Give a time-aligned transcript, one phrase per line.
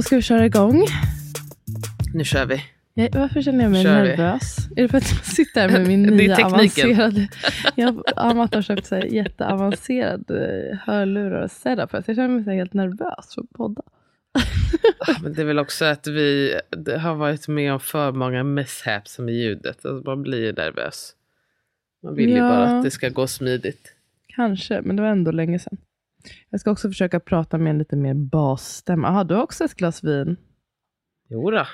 [0.00, 0.84] vad ska vi köra igång?
[2.14, 2.62] Nu kör vi.
[2.94, 4.08] Jag, varför känner jag mig Kör vi.
[4.08, 4.56] nervös?
[4.76, 7.28] Är det för att jag sitter här med min nya avancerade...
[7.74, 11.90] Jag, Amat har köpt så här jätteavancerade hörlurar och setup.
[11.92, 13.82] Jag känner mig så helt nervös för att podda.
[14.98, 16.54] Ah, Men det är väl också att vi
[17.00, 19.86] har varit med om för många mishaps med ljudet.
[19.86, 21.12] Alltså man blir ju nervös.
[22.02, 22.48] Man vill ju Ja.
[22.48, 23.94] bara att det ska gå smidigt.
[24.36, 25.76] Kanske, men det var ändå länge sedan.
[26.50, 29.08] Jag ska också försöka prata med en lite mer basstämma.
[29.08, 30.36] Aha, du har också ett glas vin.
[31.28, 31.66] Jo då.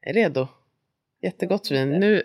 [0.00, 0.48] Jag är redo.
[1.22, 1.90] Jättegott vin.
[1.90, 2.22] Nu,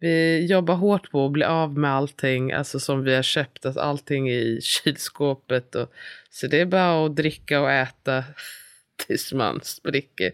[0.00, 3.66] vi jobbar hårt på att bli av med allting alltså som vi har köpt.
[3.66, 5.74] Alltså allting i kylskåpet.
[5.74, 5.92] Och,
[6.30, 8.24] så det är bara att dricka och äta
[9.06, 10.32] tills man spricker.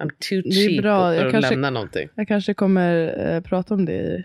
[0.00, 1.14] I'm too Det är cheap bra.
[1.14, 2.08] Jag för att kanske- lämna någonting.
[2.14, 4.24] Jag kanske kommer eh, prata om det i...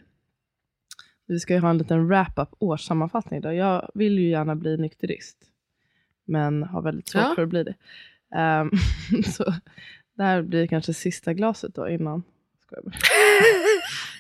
[1.27, 3.55] Vi ska ju ha en liten wrap-up årssammanfattning idag.
[3.55, 5.37] Jag vill ju gärna bli nykterist.
[6.27, 7.33] Men har väldigt svårt Ja.
[7.35, 7.73] för att bli det.
[8.35, 8.71] Ehm,
[9.35, 9.43] så
[10.17, 12.23] det här blir kanske sista glaset då innan.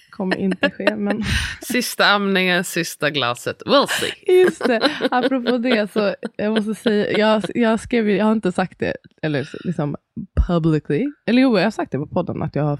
[0.09, 0.95] Kommer inte ske.
[0.95, 1.23] Men
[1.61, 3.61] Sista amningen, sista glaset.
[3.65, 4.33] We'll see.
[4.43, 7.17] just det, apropå det så jag måste säga.
[7.17, 9.95] Jag, jag skrev jag har inte sagt det eller liksom
[10.47, 11.11] publicly.
[11.25, 12.79] Eller jo, jag har sagt det på podden att jag har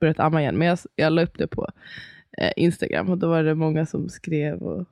[0.00, 0.58] börjat amma igen.
[0.58, 1.70] Men jag, jag la upp det på
[2.40, 4.86] eh, Instagram och då var det många som skrev och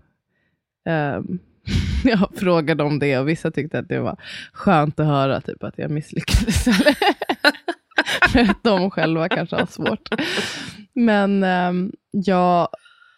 [0.89, 1.39] ehm, um,
[2.05, 4.17] jag frågade om det och vissa tyckte att det var
[4.53, 6.65] skönt att höra typ att jag misslyckades.
[8.33, 10.09] För att de själva kanske har svårt.
[10.93, 12.69] Men ehm, um, jag,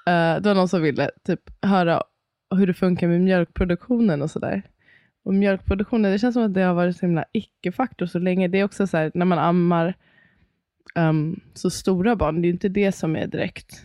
[0.08, 2.02] uh, eh, det var någon som ville typ höra
[2.54, 4.62] hur det funkar med mjölkproduktionen och sådär.
[5.24, 8.48] Och mjölkproduktionen, det känns som att det har varit så himla icke-faktor så länge.
[8.48, 9.94] Det är också så här, när man ammar
[10.94, 13.84] um, så stora barn, det är ju inte det som är direkt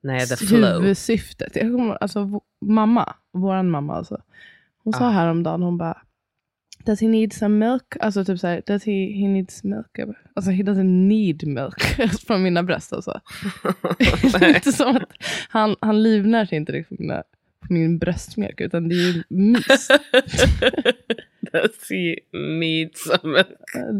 [0.00, 0.80] Nej, the flow.
[0.80, 1.56] huvudsyftet.
[1.56, 4.20] Jag kommer, alltså, mamma, våran mamma alltså.
[4.84, 5.10] Hon sa Ah.
[5.10, 6.02] häromdagen, hon bara
[6.84, 7.82] Does he need some milk?
[8.00, 9.98] Alltså typ såhär, does he, he needs milk?
[10.34, 11.82] Alltså he doesn't need milk.
[12.26, 13.20] Från mina bröst alltså.
[14.38, 15.02] det är inte som att
[15.48, 17.22] han, han livnär sig inte direkt på, mina,
[17.66, 19.88] på min bröstmjölk, utan det är ju mys.
[21.52, 23.44] Does he need some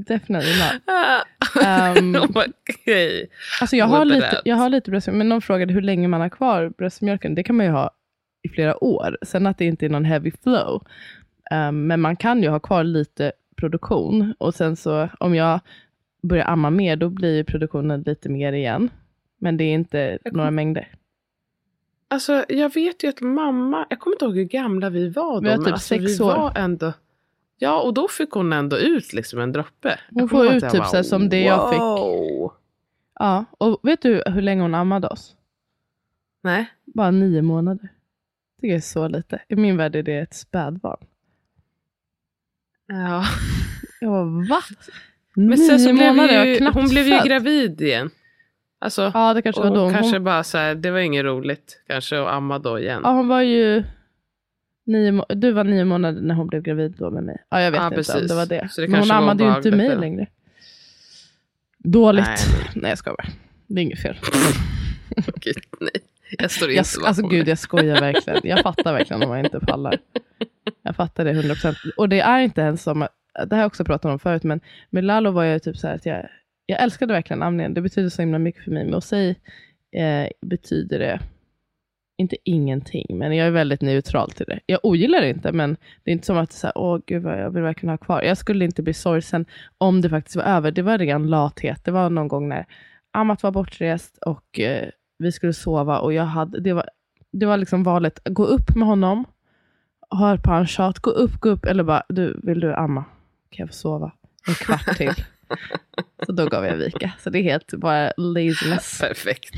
[0.07, 0.73] Definitely not.
[0.87, 3.29] um, Um, Okej.
[3.61, 6.21] Alltså jag har, Whip lite, jag har lite bröstmjölk, men någon frågade hur länge man
[6.21, 7.35] har kvar bröstmjölken.
[7.35, 7.91] Det kan man ju ha
[8.43, 9.19] i flera år.
[9.23, 10.83] Sen att det inte är någon heavy flow.
[11.69, 14.35] Um, men man kan ju ha kvar lite produktion.
[14.39, 15.61] Och sen så om jag
[16.23, 18.91] börjar amma mer, då blir produktionen lite mer igen.
[19.39, 20.89] Men det är inte kom- några mängder.
[22.09, 25.41] Alltså jag vet ju att mamma, jag kommer inte ihåg hur gamla vi var då.
[25.41, 26.27] Vi var typ alltså, sex vi år.
[26.37, 26.93] Var ändå,
[27.59, 29.99] ja och då fick hon ändå ut liksom en droppe.
[30.11, 31.79] Hon Jag får ut typ bara, så som det jag fick.
[31.81, 32.53] wow.
[33.19, 35.37] Ja, och vet du hur länge hon ammade oss?
[36.43, 36.67] Nej.
[36.85, 37.89] Bara nio månader.
[38.61, 39.43] Det är så lite.
[39.49, 41.07] I min värld är det ett spädbarn.
[42.87, 43.25] Ja.
[44.01, 44.61] Jag bara, va?
[45.35, 46.35] Men nio sen så blev månader?
[46.35, 48.11] Jag ju, knappt hon blev ju gravid igen.
[48.79, 49.91] Alltså, Ja, det kanske var då.
[49.91, 53.01] kanske Hon, bara så här, det var inget roligt kanske att amma då igen.
[53.05, 53.85] ja, hon var ju
[54.87, 57.37] nio, du var nio månader när hon blev gravid då med mig.
[57.49, 58.29] Ja, jag vet Ja, inte om precis.
[58.29, 58.69] det var det.
[58.77, 60.27] Det Men hon ammade ju inte mig längre.
[61.79, 62.25] Dåligt.
[62.27, 62.37] Nej.
[62.75, 63.29] Nej, jag skojar bara.
[63.67, 64.17] Det är inget fel.
[65.41, 65.91] Gud, nej.
[66.39, 68.41] Jag står Jag, inte sk- alltså gud, jag skojar verkligen.
[68.45, 69.99] Jag fattar verkligen om man inte pallar.
[70.83, 71.75] Jag fattar det 100%.
[71.97, 73.13] Och det är inte ens som, att-
[73.47, 74.61] det har jag också pratat om förut, men
[74.91, 76.27] med Lalo var jag typ så här att jag,
[76.67, 77.75] jag älskade verkligen amningen.
[77.75, 78.85] Det betyder så himla mycket för mig.
[78.85, 79.29] Men hos sig
[79.97, 81.21] eh, betyder det
[82.19, 84.61] inte ingenting, men jag är väldigt neutral till det.
[84.67, 87.41] Jag ogillar det inte, men det är inte som att så här, åh gud vad
[87.41, 88.23] jag vill verkligen ha kvar.
[88.23, 89.47] Jag skulle inte bli sorgsen
[89.79, 90.71] om det faktiskt var över.
[90.71, 91.85] Det var ren lathet.
[91.85, 92.67] Det var någon gång när
[93.13, 96.89] Amat var bortrest och eh, vi skulle sova och jag hade, det var,
[97.33, 99.25] det var liksom valet, gå upp med honom,
[100.11, 103.05] hör på hans tjat, gå upp, gå upp, eller bara, du, vill du amma?
[103.51, 104.13] Kan jag få sova
[104.49, 105.13] en kvart till?
[106.27, 107.13] Så då gav jag vika.
[107.19, 109.01] Så det är helt bara laziness.
[109.01, 109.51] Perfekt.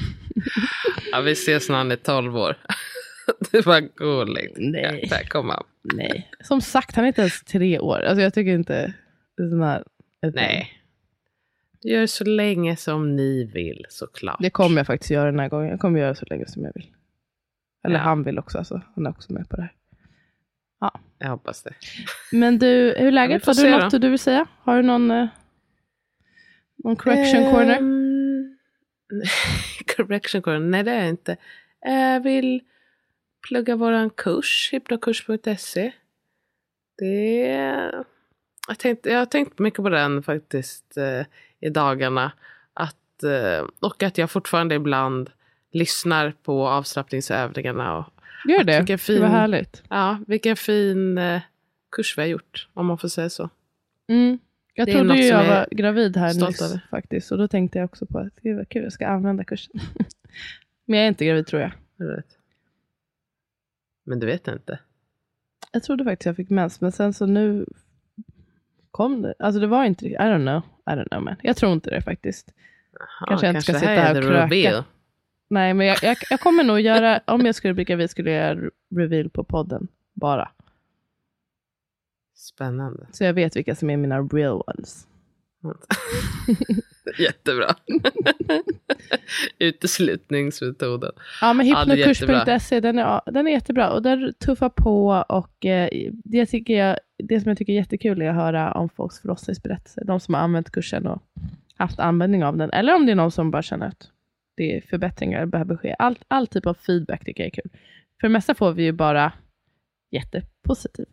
[1.12, 2.56] Ja, vi ses när han är 12 år.
[3.52, 4.55] Det var gulligt.
[4.58, 5.00] Nej.
[5.02, 5.64] Ja, där kom han.
[5.82, 6.31] Nej.
[6.40, 8.00] Som sagt, han är inte ens tre år.
[8.00, 8.94] Alltså jag tycker inte
[9.61, 9.85] här,
[10.35, 10.73] Nej.
[11.82, 14.37] Gör så länge som ni vill såklart.
[14.41, 15.69] Det kommer jag faktiskt göra den här gången.
[15.70, 16.87] Jag kommer göra så länge som jag vill.
[17.84, 18.02] Eller Ja.
[18.02, 18.58] han vill också.
[18.58, 18.82] Alltså.
[18.94, 19.73] Han är också med på det här.
[21.20, 21.75] Jag hoppas det.
[22.32, 23.46] Men du, hur är Ja, läget?
[23.46, 23.99] Har du något då.
[23.99, 24.46] du vill säga?
[24.58, 25.26] Har du någon, eh,
[26.84, 27.76] någon correction corner?
[27.78, 28.56] Ehm,
[29.96, 30.58] correction corner?
[30.60, 31.36] Nej, det är jag inte.
[31.80, 32.60] Jag vill
[33.48, 35.92] plugga våran kurs, hypnokurs.se.
[36.98, 38.04] Det är...
[38.69, 41.26] Jag, tänkte, jag har tänkt mycket på den faktiskt eh,
[41.60, 42.32] i dagarna.
[42.75, 45.31] Att, eh, och att jag fortfarande ibland
[45.72, 47.96] lyssnar på avslappningsövningarna.
[47.98, 48.06] Och,
[48.44, 48.78] Gör det.
[48.78, 49.82] vilken Det fin- var härligt.
[49.88, 51.40] ja, vilken fin eh,
[51.92, 53.50] kurs vi har gjort, om man får säga så.
[54.08, 54.38] Mm.
[54.78, 56.86] Jag Det trodde ju jag var gravid här nyss över.
[56.90, 57.32] faktiskt.
[57.32, 59.80] Och då tänkte jag också på att gud vad kul, jag ska använda kursen.
[60.84, 61.72] Men jag är inte gravid tror jag.
[64.04, 64.78] Men du vet inte?
[65.72, 67.66] Jag trodde faktiskt jag fick mens, men sen så nu
[68.90, 69.34] kom det.
[69.38, 70.62] Alltså det var inte I don't know.
[70.94, 71.36] I don't know man.
[71.42, 72.52] Jag tror inte det faktiskt.
[73.00, 74.84] Aha, Kanske jag inte ska det sitta är här och kröka.
[75.48, 78.56] Nej, men jag, jag, jag kommer nog göra, om jag skulle bli gravid skulle jag
[78.56, 79.88] göra reveal på podden.
[80.12, 80.50] Bara.
[82.38, 83.06] Spännande.
[83.12, 85.06] Så jag vet vilka som är mina real ones.
[87.19, 87.67] Jättebra.
[89.58, 91.12] Uteslutningsmetoden.
[91.40, 93.90] Ja, men hypnokurs.se, den, är, den är jättebra.
[93.90, 98.23] Och där tuffar på och eh, det, tycker jag, det som jag tycker är jättekul
[98.23, 100.05] är att höra om folks förlossningsberättelser.
[100.05, 101.23] De som har använt kursen och
[101.76, 102.70] haft användning av den.
[102.70, 104.11] Eller om det är någon som bara känner att
[104.56, 105.96] det är förbättringar behöver ske.
[105.99, 107.70] All, all typ av feedback tycker jag är kul.
[108.20, 109.32] För det mesta får vi ju bara
[110.11, 111.06] jättepositiv.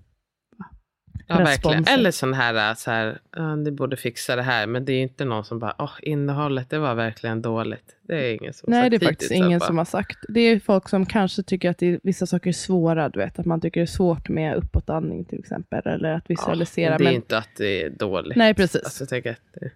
[1.27, 1.87] Ja, verkligen.
[1.87, 4.67] Eller sån här, så här "Ja, ni borde fixa det här.
[4.67, 7.95] Men det är ju inte någon som bara, åh, innehållet, det var verkligen dåligt.
[8.01, 9.67] Det är ingen som Nej, det är faktiskt ingen fall.
[9.67, 10.17] som har sagt.
[10.29, 13.39] Det är folk som kanske tycker att är, vissa saker är svåra, du vet.
[13.39, 15.81] Att man tycker det är svårt med uppåtandning till exempel.
[15.87, 16.91] Eller att visualisera.
[16.91, 18.37] Ja, det är men, inte att det är dåligt.
[18.37, 18.83] Nej, precis.
[18.83, 19.71] Alltså, jag tänker att det,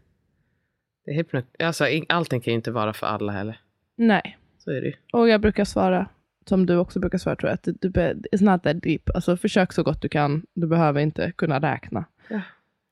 [1.05, 1.45] det är hypnot...
[1.59, 3.59] alltså, ing- allting kan ju inte vara för alla heller.
[3.97, 4.37] Nej.
[4.57, 4.93] Så är det ju.
[5.13, 6.07] Och jag brukar svara,
[6.49, 7.89] som du också brukar svara tror jag, att du,
[8.31, 9.09] it's not that deep.
[9.15, 10.45] Alltså försök så gott du kan.
[10.53, 12.05] Du behöver inte kunna räkna.
[12.27, 12.41] Ja.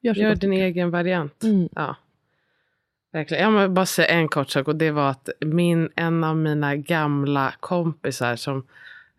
[0.02, 1.44] Gör Gör din egen variant.
[1.44, 1.70] Mm.
[1.76, 1.96] Ja.
[3.12, 3.54] Verkligen.
[3.54, 6.76] Jag vill bara säga en kort sak och det var att min, en av mina
[6.76, 8.66] gamla kompisar som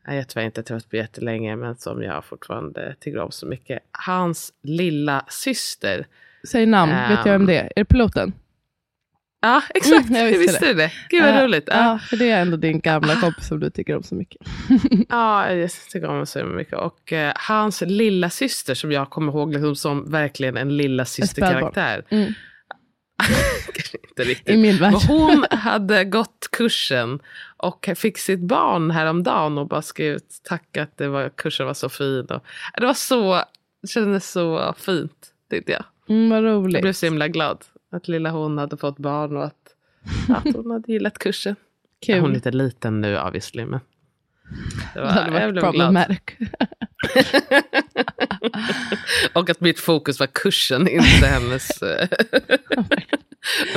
[0.06, 3.78] jag tyvärr inte träffat på jättelänge men som jag fortfarande tycker om så mycket.
[3.90, 6.06] Hans lilla syster.
[6.48, 7.64] Säg namn, vet jag vem det är?
[7.64, 8.32] Är det piloten?
[9.40, 10.92] Ja exakt, Mm, jag visste visste det.
[11.08, 11.64] Gud vad Ja, roligt.
[11.66, 11.76] Ja.
[11.76, 14.46] Ja, för det är ändå din gamla kompis som du tycker om så mycket.
[15.08, 16.74] Ja, jag tycker om honom så mycket.
[16.74, 22.04] Och eh, hans lilla syster som jag kommer ihåg liksom, som verkligen en lilla systerkaraktär.
[22.08, 22.24] Mm.
[24.08, 24.54] Inte riktigt.
[24.54, 24.92] I min värld.
[24.92, 27.18] Men hon hade gått kursen
[27.56, 30.18] och fick sitt barn häromdagen och bara skrev
[30.48, 32.26] tack att det var, kursen var så fin.
[32.30, 32.44] Och,
[32.76, 33.42] det var så,
[33.82, 35.84] det kändes så fint tyckte jag.
[36.08, 36.96] Mm, vad Jag blev roligt.
[36.96, 39.74] så himla glad att lilla hon hade fått barn och att,
[40.28, 41.56] att hon hade gillat kursen.
[42.06, 42.20] Kul.
[42.20, 43.80] Hon är lite liten nu obviously men
[44.94, 46.20] det det hade jag varit problematic.
[49.32, 52.08] och att mitt fokus var kursen, inte hennes eh,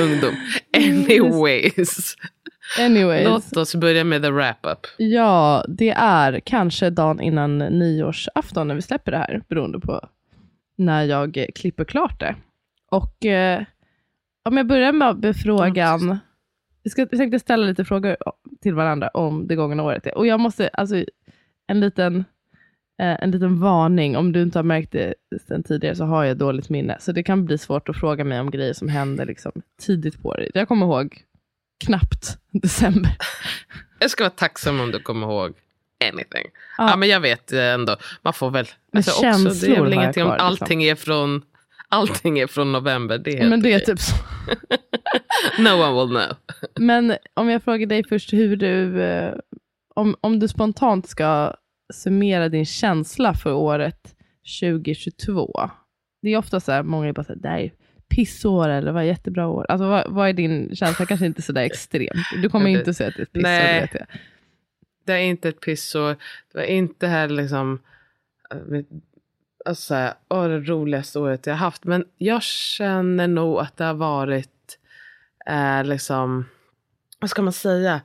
[0.00, 0.34] ungdom.
[0.76, 2.16] Anyways,
[2.80, 3.24] Anyways.
[3.24, 4.86] låt oss börja med the wrap-up.
[4.96, 10.08] Ja, det är kanske dagen innan nyårsafton när vi släpper det här, beroende på
[10.76, 12.34] när jag klipper klart det.
[12.90, 13.62] Och eh,
[14.44, 16.18] om jag börjar med, frågan,
[16.82, 18.16] vi, ska, tänkte ställa lite frågor
[18.60, 20.06] till varandra om det gångna året.
[20.06, 21.04] Och jag måste, alltså
[21.66, 22.24] en liten,
[23.02, 25.14] eh, en liten varning, om du inte har märkt det
[25.48, 26.96] sen tidigare så har jag dåligt minne.
[27.00, 30.28] Så det kan bli svårt att fråga mig om grejer som händer liksom, tidigt på
[30.28, 30.50] året.
[30.54, 31.22] Jag kommer ihåg
[31.84, 33.16] knappt december.
[33.98, 35.52] Jag ska vara tacksam om du kommer ihåg
[36.10, 36.46] anything.
[36.78, 36.90] Ja.
[36.90, 38.68] Ja, men jag vet ändå, man får väl...
[38.92, 40.46] Men det är väl ingenting om liksom.
[40.46, 41.42] allting är från...
[41.92, 44.14] Allting är från november, det Men det är typ så.
[45.58, 46.36] No one will know.
[46.80, 49.34] Men om jag frågar dig först hur du, eh,
[49.94, 51.54] om, om du spontant ska
[51.94, 54.14] summera din känsla för året
[54.60, 55.70] 2022.
[56.22, 57.72] Det är ofta så här, många är bara så här, det här är
[58.08, 59.66] pissår eller vad jättebra år.
[59.68, 61.06] Alltså vad, vad är din känsla?
[61.06, 62.26] Kanske inte så där extremt.
[62.42, 63.74] Du kommer det- inte säga att det är ett pissår, Nej.
[63.74, 64.06] det vet jag.
[65.06, 66.08] Det är inte ett pissår.
[66.52, 67.80] Det var inte heller liksom...
[69.64, 70.14] Alltså, så här,
[70.48, 71.84] det roligaste året jag haft.
[71.84, 74.78] Men jag känner nog att det har varit
[75.46, 76.48] eh, liksom...
[77.18, 78.00] Vad ska man säga?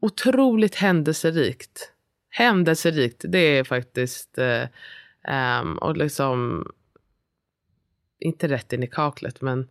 [0.00, 1.92] Otroligt händelserikt.
[2.30, 4.38] Händelserikt, det är faktiskt...
[4.38, 4.66] Eh,
[5.24, 6.66] ehm, och liksom...
[8.20, 9.68] Inte rätt in i kaklet, men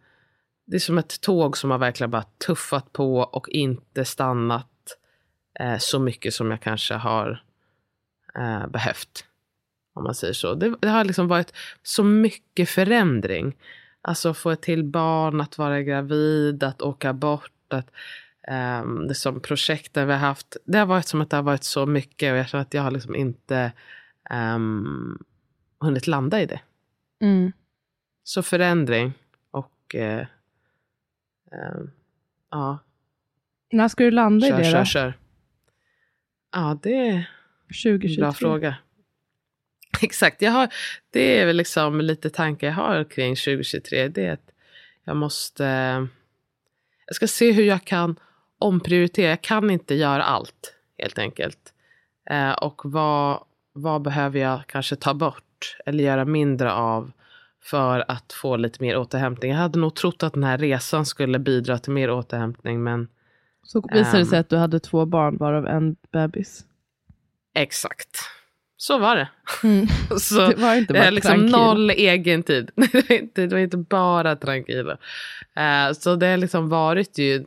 [0.66, 4.98] det är som ett tåg som har verkligen bara tuffat på och inte stannat
[5.60, 7.44] eh, så mycket som jag kanske har
[8.36, 9.26] eh, behövt.
[9.98, 10.54] Om man säger så.
[10.54, 13.56] Det, det har liksom varit så mycket förändring.
[14.02, 17.52] Alltså få ett till barn, att vara gravid, att åka bort.
[17.74, 17.92] Att,
[18.48, 20.58] ehm, det som projekten vi har haft.
[20.66, 22.82] Det har varit som att det har varit så mycket och jag känner att jag
[22.82, 23.72] har liksom inte
[24.56, 25.24] um,
[25.80, 26.60] hunnit landa i det.
[27.22, 27.52] Mm.
[28.24, 29.14] Så förändring
[29.52, 30.28] och eh,
[31.52, 31.92] ehm,
[32.52, 32.80] ja,
[33.72, 34.86] När ska du landa kör, i det kör, då?
[34.86, 35.14] kör.
[36.52, 37.30] Ja, det är
[37.84, 38.22] 2023?
[38.22, 38.76] Bra fråga.
[40.02, 40.68] Exakt, jag har,
[41.12, 44.08] det är väl liksom lite tankar jag har kring 2023.
[44.08, 44.52] Det är att
[45.04, 45.64] jag måste...
[47.06, 48.20] Jag ska se hur jag kan
[48.60, 49.30] omprioritera.
[49.30, 51.74] Jag kan inte göra allt helt enkelt.
[52.30, 57.12] Eh, och vad, vad behöver jag kanske ta bort eller göra mindre av
[57.64, 59.52] för att få lite mer återhämtning.
[59.52, 63.08] Jag hade nog trott att den här resan skulle bidra till mer återhämtning men
[63.64, 64.42] Så visade det sig Ehm.
[64.42, 66.66] att du hade två barn, varav en bebis.
[67.54, 68.18] exakt.
[68.78, 69.30] Så var det.
[69.64, 69.88] Mm.
[70.20, 72.72] Så, Det var inte bara liksom noll egen tid.
[73.34, 74.92] det, var inte, bara tranquilo.
[75.56, 77.46] Eh, så det har liksom varit ju...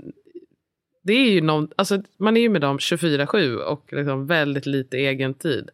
[1.03, 4.97] Det är ju någon, alltså man är ju med dem 24-7 och liksom väldigt lite
[4.97, 5.71] egen tid.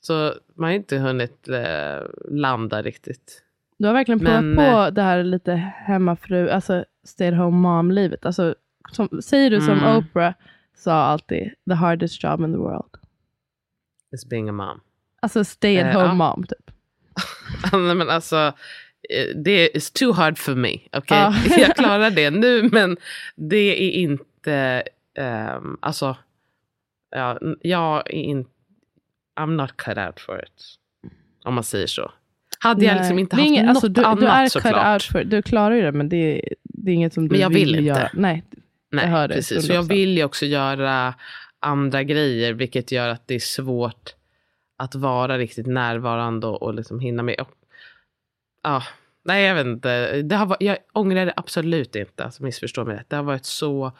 [0.00, 3.42] Så man har inte hunnit eh, landa riktigt.
[3.78, 5.52] Du har verkligen provat Men, på det här lite
[5.86, 8.26] hemmafru, alltså stay at home mom-livet.
[8.26, 8.54] Alltså,
[8.92, 9.96] som, säger du som Mm.
[9.96, 10.34] Oprah
[10.76, 12.96] sa alltid, the hardest job in the world.
[14.14, 14.80] It's being a mom.
[15.24, 16.14] Alltså stay at Eh, home ja.
[16.14, 16.70] mom typ.
[17.72, 18.36] Nej, men alltså,
[19.10, 20.78] eh, det är too hard for me.
[20.96, 21.18] Okay?
[21.18, 21.34] Ja.
[21.58, 22.96] Jag klarar det nu, men
[23.36, 24.82] det är inte...
[25.18, 26.16] ehm, alltså,
[27.16, 28.50] ja, jag är inte...
[29.40, 30.64] I'm not cut out for it.
[31.44, 32.12] Om man säger så.
[32.58, 33.00] Hade jag Nej.
[33.02, 34.92] liksom inte Det haft inget- något alltså, du, annat du är cut såklart.
[34.94, 37.40] out för, du klarar ju det, men det är, det är inget som du Men
[37.40, 37.82] jag vill inte.
[37.84, 38.10] göra.
[38.14, 38.44] Nej,
[38.92, 39.66] Nej, hör det, precis.
[39.66, 39.88] Så jag 100%.
[39.88, 41.14] vill ju också göra
[41.60, 44.14] andra grejer, vilket gör att det är svårt
[44.76, 47.44] att vara riktigt närvarande och, och liksom hinna med.
[48.62, 48.82] Ja,
[49.24, 50.22] nej, jag vet inte.
[50.22, 53.10] Det har, varit- jag ångrar det absolut inte, alltså missförstå mig rätt.
[53.10, 53.92] Det har varit så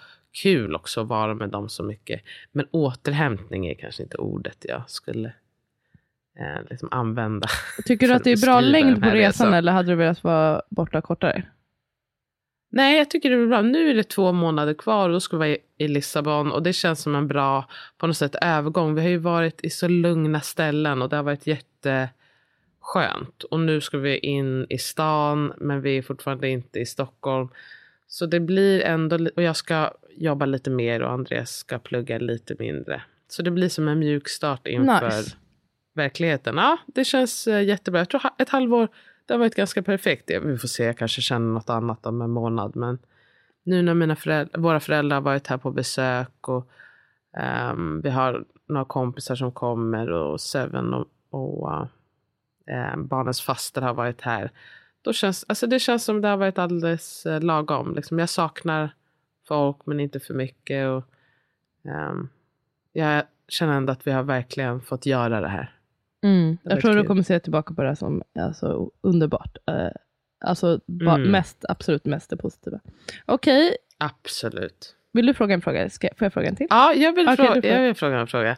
[0.42, 2.22] kul också att vara med dem så mycket.
[2.52, 5.28] Men återhämtning är kanske inte ordet jag skulle
[6.38, 7.48] eh, liksom använda.
[7.84, 9.54] Tycker du att det är bra längd på resan, resan.
[9.54, 11.42] eller hade du velat vara borta kortare?
[12.76, 13.62] Nej, jag tycker det är bra.
[13.62, 16.72] Nu är det två månader kvar och då ska vi vara i- Lissabon och det
[16.72, 18.94] känns som en bra på något sätt övergång.
[18.94, 23.42] Vi har ju varit i så lugna ställen och det har varit jätteskönt.
[23.50, 27.48] Och nu ska vi in i stan men vi är fortfarande inte i Stockholm.
[28.06, 32.54] Så det blir ändå, och jag ska jobba lite mer och Andreas ska plugga lite
[32.58, 33.02] mindre.
[33.28, 35.36] Så det blir som en mjuk start inför Nice.
[35.94, 36.56] verkligheten.
[36.56, 38.00] Ja, det känns eh, jättebra.
[38.00, 38.88] Jag tror ett halvår,
[39.26, 40.30] det har varit ganska perfekt.
[40.30, 42.76] Vi får se, jag kanske känner något annat om en månad.
[42.76, 42.98] Men
[43.62, 46.70] nu när mina föräldrar, våra föräldrar har varit här på besök och
[47.72, 51.72] um, vi har några kompisar som kommer och Seven och, och
[52.70, 54.50] uh, barnens faster har varit här.
[55.02, 57.94] Då känns, alltså det känns som det har varit alldeles eh, lagom.
[57.94, 58.94] Liksom, jag saknar
[59.48, 60.88] folk men inte för mycket.
[60.88, 61.04] Och,
[61.82, 62.28] um,
[62.92, 65.73] jag känner ändå att vi har verkligen fått göra det här.
[66.24, 66.58] Mm.
[66.62, 69.56] Jag tror du kommer se tillbaka på det här som alltså, underbart.
[69.68, 69.74] Eh,
[70.44, 71.30] alltså ba- Mm.
[71.30, 72.80] mest, absolut mest det positiva.
[73.26, 74.94] Okej, Absolut.
[75.12, 75.90] vill du fråga en fråga?
[75.90, 76.66] Ska, får jag fråga en till?
[76.70, 78.56] Ja, jag vill, Okej, fråga, jag vill fråga en fråga.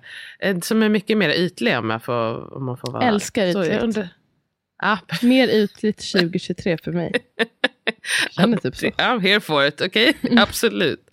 [0.62, 3.82] Som är mycket mer ytlig om jag får, om man får vara Älskar ytligt.
[3.82, 4.08] undrar-
[4.82, 7.12] Ja, Mer ytligt 2023 för mig.
[8.30, 8.86] Känner typ så.
[8.86, 10.16] I'm here for it, okej?
[10.38, 11.10] Absolut.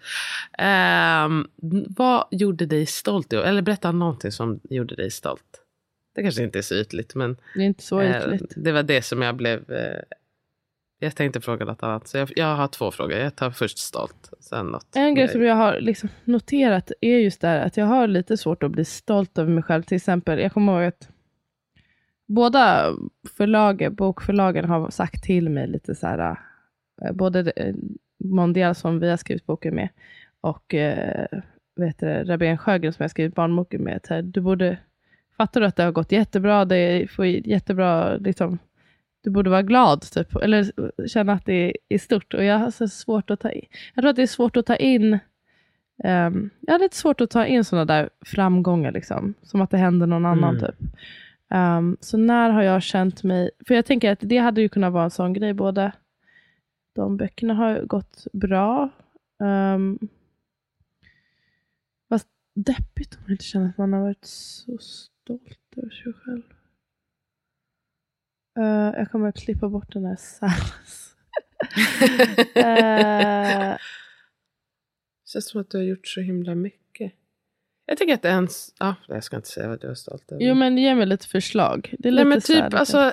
[0.57, 1.47] Ehm,
[1.95, 3.33] vad gjorde dig stolt?
[3.33, 5.59] Eller berätta någonting som gjorde dig stolt.
[6.15, 8.53] Det kanske inte är så ytligt, men Det är inte så eh, ytligt.
[8.55, 9.71] det var det som jag blev...
[9.71, 10.01] Eh,
[10.99, 13.17] jag tänkte fråga något annat, så jag, jag har två frågor.
[13.17, 14.95] Jag tar först stolt, sen något.
[14.95, 18.37] En grej som jag har liksom noterat är just det här att jag har lite
[18.37, 19.83] svårt att bli stolt över mig själv.
[19.83, 21.09] Till exempel, jag kommer ihåg att
[22.25, 22.93] båda
[23.37, 26.37] förlagen, bokförlagen har sagt till mig lite så här,
[27.01, 27.75] eh, både eh,
[28.23, 29.89] Mondial som vi har skrivit boken med
[30.41, 31.27] och eh,
[31.75, 34.05] vet du, det, Rabén Sjögren som jag skrivit barnboken med.
[34.09, 34.77] här, du borde,
[35.37, 38.59] fattar du att det har gått jättebra, det får jättebra, liksom,
[39.23, 40.71] du borde vara glad, typ, eller
[41.07, 42.33] känna att det är, stort.
[42.33, 44.65] Och jag har så svårt att ta in, jag tror att det är svårt att
[44.65, 45.19] ta in
[46.03, 49.33] ehm, jag har lite svårt att ta in sådana där framgångar, liksom.
[49.41, 50.57] som att det händer någon annan.
[50.57, 50.61] Mm.
[50.61, 50.75] typ.
[51.49, 54.93] Ehm, så när har jag känt mig, för jag tänker att det hade ju kunnat
[54.93, 55.91] vara en sån grej, båda
[56.95, 58.89] de böckerna har gått bra.
[59.39, 59.99] Um,
[62.09, 64.77] fast deppigt om man inte känner att man har varit så
[65.23, 66.43] stolt över sig själv.
[68.59, 71.09] Eh, jag kommer att klippa bort den här Salas.
[72.55, 73.77] Eh,
[75.25, 77.13] Känns som att du har gjort så himla mycket.
[77.85, 78.73] Jag tycker att ens...
[78.79, 80.43] Ja, jag ska inte säga vad du är stolt över.
[80.43, 81.95] jo men ge mig lite förslag.
[81.99, 83.11] Det är Nej, lite men här, typ, det alltså,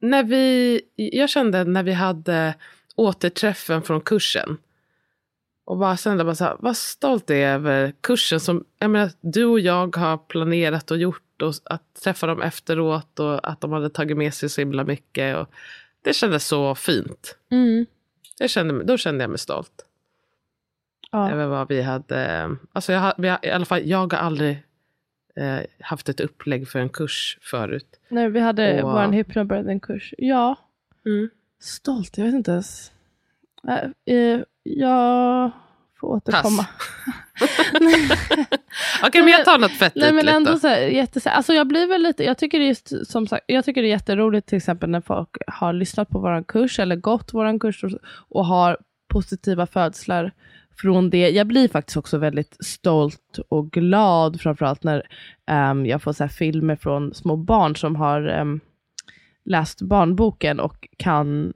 [0.00, 2.54] när vi, jag kände när vi hade
[2.96, 4.56] återträffen från kursen.
[5.68, 9.10] Och bara kände bara så här, vad stolt jag är över kursen som jag menar,
[9.20, 11.42] du och jag har planerat och gjort.
[11.42, 15.36] Och att träffa dem efteråt och att de hade tagit med sig så himla mycket.
[15.36, 15.48] Och
[16.02, 17.36] det kändes så fint.
[17.50, 17.86] mm,
[18.38, 19.84] Jag kände, då kände jag mig stolt.
[21.12, 21.30] ja.
[21.30, 22.50] Över vad vi hade.
[22.72, 24.62] Alltså jag, har- vi I alla fall, jag har aldrig
[25.36, 28.00] eh, haft ett upplägg för en kurs förut.
[28.08, 30.14] Nej, vi hade Och- vår hypnobirthing-kurs.
[30.18, 30.56] Ja,
[31.60, 32.18] stolt.
[32.18, 32.92] Jag vet inte ens.
[33.68, 35.50] Eh, eh, jag
[36.00, 36.66] får återkomma.
[39.02, 40.58] Okej, men jag tar något fett Nej men ändå då.
[40.58, 43.44] så här, jätte, alltså jag blir väl lite, jag tycker det är just, som sagt,
[43.46, 46.96] jag tycker det är jätteroligt till exempel när folk har lyssnat på våran kurs eller
[46.96, 47.90] gått våran kurs och,
[48.28, 50.32] och har positiva födslar
[50.80, 51.30] från det.
[51.30, 55.02] Jag blir faktiskt också väldigt stolt och glad framförallt när
[55.46, 58.60] ehm, jag får så filmer från små barn som har ehm,
[59.44, 61.52] läst barnboken och kan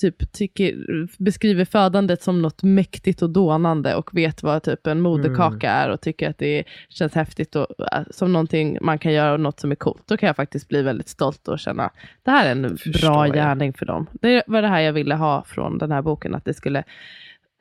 [0.00, 0.74] typ tycker,
[1.22, 6.00] beskriver födandet som något mäktigt och dånande och vet vad typ en moderkaka är och
[6.00, 9.70] tycker att det känns häftigt och äh, som någonting man kan göra och något som
[9.70, 10.02] är coolt.
[10.06, 11.90] Då kan jag faktiskt bli väldigt stolt och känna
[12.22, 13.36] det här är en Förstår bra jag.
[13.36, 14.06] gärning för dem.
[14.12, 16.84] Det var det här jag ville ha från den här boken, att det skulle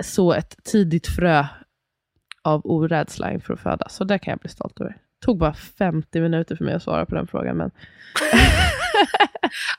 [0.03, 1.45] så ett tidigt frö
[2.41, 3.95] av orädsla inför att födas.
[3.95, 4.91] Så det kan jag bli stolt över.
[4.91, 7.57] Det tog bara 50 minuter för mig att svara på den frågan.
[7.57, 7.71] Men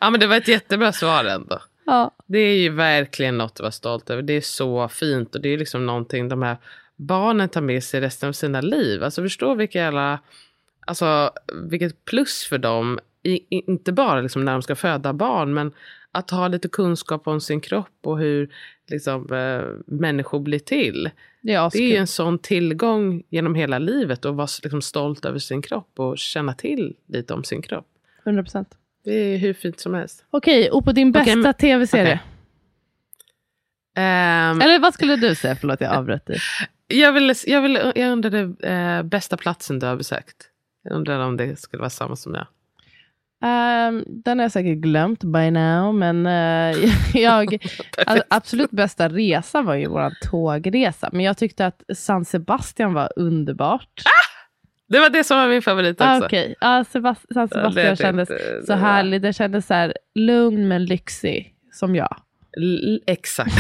[0.01, 1.59] Ja, men det var ett jättebra svar ändå.
[1.91, 4.23] Ja, Det är ju verkligen något att vara stolt över.
[4.23, 6.57] Det är så fint och det är liksom någonting de här
[6.97, 9.05] barnen tar med sig resten av sina liv.
[9.05, 10.19] Alltså förstå vilka jävla,
[10.87, 11.31] alltså
[11.63, 12.99] vilket plus för dem.
[13.23, 15.73] I, inte bara liksom när de ska föda barn men
[16.13, 18.51] att ha lite kunskap om sin kropp och hur
[18.87, 21.11] liksom, eh, människor blir till.
[21.41, 25.25] det är Det är ju en sån tillgång genom hela livet att vara liksom, stolt
[25.25, 27.87] över sin kropp och känna till lite om sin kropp.
[28.25, 28.67] 100%.
[29.05, 30.25] Det är hur fint som helst.
[30.31, 32.05] Okej, och på din bästa men- tv-serie?
[32.05, 32.27] okej.
[34.05, 35.57] Ehm, Eller vad skulle du säga?
[35.57, 36.39] Förlåt, jag avbröt dig.
[36.87, 40.37] Jag, vill, jag, vill, jag undrade eh, bästa platsen du har besökt.
[40.83, 42.47] Jag undrar om det skulle vara samma som jag.
[43.43, 47.55] Ehm, den har jag säkert glömt by now, men eh, jag,
[48.07, 51.09] alltså, absolut bästa resa var ju vår tågresa.
[51.13, 54.03] Men jag tyckte att San Sebastian var underbart.
[54.91, 56.05] Det var det som var min favorit också.
[56.05, 59.23] Ah, Okej, ja, Sebast- San Ja, Sebastian det kändes det så härlig.
[59.23, 62.17] Det kändes så här lugn men lyxig, som jag.
[62.61, 63.53] L- exakt.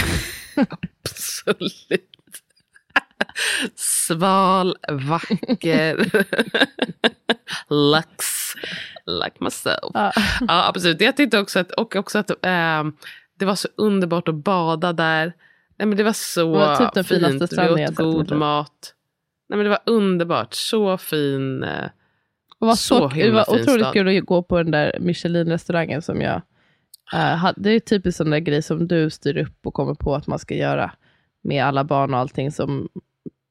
[1.02, 2.10] Absolut.
[3.76, 6.10] Sval, vacker.
[7.68, 8.24] Lux.
[9.06, 9.90] Like myself.
[9.94, 10.12] Ja.
[10.48, 11.00] Ja, absolut.
[11.00, 12.92] Jag tyckte också att, och också att ehm,
[13.38, 15.32] det var så underbart att bada där.
[15.78, 17.52] Nej, men det var så Det var typ den fint.
[17.52, 18.94] Vi åt god mat.
[19.50, 20.54] Nej, men det var underbart.
[20.54, 21.60] Så fin.
[21.60, 21.90] Det
[22.58, 23.92] var, Så så, det var otroligt stad.
[23.92, 26.42] kul att gå på den där Michelin-restaurangen som jag
[27.36, 27.60] hade.
[27.60, 30.38] Det är typiskt sån där grej som du styr upp och kommer på att man
[30.38, 30.90] ska göra
[31.42, 32.88] med alla barn och allting som,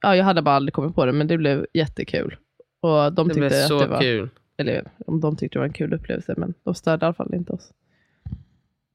[0.02, 2.36] ja jag hade bara aldrig kommit på det, men det blev jättekul.
[2.82, 4.30] Och de Det tyckte blev att så det var, kul.
[4.58, 7.34] eller om de tyckte det var en kul upplevelse, men de störde i alla fall
[7.34, 7.72] inte oss.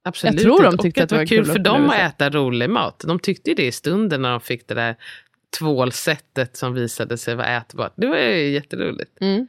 [0.05, 0.35] Absolut.
[0.35, 2.71] Jag tror de tyckte och att det var kul kul för dem att äta rolig
[2.71, 3.05] mat.
[3.07, 4.97] De tyckte ju det i stunden när de fick det där
[5.59, 7.93] tvålsättet som visade sig vara ätbart.
[7.97, 9.21] Det var ju jätteroligt.
[9.21, 9.49] Mm.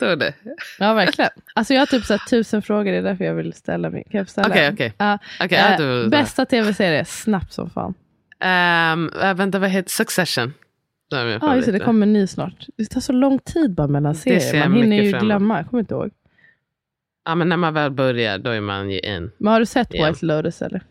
[0.00, 0.34] Det det.
[0.78, 1.30] Ja, verkligen.
[1.54, 4.04] Alltså jag har typ så tusen frågor, det är därför jag vill ställa mig.
[4.10, 4.56] Kan jag ställa?
[4.58, 4.92] Ja, Okej,
[5.58, 7.94] eh, ja, du- bästa tv-serie, snabbt som fan.
[8.40, 10.52] Ehm, äh, vänta, vad heter Succession?
[11.12, 12.66] Min Ja, just det, det kommer en ny snart.
[12.76, 14.68] Det tar så lång tid bara mellan ser serier.
[14.68, 15.26] Man hinner ju fram emot.
[15.26, 15.56] glömma.
[15.58, 16.10] Jag kommer inte ihåg.
[17.24, 19.30] Ja, men när man väl börjar, då är man ju in.
[19.38, 20.06] Men har du sett Ja.
[20.06, 20.82] White Lotus eller?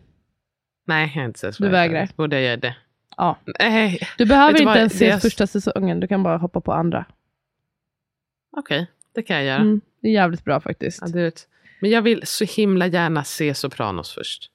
[0.87, 2.01] Nej, jag har inte sett Du White vägrar?
[2.01, 2.15] Lotus.
[2.15, 2.75] Borde jag göra det?
[3.17, 3.39] Ja.
[3.59, 6.61] Nej, Du behöver inte vad, ens det se är- första säsongen, du kan bara hoppa
[6.61, 7.05] på andra.
[8.57, 8.87] okej.
[9.15, 9.59] Det kan jag göra.
[9.61, 10.99] Mm, det är jävligt bra faktiskt.
[11.01, 11.47] Ja, du vet.
[11.81, 14.49] Men jag vill så himla gärna se Sopranos först.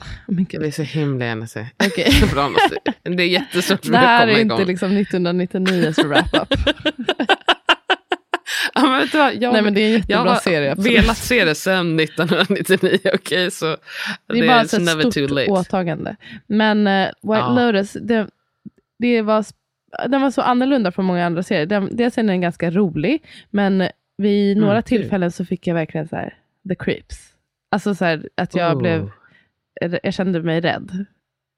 [0.00, 2.12] Oh, men Jag vill så himla gärna se Okej.
[2.20, 2.60] Sopranos.
[3.02, 4.60] Det är jättesvårt för Det mig att här komma är igång.
[4.60, 6.48] inte liksom 1999s wrap-up.
[8.98, 9.34] men vet du vad?
[9.34, 10.72] Jag, Nej men det är en jag jättebra har serie.
[10.72, 10.98] absolut.
[11.02, 12.98] velat se det sedan 1999.
[13.14, 13.76] Okej, så
[14.26, 16.16] Det är bara ett stort åtagande.
[16.46, 17.48] Men eh, White Ja.
[17.72, 18.26] Lotus, det,
[18.98, 19.44] det var
[20.08, 21.66] den var så annorlunda från många andra serier.
[21.66, 24.98] Den, dels är den ganska rolig, men vid Mm, några kul.
[25.00, 26.34] tillfällen så fick jag verkligen så här,
[26.68, 27.18] the creeps.
[27.70, 28.78] Alltså så här, att jag Oh.
[28.82, 29.10] blev,
[30.02, 31.04] jag kände mig rädd.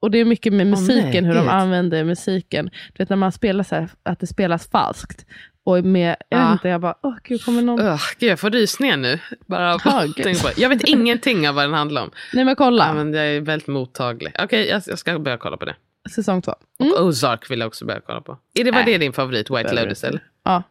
[0.01, 2.65] Och det är mycket med musiken, nej, hur de använder musiken.
[2.65, 5.25] Du vet när man spelar så här, att det spelas falskt.
[5.63, 6.45] Och med, jag Ja.
[6.45, 7.79] vet inte, jag bara, åh gud, kommer någon...
[7.79, 9.19] Ugh, gud, jag får rysningar nu.
[9.45, 9.79] Bara
[10.15, 10.57] tänk på det.
[10.57, 12.11] Jag vet ingenting av vad den handlar om.
[12.33, 14.33] Nej men kolla, Ja, men jag är väldigt mottaglig.
[14.39, 15.75] Okej, jag, jag ska börja kolla på det.
[16.15, 16.51] säsong två.
[16.79, 16.93] Och Mm.
[17.07, 18.37] Ozark vill jag också börja kolla på.
[18.59, 18.91] Är det, var Nej.
[18.93, 20.03] det din favorit, White Lotus?
[20.03, 20.23] Eller?
[20.43, 20.63] Ja.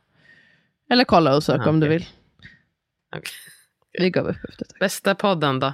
[0.90, 2.06] Eller kolla och sök Ah, om du vill.
[3.16, 3.32] Okej.
[3.98, 4.76] Vi gav upp efter tag.
[4.80, 5.72] Bästa podden då?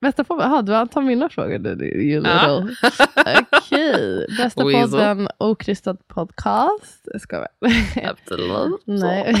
[0.00, 1.82] Bästa podden, jaha du antar mina frågor.
[1.82, 2.68] You Ja.
[3.52, 4.90] Okej, bästa Weasel.
[4.90, 7.00] podden okrystad podcast.
[7.04, 7.46] Jag ska
[8.04, 8.80] Absolut.
[8.84, 9.34] Nej.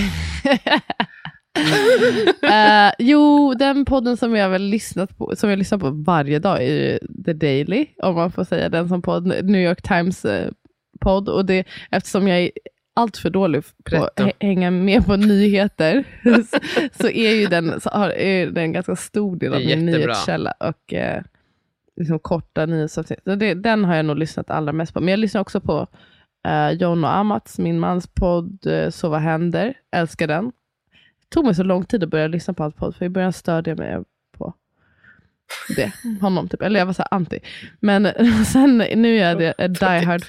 [2.42, 6.62] Eh, jo, den podden som jag väl lyssnat på, som jag lyssnar på varje dag
[6.62, 10.50] är The Daily, om man får säga den som podd, New York Times eh,
[11.00, 11.28] podd.
[11.28, 12.50] Och det, eftersom jag
[13.00, 16.04] allt för dålig på att hänga med på nyheter,
[17.02, 20.52] så, är ju den, så har, är den en ganska stor del av min nyhetskälla.
[20.60, 21.22] Och eh,
[21.96, 23.20] liksom korta nyhetsavsnitt.
[23.56, 25.00] Den har jag nog lyssnat allra mest på.
[25.00, 25.86] Men jag lyssnar också på
[26.48, 29.74] uh, John och Amats, min mans podd uh, Så vad händer?
[29.92, 30.44] Älskar den.
[30.46, 33.32] Det tog mig så lång tid att börja lyssna på hans podd, för i början
[33.32, 33.98] störde jag mig
[34.38, 34.54] på
[35.76, 35.92] det.
[36.20, 36.62] Honom typ.
[36.62, 37.38] Eller jag var så här anti.
[37.80, 38.08] Men
[38.46, 40.22] sen nu är jag det, en die hard.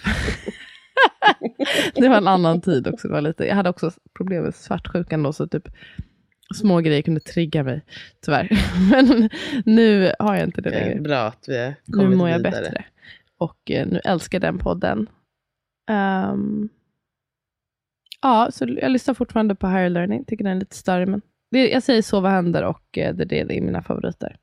[1.95, 3.07] Det var en annan tid också.
[3.07, 5.67] Det var lite, jag hade också problem med svartsjukan då, så typ
[6.55, 7.81] små grejer kunde trigga mig,
[8.25, 8.49] tyvärr.
[8.91, 9.29] Men
[9.65, 11.01] nu har jag inte det Det längre.
[11.01, 12.61] bra att vi har Nu kommit mår jag vidare.
[12.61, 12.85] bättre.
[13.37, 15.09] Och eh, nu älskar den podden.
[15.89, 16.69] Ehm,
[18.21, 20.25] ja, så jag lyssnar fortfarande på Higher Learning.
[20.25, 21.05] Tycker den är lite större.
[21.05, 24.37] Men det, jag säger Så vad händer och eh, Daily är mina favoriter.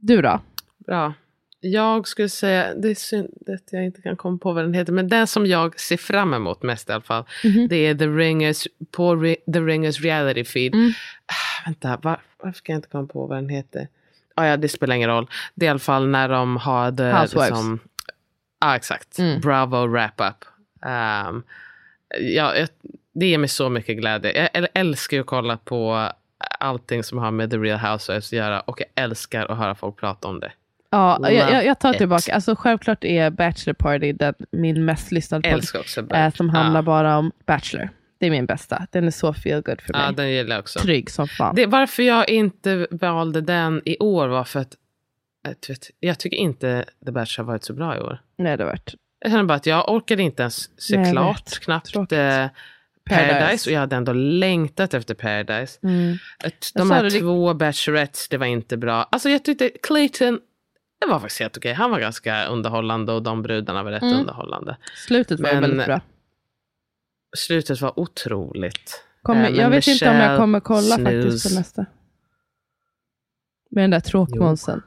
[0.00, 0.40] Du då?
[0.86, 1.14] Bra.
[1.60, 4.92] Jag skulle säga, det är synd att jag inte kan komma på vad den heter,
[4.92, 7.68] men den som jag ser fram emot mest i alla fall, Mhm.
[7.68, 10.74] det är The Ringers, på Ri- The Ringers reality feed.
[10.74, 10.90] Mm.
[11.26, 13.88] Ah, vänta, var, varför kan jag inte komma på vad den heter?
[14.34, 15.26] Ah, ja, det spelar ingen roll.
[15.54, 17.50] Det är i alla fall när de har det, Housewives.
[17.50, 17.78] liksom,
[18.60, 19.18] Ja, exakt.
[19.18, 19.40] Mm.
[19.40, 20.44] Bravo wrap-up.
[20.86, 21.42] Um,
[22.20, 22.68] ja, jag,
[23.14, 24.32] det ger mig så mycket glädje.
[24.42, 26.10] Jag äl- älskar ju att kolla på
[26.60, 29.96] allting som har med The Real Housewives att göra och jag älskar att höra folk
[29.96, 30.52] prata om det.
[30.90, 32.34] Ja, jag, jag, tar tillbaka.
[32.34, 35.64] Alltså, självklart är Bachelor Party den, min mest lyssnade podd.
[35.98, 36.36] Eh, Bert.
[36.36, 36.82] som handlar ja.
[36.82, 37.88] bara om Bachelor.
[38.18, 38.86] Det är min bästa.
[38.90, 40.02] Den är så feel good för mig.
[40.06, 40.78] Ja, den gillar jag också.
[40.78, 41.54] Trygg som fan.
[41.54, 44.74] Det, varför jag inte valde den i år var för att
[45.42, 48.20] jag, vet, jag tycker inte The Bachelor har varit så bra i år.
[48.38, 51.58] Nej, det har varit Jag känner bara att jag orkade inte ens se Nej, klart
[51.58, 52.50] knappt eh, Paradise.
[53.08, 53.70] Paradise.
[53.70, 55.78] och jag hade ändå längtat efter Paradise.
[55.82, 56.16] Mm.
[56.74, 59.08] De här det, det- två Bachelorettes, det var inte bra.
[59.10, 60.40] Alltså jag tyckte Clayton,
[61.00, 61.72] det var faktiskt helt okej.
[61.72, 64.20] Han var ganska underhållande och de brudarna var rätt Mm.
[64.20, 64.76] underhållande.
[64.94, 66.00] Slutet var Men- väldigt bra.
[67.36, 69.04] Slutet var otroligt.
[69.22, 71.48] Kommer, Eh, jag vet inte om jag kommer kolla faktiskt snooze.
[71.48, 71.86] på nästa.
[73.70, 74.82] Med den där tråkmånsen.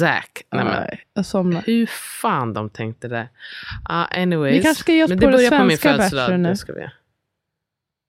[0.00, 1.62] Zack, nej men Nej, jag somnar.
[1.66, 1.86] hur
[2.20, 3.22] fan de tänkte där.
[3.90, 4.56] Uh, anyways.
[4.58, 6.40] Vi kanske ska ge oss men på det det börjar på min svenska födelsedag.
[6.40, 6.48] Nu.
[6.48, 6.88] Det ska vi.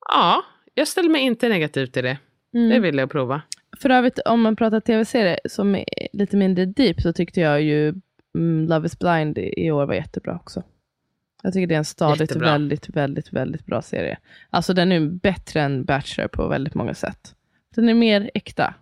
[0.10, 2.18] Ja, jag ställer mig inte negativ till det.
[2.52, 2.82] Det Mm.
[2.82, 3.42] vill jag prova.
[3.78, 7.94] För övrigt, om man pratar tv-serier som är lite mindre deep, så tyckte jag ju
[8.36, 10.64] mm, Love is blind i år var jättebra också.
[11.44, 12.52] Jag tycker det är en stadigt Jättebra.
[12.52, 14.18] väldigt, väldigt, väldigt bra serie.
[14.50, 17.36] Alltså den är bättre än Bachelor på väldigt många sätt.
[17.76, 18.74] Den är mer äkta,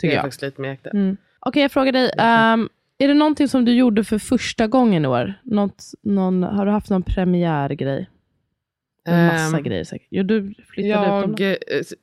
[0.00, 0.22] tycker är jag.
[0.24, 0.90] faktiskt lite mer äkta.
[0.90, 1.16] Mm.
[1.40, 2.10] Okej, jag frågar dig.
[2.18, 2.68] ehm,
[2.98, 5.34] är det någonting som du gjorde för första gången i år?
[5.42, 8.10] Något, någon, har du haft någon premiärgrej?
[9.04, 10.08] En massa Ehm, grejer säkert.
[10.10, 11.94] Jo, du flyttade Jag, utomlands.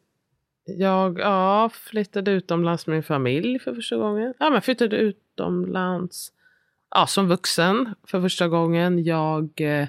[0.66, 4.34] Jag ja, flyttade utomlands med min familj för första gången.
[4.40, 6.32] Ja, men flyttade utomlands
[6.96, 9.04] ja, som vuxen för första gången.
[9.04, 9.88] Jag eh,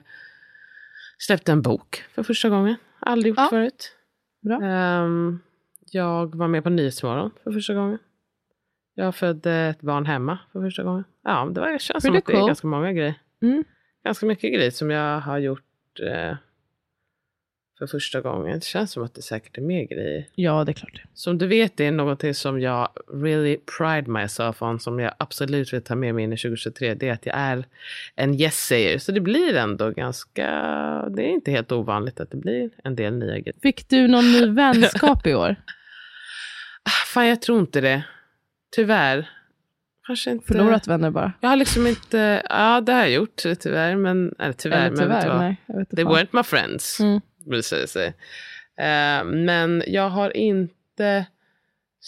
[1.18, 2.76] släppte en bok för första gången.
[3.00, 3.48] Aldrig gjort Ja.
[3.50, 3.96] förut.
[4.40, 4.62] Bra.
[4.62, 5.38] Ehm,
[5.90, 7.98] jag var med på Nyhetsmorgon för första gången.
[8.94, 11.04] Jag födde ett barn hemma för första gången.
[11.24, 13.14] Ja, det, var, det känns som Pretty att det är ganska många grejer.
[13.42, 13.64] Mm.
[14.04, 16.36] Ganska mycket grejer som jag har gjort eh,
[17.78, 18.58] för första gången.
[18.58, 20.26] Det känns som att det säkert är mer grejer.
[20.34, 21.02] Ja, det är klart.
[21.14, 25.72] Som du vet det är någonting som jag really pride myself on, som jag absolut
[25.72, 27.64] vill ta med mig in i 2023, det är att jag är
[28.14, 28.98] en yes-säger.
[28.98, 30.46] Så det blir ändå ganska,
[31.16, 33.54] det är inte helt ovanligt att det blir en del nya grejer.
[33.62, 35.56] Fick du någon ny vänskap i år?
[37.06, 38.04] Fan, jag tror inte det.
[38.76, 39.30] Tyvärr.
[40.06, 40.46] Kanske inte.
[40.46, 41.32] Förlorat vänner bara?
[41.40, 45.08] Jag har liksom inte, ja det har jag gjort tyvärr, men, eller tyvärr, Eller men
[45.08, 45.56] vet tyvärr, nej.
[45.66, 46.14] Jag vet inte They fan.
[46.14, 47.00] weren't my friends.
[47.00, 47.20] Mm.
[47.62, 48.06] Säga sig.
[48.76, 51.26] Eh, men jag har inte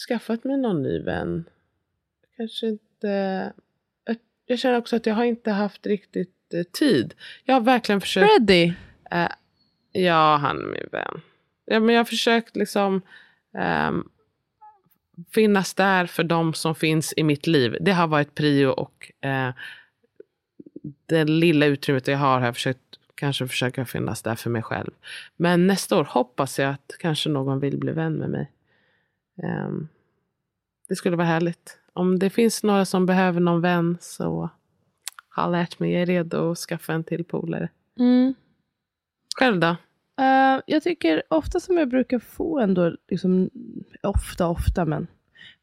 [0.09, 1.45] skaffat mig någon ny vän.
[2.37, 3.53] Kanske inte.
[4.05, 7.15] Jag- Jag känner också att jag har inte haft riktigt eh, tid.
[7.45, 8.33] Jag har verkligen försökt.
[8.37, 8.73] Freddy.
[9.11, 9.29] Eh,
[9.93, 11.21] ja, han är min vän.
[11.65, 13.03] Ja, men jag har försökt liksom
[13.59, 14.09] ehm,
[15.35, 17.77] finnas där för de som finns i mitt liv.
[17.81, 19.51] Det har varit prio och eh,
[21.07, 22.86] det lilla utrymmet jag har har jag försökt
[23.17, 24.91] kanske försöka finnas där för mig själv.
[25.37, 28.53] Men nästa år hoppas jag att kanske någon vill bli vän med mig.
[29.43, 29.89] Ehm,
[30.89, 31.79] det skulle vara härligt.
[31.93, 34.51] Om det finns några som behöver någon vän så
[35.29, 35.93] har lärt mig.
[35.93, 37.69] Jag är redo att skaffa en till polare.
[37.99, 38.35] Mm.
[39.39, 39.77] Själv då?
[40.21, 43.51] Eh, jag tycker ofta som jag brukar få ändå, liksom,
[44.03, 45.07] ofta, ofta, men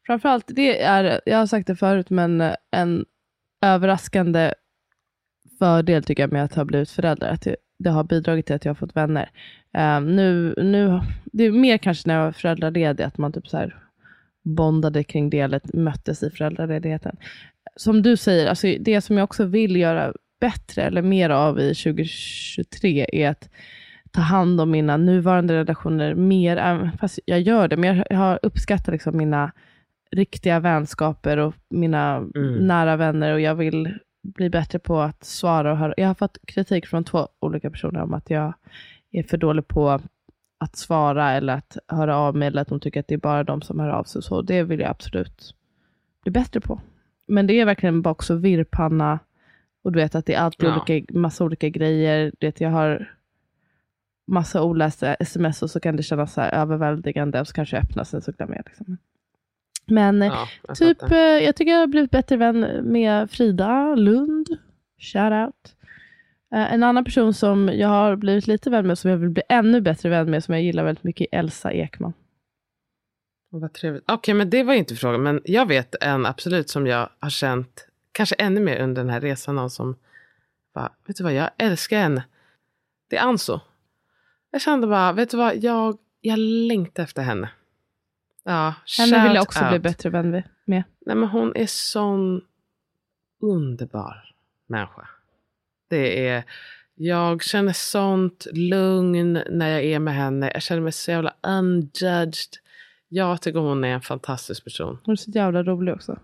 [0.06, 3.04] framförallt, det är, jag har sagt det förut, men en
[3.60, 4.54] överraskande
[5.58, 8.64] fördel tycker jag med att ha blivit förälder, att det, det har bidragit till att
[8.64, 9.30] jag har fått vänner.
[9.74, 13.56] Eh, nu, nu, det är mer kanske när jag var föräldraledig, att man typ så
[13.56, 13.76] här
[14.44, 17.16] bondade kring det, eller möttes i föräldraledigheten.
[17.76, 21.74] Som du säger, alltså det som jag också vill göra bättre, eller mer av i
[21.74, 23.48] 2023, är att
[24.10, 28.92] ta hand om mina nuvarande relationer mer, fast jag gör det, men jag har uppskattat
[28.92, 29.52] liksom mina
[30.10, 32.66] riktiga vänskaper och mina Mm.
[32.66, 35.94] nära vänner och jag vill bli bättre på att svara och höra.
[35.96, 38.54] Jag har fått kritik från två olika personer om att jag
[39.10, 40.00] är för dålig på
[40.58, 43.44] att svara eller att höra av mig eller att de tycker att det är bara
[43.44, 44.18] de som hör av sig.
[44.18, 45.54] och Så det vill jag absolut
[46.22, 46.80] bli bättre på.
[47.26, 49.18] Men det är verkligen bara också virrpanna
[49.82, 50.82] och du vet att det är alltid Ja.
[50.86, 52.32] olika, massa olika grejer.
[52.38, 53.10] Du vet, jag har
[54.26, 57.84] massa olästa sms och så kan det kännas så här överväldigande och så kanske jag
[57.84, 58.64] öppnar sen så glömmer jag.
[58.66, 58.98] Liksom.
[59.86, 61.16] Men eh, Ja, jag typ, fattar.
[61.16, 64.48] eh, jag tycker jag har blivit bättre vän med Frida Lund.
[64.98, 65.74] Shout out.
[66.54, 69.42] Eh, En annan person som jag har blivit lite vän med, som jag vill bli
[69.48, 72.12] ännu bättre vän med, som jag gillar väldigt mycket, är Elsa Ekman.
[73.50, 74.04] Vad trevligt.
[74.10, 75.22] Okej, men det var inte frågan.
[75.22, 79.20] Men jag vet en absolut som jag har känt, kanske ännu mer under den här
[79.20, 79.96] resan, någon som
[80.74, 82.24] bara, vet du vad, jag älskar henne.
[83.10, 83.60] Det är Anso.
[84.50, 87.48] Jag kände bara, vet du vad, jag, jag längtar efter henne.
[88.44, 89.82] Ja, Henne vill jag också bli out.
[89.82, 90.42] bättre vän med-.
[90.66, 92.40] Nej, men hon är sån
[93.42, 94.34] underbar
[94.66, 95.08] människa.
[95.90, 96.44] Det är,
[96.94, 100.50] jag känner sånt lugn när jag är med henne.
[100.54, 102.34] Jag känner mig så jävla unjudged.
[103.08, 104.98] Jag tycker hon är en fantastisk person.
[105.04, 106.18] Hon är så jävla rolig också.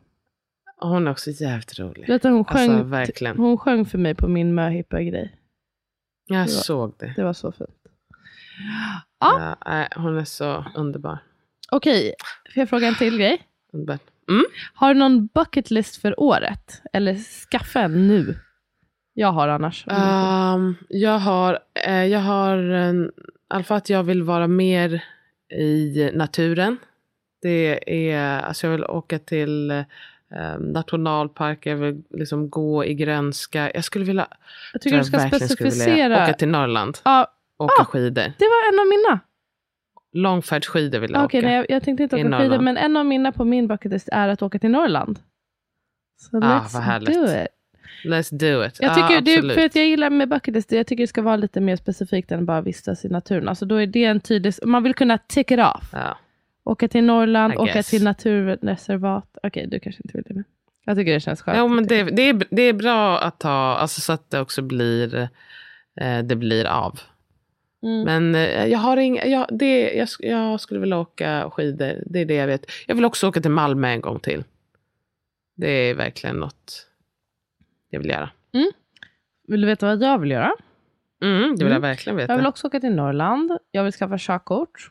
[0.76, 2.09] Hon är också jävligt rolig.
[2.09, 3.37] Vet du, hon, sjöng, Alltså verkligen.
[3.37, 5.37] hon sjöng för mig på min möhippa-grej.
[6.26, 7.12] Jag var- såg det.
[7.16, 7.70] Det var så fint.
[9.20, 9.56] Ja.
[9.64, 11.18] Ja, hon är så underbar.
[11.70, 12.14] Okej,
[12.54, 13.42] får jag fråga en till grej?
[14.28, 14.44] Mm?
[14.74, 16.83] Har du någon bucket list för året?
[16.92, 17.14] Eller
[17.50, 18.35] skaffa en nu?
[19.14, 19.85] Jag har annars.
[19.87, 23.11] Um, jag har, eh, jag har en, i
[23.48, 25.04] alla fall att jag vill vara mer
[25.54, 26.76] i naturen.
[27.42, 29.85] Det är, alltså jag vill åka till eh,
[30.59, 33.70] nationalparker, jag vill liksom gå i grönska.
[33.74, 34.26] Jag skulle vilja,
[34.72, 36.24] jag tycker du ska specificera.
[36.24, 37.85] åka till Norrland, Ja, åka Ah!
[37.85, 38.33] skidor.
[38.38, 39.20] det var en av mina.
[40.12, 41.46] Långfärdsskidor vill jag Okej, åka.
[41.49, 44.09] nej, jag, jag tänkte inte åka skidor, men en av mina på min bucket list
[44.12, 45.18] är att åka till Norrland.
[46.16, 47.49] Så Ah, let's do it.
[48.05, 48.77] Let's do it.
[48.81, 49.55] Jag Ja, tycker det, är- absolut.
[49.57, 52.33] för att jag gillar med bucket list, jag tycker det ska vara lite mer specifikt
[52.33, 53.49] än bara vistas i naturen.
[53.49, 55.90] Alltså då är det en tydlig, man vill kunna tick it off.
[55.92, 56.18] ja.
[56.64, 57.90] Åka till Norrland, I åka guess.
[57.90, 59.38] till naturreservat.
[59.42, 60.35] Okej, du kanske inte vill det.
[60.35, 60.44] Men
[60.85, 61.59] jag tycker det känns skönt.
[61.59, 64.62] Jo, men det, det, är, det är bra att ta, alltså så att det också
[64.62, 65.29] blir,
[66.01, 67.01] eh, det blir av.
[67.83, 68.05] Mm.
[68.05, 72.25] Men eh, jag har inga, jag, det, jag, jag skulle vilja åka skidor, det är
[72.25, 72.66] det jag vet.
[72.87, 74.45] Jag vill också åka till Malmö en gång till.
[75.57, 76.87] Det är verkligen något
[77.90, 78.31] jag vill göra.
[79.49, 80.53] Vill du veta vad jag vill göra?
[81.23, 81.73] Mm, det vill Mm.
[81.73, 82.33] jag verkligen veta.
[82.33, 83.59] Jag vill också åka till Norrland.
[83.71, 84.90] Jag vill skaffa körkort.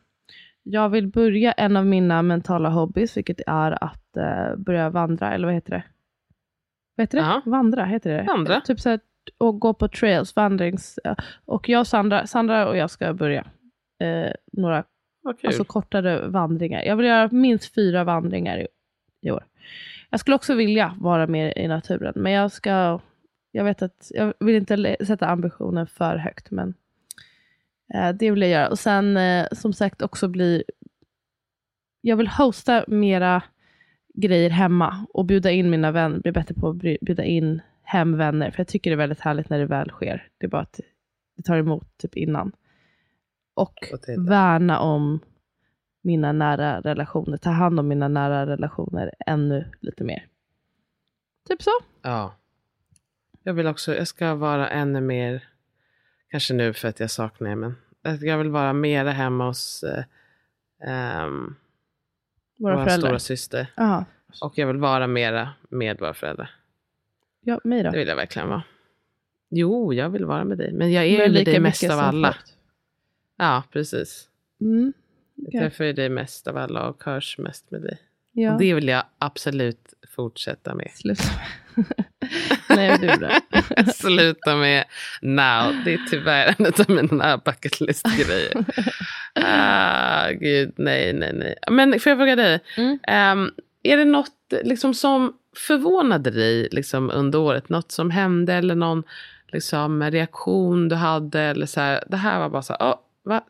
[0.63, 5.47] Jag vill börja en av mina mentala hobbys, vilket är att eh, börja vandra, eller
[5.47, 5.83] vad heter det?
[6.95, 7.23] Vad heter det?
[7.23, 7.41] Ja.
[7.45, 8.23] Vandra, heter det?
[8.23, 8.61] Vandra.
[8.61, 8.99] Typ så här,
[9.37, 10.99] och gå på trails, vandrings...
[11.45, 13.45] Och jag och Sandra, Sandra och jag ska börja
[13.99, 14.83] eh, några
[15.43, 16.83] alltså kortare vandringar.
[16.83, 18.67] Jag vill göra minst fyra vandringar i,
[19.21, 19.45] i år.
[20.09, 22.99] Jag skulle också vilja vara mer i naturen, men jag ska...
[23.51, 26.73] Jag vet att jag vill inte sätta ambitionen för högt, men
[27.93, 28.69] eh, det vill jag göra.
[28.69, 30.63] Och sen eh, som sagt också bli...
[32.01, 33.43] Jag vill hosta mera
[34.13, 38.51] grejer hemma och bjuda in mina vänner, bli bättre på att bjuda in hem vänner,
[38.51, 40.27] för jag tycker det är väldigt härligt när det väl sker.
[40.37, 40.79] Det är bara att
[41.37, 42.51] det tar emot typ innan.
[43.53, 43.73] Och
[44.17, 45.19] värna om
[46.01, 50.27] mina nära relationer, ta hand om mina nära relationer ännu lite mer.
[51.49, 51.71] Typ så.
[52.01, 52.35] Ja.
[53.43, 55.47] Jag vill också, jag ska vara ännu mer,
[56.31, 57.75] kanske nu för att jag saknar er, men
[58.21, 60.03] jag vill vara mera hemma hos eh,
[60.89, 61.55] ehm,
[62.57, 63.07] Våra våra föräldrar.
[63.07, 63.67] stora syster.
[63.75, 64.05] Ja.
[64.41, 66.58] Och jag vill vara mera med våra föräldrar.
[67.41, 67.91] Ja, mig då?
[67.91, 68.63] Det vill jag verkligen vara.
[69.49, 70.71] Jo, jag vill vara med dig.
[70.73, 72.33] Men jag är Men ju med dig mest av alla.
[72.33, 72.53] förut.
[73.37, 74.27] Ja, precis.
[74.61, 74.93] Mm.
[75.35, 75.59] Jag Okej.
[75.59, 77.97] träffar ju dig mest av alla och hörs mest med dig.
[78.31, 78.53] Ja.
[78.53, 80.91] Och det vill jag absolut fortsätta med.
[80.91, 81.23] Sluta.
[82.69, 83.39] Nej, det är bra.
[83.93, 84.85] Sluta med
[85.21, 85.75] now.
[85.85, 88.53] Det är tyvärr en av mina bucket list-grejer.
[89.35, 91.55] ah, gud, nej, nej, nej.
[91.71, 92.59] Men får jag fråga dig.
[92.77, 92.99] Mm.
[93.03, 93.51] ehm,
[93.83, 97.69] är det något liksom, som förvånade dig liksom, under året?
[97.69, 99.03] Något som hände eller någon
[99.47, 101.41] liksom, reaktion du hade?
[101.41, 103.43] Eller så här, det här var bara så här, oh, va?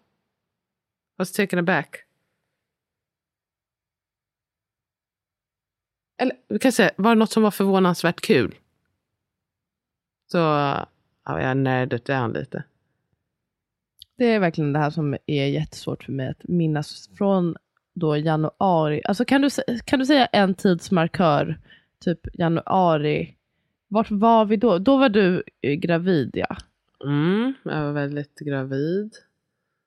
[1.17, 2.05] Was taken aback.
[6.17, 8.55] Eller vi kan säga, var det något som var förvånansvärt kul?
[10.31, 10.87] Så ja,
[11.25, 12.63] jag nördat down lite.
[14.17, 17.55] Det är verkligen det här som är jättesvårt för mig att minnas från
[17.93, 19.01] då januari.
[19.05, 19.49] Alltså kan du,
[19.85, 21.59] kan du säga en tidsmarkör,
[21.99, 23.35] typ januari,
[23.87, 24.77] vart var vi då?
[24.77, 26.57] Då var du eh, gravid ja.
[27.03, 29.15] Mm, jag var väldigt gravid.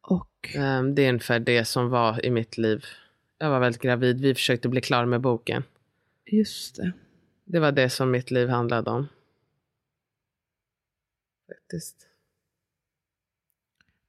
[0.00, 2.84] Och Ehm, det är ungefär det som var i mitt liv.
[3.38, 4.20] Jag var väldigt gravid.
[4.20, 5.64] Vi försökte bli klara med boken.
[6.26, 6.92] just det.
[7.44, 9.08] Det var det som mitt liv handlade om.
[11.48, 12.08] Faktiskt.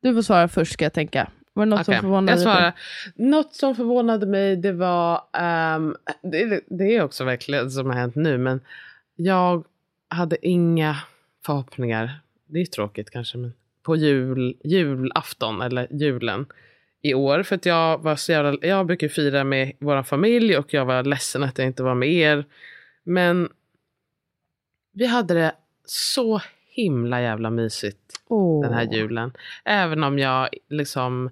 [0.01, 1.31] Du får svara först ska jag tänka.
[1.53, 2.43] Var det något Okej, som förvånade jag dig?
[2.43, 2.73] svarar.
[3.15, 8.15] Något som förvånade mig det var, ehm, det, det är också verkligen som har hänt
[8.15, 8.61] nu, men
[9.15, 9.65] jag
[10.07, 10.97] hade inga
[11.45, 16.45] förhoppningar, det är tråkigt kanske, men på jul, julafton eller julen
[17.01, 17.43] i år.
[17.43, 21.03] För att jag var så jävla, jag brukar fira med vår familj och jag var
[21.03, 22.45] ledsen att jag inte var med er.
[23.03, 23.49] Men
[24.93, 26.41] vi hade det så
[26.73, 28.62] himla jävla mysigt Åh.
[28.65, 29.31] den här julen.
[29.65, 31.29] Även om jag liksom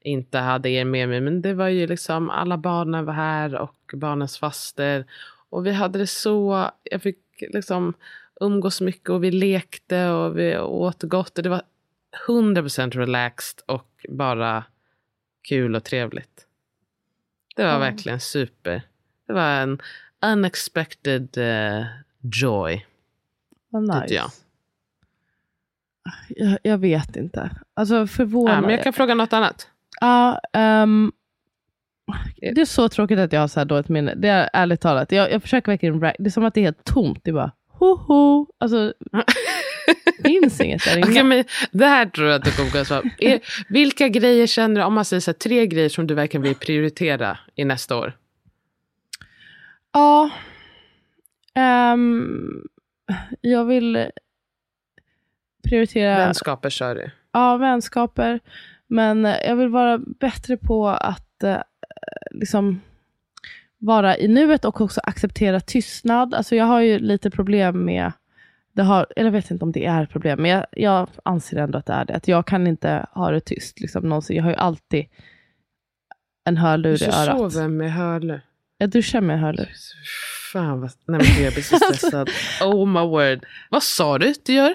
[0.00, 1.20] inte hade er med mig.
[1.20, 5.04] Men det var ju liksom alla barnen var här och barnens faster.
[5.50, 7.94] Och vi hade det så, jag fick liksom
[8.40, 11.38] umgås mycket och vi lekte och vi åt gott.
[11.38, 11.62] Och det var
[12.28, 14.64] 100% relaxed och bara
[15.48, 16.46] kul och trevligt.
[17.56, 17.78] Det var Ja.
[17.78, 18.82] verkligen super.
[19.26, 19.82] Det var en
[20.26, 21.86] unexpected eh,
[22.20, 22.86] joy.
[23.68, 24.22] Vad nice.
[26.28, 26.58] Jag.
[26.62, 27.50] Jag, vet inte.
[27.74, 28.60] Alltså Ja, förvånad.
[28.62, 29.68] men jag kan fråga något annat.
[30.00, 31.12] Ja, ehm,
[32.36, 34.14] det är så tråkigt att jag har så här dåligt minne.
[34.14, 35.12] Det är ärligt talat.
[35.12, 37.20] Jag, jag försöker verkligen, det är som att det är helt tomt.
[37.24, 38.46] Det är bara hoho.
[38.58, 38.92] Alltså,
[40.24, 41.06] finns inget där inne.
[41.10, 43.02] Okej, men det här tror jag att du kommer kunna svara.
[43.68, 46.54] Vilka grejer känner du, om man säger så här, tre grejer som du verkligen vill
[46.54, 48.16] prioritera i nästa år?
[49.92, 50.30] Ja.
[51.54, 52.60] ehm,
[53.40, 54.10] jag vill
[55.64, 57.10] prioritera Vänskaper kör du.
[57.32, 58.40] ja, vänskaper.
[58.86, 61.56] Men eh, jag vill vara bättre på att eh,
[62.30, 62.80] liksom
[63.78, 66.34] vara i nuet och också acceptera tystnad.
[66.34, 68.12] Alltså jag har ju lite problem med,
[68.72, 71.56] det har, eller jag vet inte om det är ett problem, men jag, jag anser
[71.56, 72.14] ändå att det är det.
[72.14, 74.36] Att jag kan inte ha det tyst liksom, någonsin.
[74.36, 75.06] Jag har ju alltid
[76.44, 77.52] en hörlur Du i örat.
[77.52, 78.40] sover med hörlur.
[78.78, 79.68] Jag duschar med hörlur.
[80.52, 80.90] Fan vad...
[81.06, 82.30] Nej men jag blir så stressad.
[82.62, 83.46] Oh my word.
[83.70, 84.74] Vad sa du att du gör?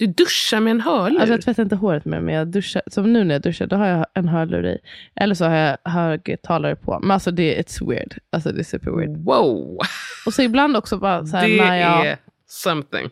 [0.00, 1.20] Du duschar med en hörlur?
[1.20, 2.82] Alltså jag tvättar inte håret med men jag duschar.
[2.86, 4.78] Som nu när jag duschar, då har jag en hörlur i.
[5.14, 6.98] Eller så har jag högtalare på.
[7.00, 8.18] Men alltså det är it's weird.
[8.30, 9.24] Alltså det är super weird.
[9.24, 9.78] Wow!
[10.26, 13.10] Och så ibland också bara så här Det när jag, är something.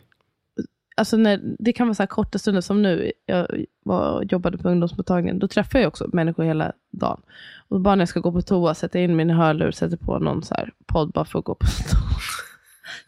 [0.97, 3.11] alltså när, det kan vara så här korta stunder som nu.
[3.25, 3.47] Jag
[3.83, 5.39] var, jobbade på ungdomsmottagningen.
[5.39, 7.21] Då träffar jag också människor hela dagen.
[7.67, 10.19] Och bara när jag ska gå på toa sätter jag in min hörlur, sätter på
[10.19, 12.19] någon så här podd bara för att gå på toa.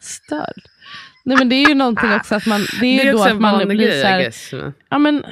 [0.00, 0.62] Störd.
[1.24, 3.40] Nej men det är ju någonting också att man, det är det då också att
[3.40, 4.52] man blir grej, så här, I guess.
[4.52, 5.24] Men- Ja, men,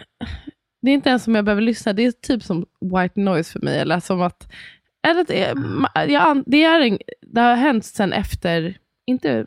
[0.83, 1.93] det är inte ens som jag behöver lyssna.
[1.93, 3.79] Det är typ som white noise för mig.
[3.79, 4.53] Eller som att,
[5.09, 5.55] eller att är,
[6.09, 9.47] jag, det, är en, det har hänt sen efter, inte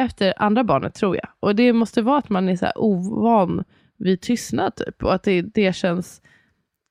[0.00, 1.28] efter andra barnet tror jag.
[1.40, 3.64] Och det måste vara att man är så ovan
[3.98, 5.02] vid tystnad typ.
[5.04, 6.22] Och att det, det känns,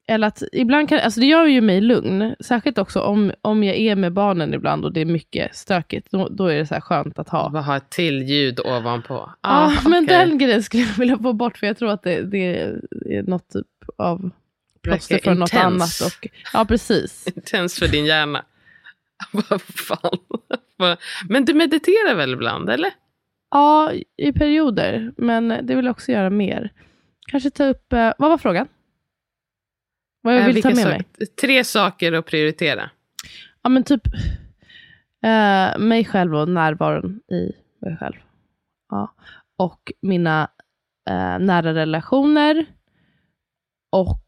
[0.07, 2.35] eller att ibland kan, alltså det gör ju mig lugn.
[2.39, 6.07] Särskilt också om, om jag är med barnen ibland och det är mycket stökigt.
[6.11, 7.49] Då, då är det så här skönt att ha.
[7.49, 9.13] Bara ha ett till ljud ovanpå.
[9.41, 10.17] Ja, Ah, men okej.
[10.17, 13.49] den grejen skulle jag vilja få bort, för jag tror att det, det är något
[13.49, 13.65] typ
[13.97, 14.29] av
[14.83, 16.01] plåster från något annat.
[16.05, 17.27] Och, ja, precis.
[17.35, 18.45] Intens för din hjärna.
[19.49, 20.17] Vad fan.
[21.29, 22.91] Men du mediterar väl ibland, eller?
[23.51, 26.71] Ja, i perioder, men det vill jag också göra mer.
[27.27, 28.67] Kanske ta upp, eh, vad var frågan?
[30.27, 31.27] Vad jag Eh, vill ta vilka med sak- mig?
[31.27, 32.89] Tre saker att prioritera.
[33.61, 34.01] Ja, men typ
[35.23, 37.51] eh, mig själv och närvaron i
[37.81, 38.15] mig själv.
[38.89, 39.13] Ja.
[39.57, 40.47] Och mina
[41.09, 42.65] eh, nära relationer.
[43.91, 44.23] Och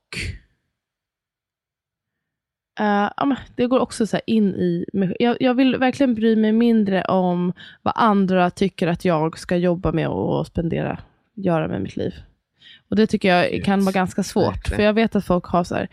[2.80, 5.16] eh, ja, men det går också så in i mig.
[5.20, 9.91] Jag, jag vill verkligen bry mig mindre om vad andra tycker att jag ska jobba
[9.91, 11.00] med och spendera
[11.36, 12.14] göra med mitt liv.
[12.90, 14.68] Och det tycker jag kan vara ganska svårt.
[14.68, 15.88] För jag vet att folk har så här,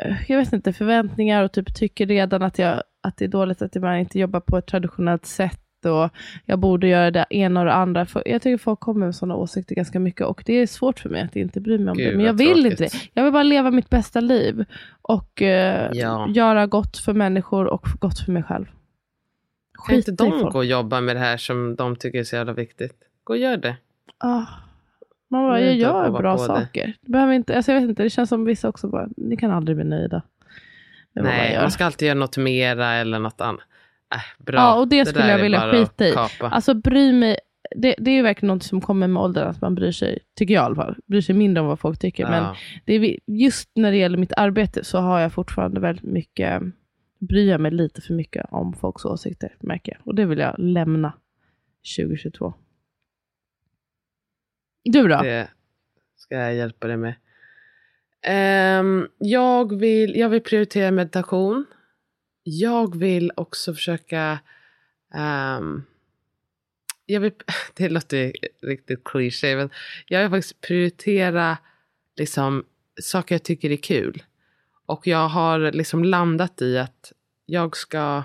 [0.00, 3.62] eh, jag vet inte, förväntningar och typ tycker redan att, jag, att det är dåligt
[3.62, 6.10] att man inte jobbar på ett traditionellt sätt och
[6.44, 8.06] jag borde göra det ena och det andra.
[8.06, 11.08] För jag tycker folk kommer med sådana åsikter ganska mycket och det är svårt för
[11.08, 12.16] mig att inte bry mig om Gud, det.
[12.16, 12.80] Men jag vill tråkigt.
[12.80, 13.10] inte det.
[13.14, 14.64] Jag vill bara leva mitt bästa liv
[15.02, 16.28] och eh, Ja.
[16.34, 18.66] göra gott för människor och gott för mig själv.
[19.86, 20.52] Kan inte de folk.
[20.52, 22.94] gå och jobba med det här som de tycker är så jävla viktigt?
[23.24, 23.76] Gå och gör det.
[24.18, 24.44] Ah.
[25.30, 26.38] Man bara, Jag gör bra det.
[26.38, 26.96] saker.
[27.00, 27.10] Det.
[27.12, 29.76] behöver inte, alltså jag vet inte, det känns som vissa också bara, ni kan aldrig
[29.76, 30.22] bli nöjda.
[31.14, 31.60] man Nej, gör.
[31.60, 33.60] man ska alltid göra något mera eller något annat.
[34.14, 34.56] Äh, bra.
[34.60, 36.12] Ja, och det skulle där jag vilja skita i.
[36.12, 36.48] Kapa.
[36.48, 37.38] Alltså bry mig,
[37.76, 40.54] det, det är ju verkligen något som kommer med åldern, att man bryr sig, tycker
[40.54, 42.28] jag i alla fall, bryr sig mindre om vad folk tycker.
[42.28, 42.56] Men ja.
[42.84, 46.62] det är, just när det gäller mitt arbete så har jag fortfarande väldigt mycket,
[47.18, 50.00] bryr jag mig lite för mycket om folks åsikter, märker jag.
[50.06, 51.12] Och det vill jag lämna
[51.98, 52.54] 2022.
[54.90, 55.22] Du då?
[55.22, 55.48] Det
[56.16, 57.14] ska jag hjälpa dig med.
[58.80, 61.66] Um, jag, vill, jag vill prioritera meditation.
[62.42, 64.38] Jag vill också försöka...
[65.14, 65.84] Um,
[67.06, 67.32] jag vill,
[67.74, 68.32] det låter ju
[68.62, 69.70] riktigt cliché, men
[70.08, 71.58] jag vill faktiskt prioritera
[72.16, 72.64] liksom,
[73.02, 74.22] saker jag tycker är kul.
[74.86, 77.12] Och jag har liksom landat i att
[77.46, 78.22] jag ska...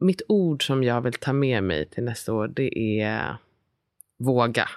[0.00, 3.36] Mitt ord som jag vill ta med mig till nästa år, det är
[4.18, 4.68] våga.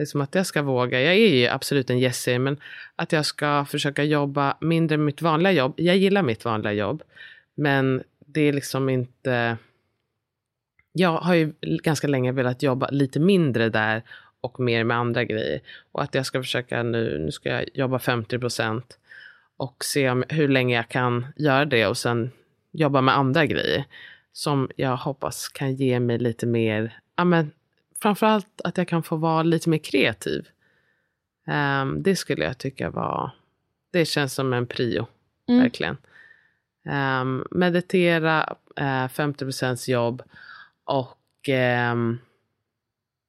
[0.00, 1.00] Det är som att jag ska våga.
[1.00, 2.56] Jag är ju absolut en jessie, men
[2.96, 5.74] att jag ska försöka jobba mindre med mitt vanliga jobb.
[5.76, 7.02] Jag gillar mitt vanliga jobb,
[7.54, 9.56] men det är liksom inte...
[10.92, 14.02] Jag har ju ganska länge velat jobba lite mindre där
[14.40, 15.60] och mer med andra grejer.
[15.92, 18.98] Och att jag ska försöka nu, nu ska jag jobba 50 procent
[19.56, 22.30] och se om, hur länge jag kan göra det och sen
[22.72, 23.84] jobba med andra grejer.
[24.32, 27.50] Som jag hoppas kan ge mig lite mer, ja men
[28.02, 30.48] framförallt att jag kan få vara lite mer kreativ.
[31.46, 33.30] Ehm, det skulle jag tycka var,
[33.92, 35.06] det känns som en prio,
[35.48, 35.60] Mm.
[35.62, 35.96] verkligen.
[36.84, 40.22] Ehm, meditera, uh, 50% jobb
[40.84, 42.18] och ehm,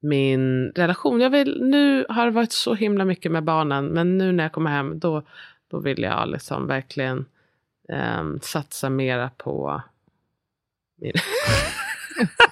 [0.00, 1.20] min relation.
[1.20, 4.52] Jag vill, nu har det varit så himla mycket med barnen, men nu när jag
[4.52, 5.22] kommer hem då,
[5.68, 7.24] då vill jag liksom verkligen
[8.42, 9.82] satsa mera på
[10.96, 11.12] min...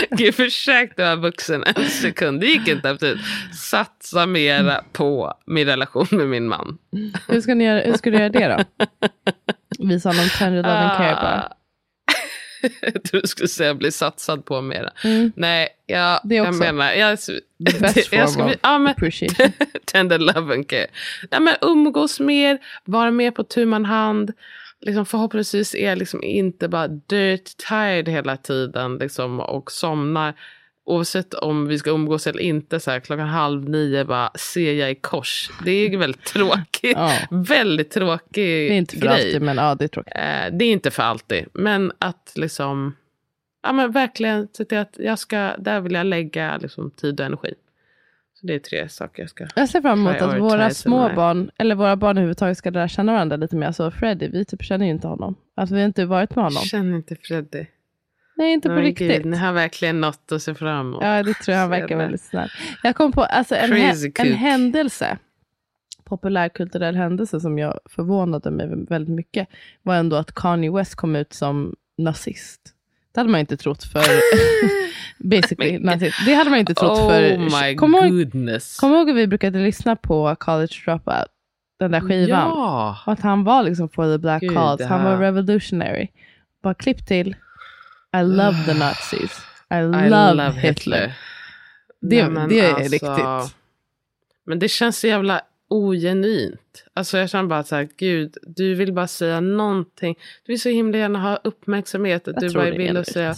[0.10, 2.40] Gud, försökte vara vuxen en sekund.
[2.40, 3.20] Det gick inte absolut.
[3.54, 6.78] Satsa mera på min relation med min man.
[7.28, 8.86] Hur, ska ni göra, hur ska du göra det då?
[9.78, 11.42] Visa honom tender love and care bara.
[11.42, 11.56] Ah.
[12.80, 14.90] Jag trodde du skulle säga bli satsad på mera.
[15.04, 15.32] Mm.
[15.36, 16.58] Nej, jag, Det jag också.
[16.58, 16.92] menar...
[16.92, 19.52] Jag, The best jag ska of ja, men, appreciation.
[19.84, 20.86] Tender love and care.
[21.30, 24.32] Nej, men umgås mer, vara mer på tu man hand.
[24.80, 30.34] Liksom förhoppningsvis är liksom inte bara dirt tired hela tiden liksom, och somnar.
[30.84, 34.90] Oavsett om vi ska umgås eller inte, så här, klockan halv nio bara ser jag
[34.90, 35.50] i kors.
[35.64, 36.96] Det är väldigt tråkigt.
[36.96, 37.12] Ja.
[37.30, 39.12] Väldigt tråkig Det är inte för grej.
[39.26, 40.12] alltid, men ja, det är tråkigt.
[40.16, 42.96] Eh, det är inte för alltid, men att liksom,
[43.62, 47.26] ja men verkligen se till att jag ska, där vill jag lägga liksom tid och
[47.26, 47.54] energi.
[48.40, 49.46] Så det är tre saker jag ska.
[49.56, 53.12] Jag ser fram emot att våra små barn, eller våra barn överhuvudtaget ska lära känna
[53.12, 53.72] varandra lite mer.
[53.72, 55.36] Så Freddy, vi typ känner ju inte honom.
[55.56, 56.62] Alltså vi har inte varit med honom.
[56.62, 57.66] Känner inte Freddy.
[58.36, 59.16] Nej, inte på Men riktigt.
[59.16, 61.02] Gud, ni har verkligen något att se fram emot.
[61.02, 62.48] Ja, det tror jag han Så verkar väldigt snäll.
[62.82, 65.18] Jag kom på alltså, en, hä- en händelse,
[66.04, 69.48] populärkulturell händelse som jag förvånade mig väldigt mycket,
[69.82, 72.60] var ändå att Kanye West kom ut som nazist.
[73.14, 74.04] Det hade man inte trott för,
[75.18, 76.16] basically, nazist.
[76.26, 78.02] Det hade man inte trott oh för, kom ihåg,
[78.80, 81.26] kom ihåg att vi brukade lyssna på College Dropout,
[81.78, 82.28] den där skivan.
[82.48, 82.98] Ja.
[83.06, 84.84] Och att han var liksom for the black Gud, cause.
[84.84, 86.08] Han var revolutionary.
[86.62, 87.36] Bara klipp till.
[88.16, 89.40] I love the Nazis.
[89.70, 91.12] I I love, Hitler.
[92.00, 93.56] Det- Nej, det är alltså, riktigt.
[94.46, 96.84] Men det känns så jävla ogenuint.
[97.00, 100.14] Alltså jag känner bara så här, gud, du vill bara säga någonting.
[100.44, 102.28] Du vill så himla gärna ha uppmärksamhet.
[102.28, 103.06] Att Jag du bara det vill genuint.
[103.08, 103.34] säga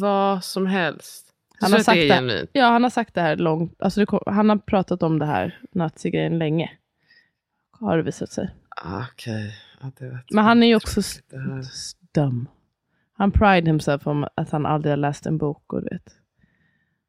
[0.00, 1.24] vad som helst.
[1.60, 2.08] Han har att det sagt det.
[2.08, 2.50] genuint.
[2.52, 3.82] Ja, han har sagt det här långt.
[3.82, 6.70] Alltså det kom, han har pratat om det här nazigrejen länge.
[7.70, 8.54] Har det visat sig.
[8.68, 9.54] Ah, Okej.
[9.80, 11.00] Ja, det Men han är ju också
[11.30, 11.64] det
[12.14, 12.48] dum.
[13.12, 15.72] Han pride himself om att han aldrig har läst en bok.
[15.72, 16.14] Och vet.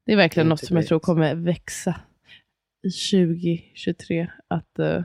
[0.05, 1.95] Det är verkligen Det är något som jag tror kommer växa
[2.83, 4.27] i 2023.
[4.47, 5.03] Att eh,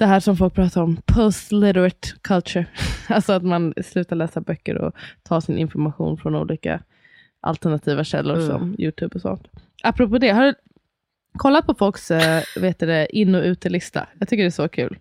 [0.00, 2.66] det här som folk pratar om, post-literate culture.
[3.08, 6.80] alltså att man slutar läsa böcker och tar sin information från olika
[7.40, 8.46] alternativa källor Mm.
[8.48, 9.48] som YouTube och sånt.
[9.82, 10.54] Apropå det, har du
[11.38, 14.06] kollat på folks eh, vet det, in och utelista?
[14.18, 14.98] Jag tycker det är så kul.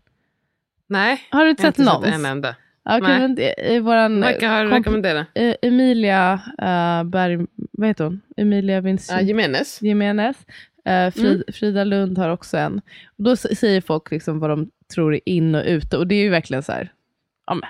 [0.87, 2.55] Nej, Har du inte sett sett en enda.
[2.83, 5.25] Ja, kan det är våran Vad kan jag komp- rekommendera?
[5.35, 8.21] eh, Emilia uh, Berg, vad heter hon?
[8.37, 9.81] Emilia Vinci Ja, Jimenez.
[9.81, 10.37] Jimenez.
[10.85, 11.43] Eh, Frid, Mm.
[11.53, 12.81] Frida Lund har också en.
[13.17, 15.97] Och då säger folk liksom vad de tror är in och ute.
[15.97, 16.91] Och det är ju verkligen så här,
[17.47, 17.63] ja, men,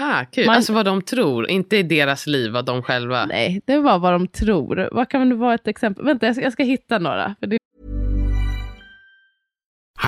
[0.00, 0.46] Aha, kul.
[0.46, 3.26] Man- Alltså vad de tror, inte i deras liv, vad de själva...
[3.26, 4.88] nej, det var vad de tror.
[4.92, 6.04] Vad kan det vara ett exempel?
[6.04, 7.34] Vänta, jag ska, jag ska hitta några.
[7.40, 7.58] För det,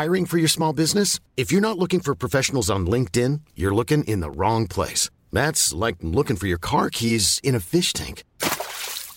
[0.02, 1.20] Hiring for your small business?
[1.36, 5.10] If you're not looking for professionals on LinkedIn, you're looking in the wrong place.
[5.32, 8.24] That's like looking for your car keys in a fish tank.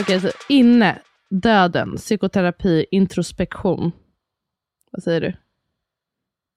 [0.00, 0.98] Okej, så inne,
[1.30, 3.92] döden, psykoterapi, introspektion.
[4.90, 5.36] Vad säger du?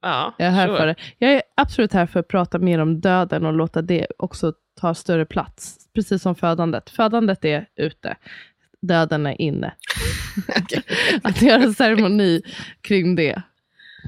[0.02, 0.78] Ja, Jag är här sure.
[0.78, 0.96] för det.
[1.18, 4.94] Jag är absolut här för att prata mer om döden och låta det också ta
[4.96, 5.90] större plats.
[5.94, 6.90] Precis som födandet.
[6.90, 8.18] Födandet är ute,
[8.82, 9.74] döden är inne.
[11.24, 12.42] att göra en ceremoni
[12.82, 13.42] kring det.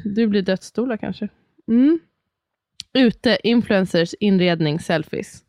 [0.03, 1.27] Du blir dödsstolar kanske.
[1.67, 1.99] Mm.
[2.93, 5.43] Ute, influencers, inredning, selfies.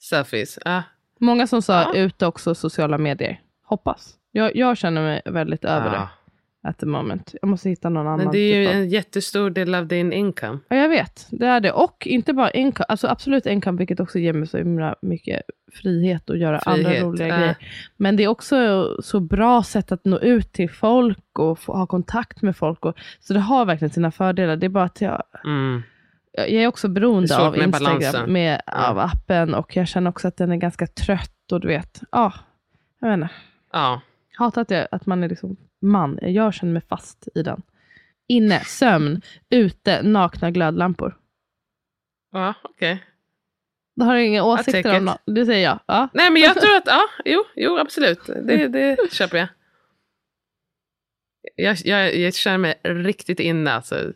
[0.00, 0.58] Selfies.
[0.64, 0.82] Ja.
[1.20, 1.94] Många som sa Ja.
[1.94, 3.40] ute också sociala medier.
[3.64, 4.14] Hoppas.
[4.32, 5.92] Jag, jag känner mig väldigt över Ja.
[5.92, 6.08] det.
[6.62, 7.34] At the moment.
[7.42, 8.18] Jag måste hitta någon annan.
[8.18, 10.58] Men det är ju typ av- en jättestor del av din income.
[10.68, 11.26] Ja, jag vet.
[11.30, 11.72] Det är det.
[11.72, 15.42] Och inte bara income, alltså absolut income, vilket också ger mig så himla mycket
[15.72, 17.36] frihet att göra andra Frihet, roliga ja.
[17.36, 17.56] grejer.
[17.96, 21.86] Men det är också så bra sätt att nå ut till folk och få, ha
[21.86, 22.84] kontakt med folk.
[22.84, 24.56] Och, så det har verkligen sina fördelar.
[24.56, 25.82] Det är bara att jag, Mm.
[26.40, 28.32] Jag är också beroende är av med Instagram, balansen.
[28.32, 28.86] med, Ja.
[28.88, 29.54] av appen.
[29.54, 31.52] Och jag känner också att den är ganska trött.
[31.52, 32.32] Och du vet, ja,
[33.00, 33.28] jag vet inte.
[33.72, 34.00] Ja.
[34.38, 36.18] Hatar att, jag, att man är liksom man.
[36.22, 37.62] Jag känner mig fast i den.
[38.28, 39.20] Inne, sömn,
[39.50, 41.16] ute, nakna glödlampor.
[42.32, 43.04] Ja, okej.
[43.96, 45.22] Du har inga åsikter om något?
[45.26, 45.80] Det säger jag.
[45.86, 46.08] Ja.
[46.12, 48.26] Nej men jag tror att, ja, jo, jo absolut.
[48.26, 49.48] Det, det köper jag.
[51.56, 51.76] jag.
[51.84, 54.12] Jag jag känner mig riktigt inne alltså.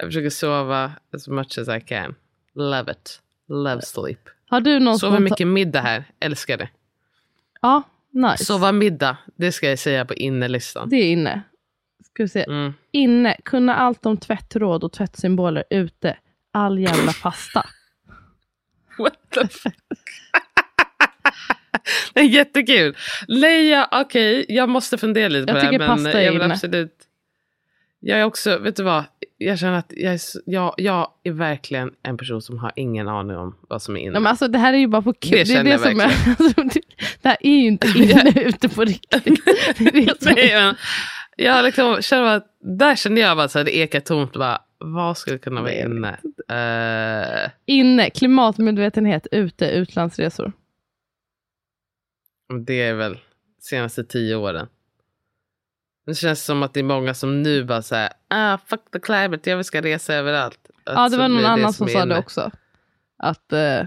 [0.00, 2.14] Jag försöker sova as much as I can.
[2.54, 3.20] Love it.
[3.48, 4.18] Love sleep.
[4.48, 6.04] Har du någon spontan- mycket middag här.
[6.20, 6.68] Älskar det.
[7.62, 8.44] Ja, nice.
[8.44, 9.16] Sova middag.
[9.36, 10.88] Det ska jag säga på innelistan.
[10.88, 11.42] Det är inne.
[12.06, 12.44] Ska vi se.
[12.44, 12.72] Mm.
[12.90, 15.64] Inne, kunna allt om tvättråd och tvättsymboler.
[15.70, 16.16] Ute,
[16.52, 17.66] all jävla pasta.
[18.98, 19.74] What the fuck?
[22.14, 22.96] det är jättekul.
[23.28, 25.70] Leia, okej, jag måste fundera lite på Jag det här.
[25.72, 26.54] tycker Men pasta är jag vill inne.
[26.54, 26.99] absolut...
[28.00, 29.04] Jag är också, vet du vad?
[29.38, 33.36] Jag känner att jag är, jag, jag är verkligen en person som har ingen aning
[33.36, 34.12] om vad som är inne.
[34.14, 35.30] Ja, men alltså, det här är ju bara på kul.
[35.30, 36.04] Det känner jag som är,
[36.38, 36.80] alltså, det,
[37.22, 39.24] det här är ju inte inne ute på riktigt.
[39.78, 40.74] Det är det som
[41.36, 42.42] jag liksom känner bara,
[42.78, 44.32] där kände jag bara att det ekar tomt.
[44.32, 46.18] Bara, vad skulle kunna vara inne?
[46.48, 49.26] Eh, Inne, klimatmedvetenhet.
[49.30, 50.52] Ute, utlandsresor.
[52.66, 53.18] det är väl
[53.60, 54.66] senaste tio åren.
[56.10, 59.50] Det känns som att det är många som nu bara säger ah, fuck the climate,
[59.50, 60.58] jag ska resa överallt.
[60.84, 62.50] Att Ja, det så var någon annan som är sa det också.
[63.18, 63.82] Att, eh,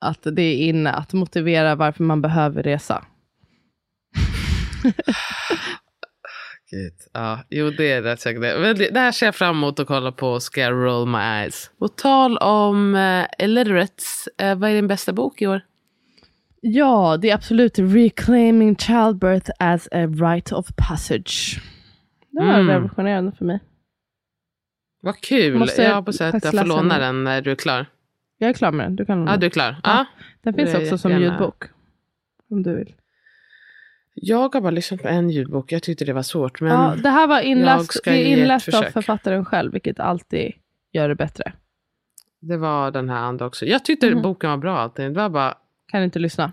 [0.00, 3.04] att det är inne att motivera varför man behöver resa.
[6.70, 6.94] Gud.
[7.12, 8.58] Ja, jo det är rätt säkert det.
[8.58, 8.90] Men det.
[8.90, 10.40] Det här ser jag fram emot att kolla på.
[10.40, 11.70] Ska jag roll my eyes.
[11.78, 15.60] På tal om uh, illiterates, eh, vad är din bästa bok i år?
[16.60, 21.60] Ja, det är absolut Reclaiming Childbirth as a Rite of Passage.
[22.30, 22.68] Det var Mm.
[22.68, 23.60] revolutionerande för mig.
[25.02, 25.58] Vad kul.
[25.58, 27.24] Måste jag hoppas att jag får låna den.
[27.24, 27.86] när du är klar.
[28.38, 28.96] Jag är klar med den.
[28.96, 29.76] Du kan låna Ja, du är klar.
[29.84, 29.90] Ja.
[29.92, 30.04] Ja.
[30.42, 31.34] Den finns också som jättegärna.
[31.34, 31.64] ljudbok.
[32.50, 32.94] Om du vill.
[34.14, 35.72] Jag har bara lyssnat på en ljudbok.
[35.72, 36.60] Jag tyckte det var svårt.
[36.60, 40.52] Men ja, det här var inläst, det är inläst av författaren själv, vilket alltid
[40.92, 41.52] gör det bättre.
[42.42, 43.66] det var den här andra också.
[43.66, 44.22] Jag tyckte Mhm.
[44.22, 44.92] boken var bra.
[44.96, 45.54] Det var bara,
[45.90, 46.52] Kan du inte lyssna?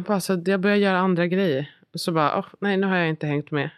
[0.00, 1.70] bara så att jag började göra andra grejer.
[1.94, 3.70] Så bara, åh, nej nu har jag inte hängt med.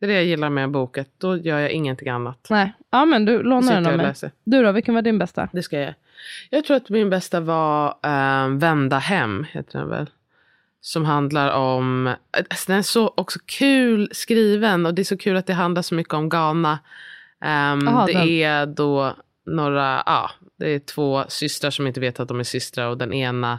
[0.00, 2.46] Det är det jag gillar med en bok, att då gör jag ingenting annat.
[2.50, 4.06] Nej, ja men du lånar den av mig.
[4.06, 4.30] läser.
[4.44, 5.48] Du då, vilken var din bästa?
[5.52, 5.94] Det ska jag.
[6.50, 10.10] Jag tror att min bästa var eh, Vända hem, heter den väl.
[10.80, 15.36] Som handlar om, alltså den är så också kul skriven och det är så kul
[15.36, 16.78] att det handlar så mycket om Ghana.
[17.40, 18.28] Ehm, Aha, det den.
[18.28, 19.16] är då
[19.46, 23.12] några, ja, det är två systrar som inte vet att de är systrar och den
[23.12, 23.58] ena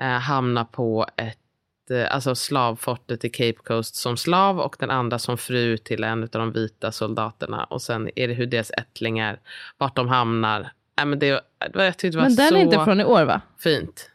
[0.00, 5.18] eh, hamnar på ett, eh, alltså slavfortet i Cape Coast som slav och den andra
[5.18, 7.64] som fru till en av de vita soldaterna.
[7.64, 9.40] Och sen är det hur deras ättlingar,
[9.78, 10.72] vart de hamnar.
[11.00, 11.40] Äh, men det,
[11.72, 13.40] det jag tyckte det var Men den så är inte från i år va?
[13.58, 14.10] fint.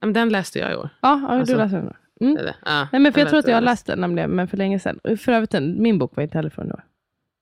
[0.00, 0.88] Ja, men den läste jag i år.
[1.00, 1.94] Ja, ja Alltså, du läste den.
[2.20, 2.46] Mm.
[2.64, 3.70] Ja, Nej men för jag tror att jag har inte.
[3.70, 5.00] läst den nämligen, men för länge sedan.
[5.18, 6.84] För övrigt, min bok var inte heller från i år.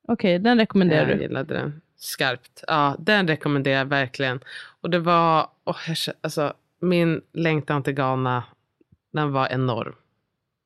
[0.09, 1.23] Okej, den rekommenderar Jag du.
[1.23, 2.65] gillade den skarpt.
[2.67, 4.41] Ja, den rekommenderar jag verkligen.
[4.81, 8.45] Och det var, åh, jag, alltså, min längtan till Ghana,
[9.13, 9.95] den var enorm.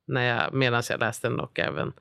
[0.07, 1.93] När jag, medan jag läste den och även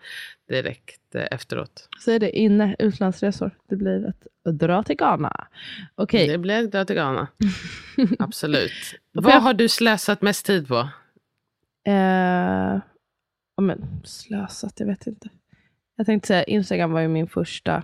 [0.49, 1.89] direkt eh, efteråt.
[1.99, 3.51] Så är det inne, utlandsresor.
[3.69, 4.13] Det blir
[4.45, 5.47] att dra till Ghana.
[5.95, 7.29] Okej, Det blev död till Ghana.
[8.19, 8.73] Absolut.
[9.13, 10.89] Vad jag- har du slösat mest tid på?
[11.87, 12.81] eh,
[13.57, 15.29] ja, men slösat, jag vet inte.
[15.97, 17.83] Jag tänkte säga, Instagram var ju min första.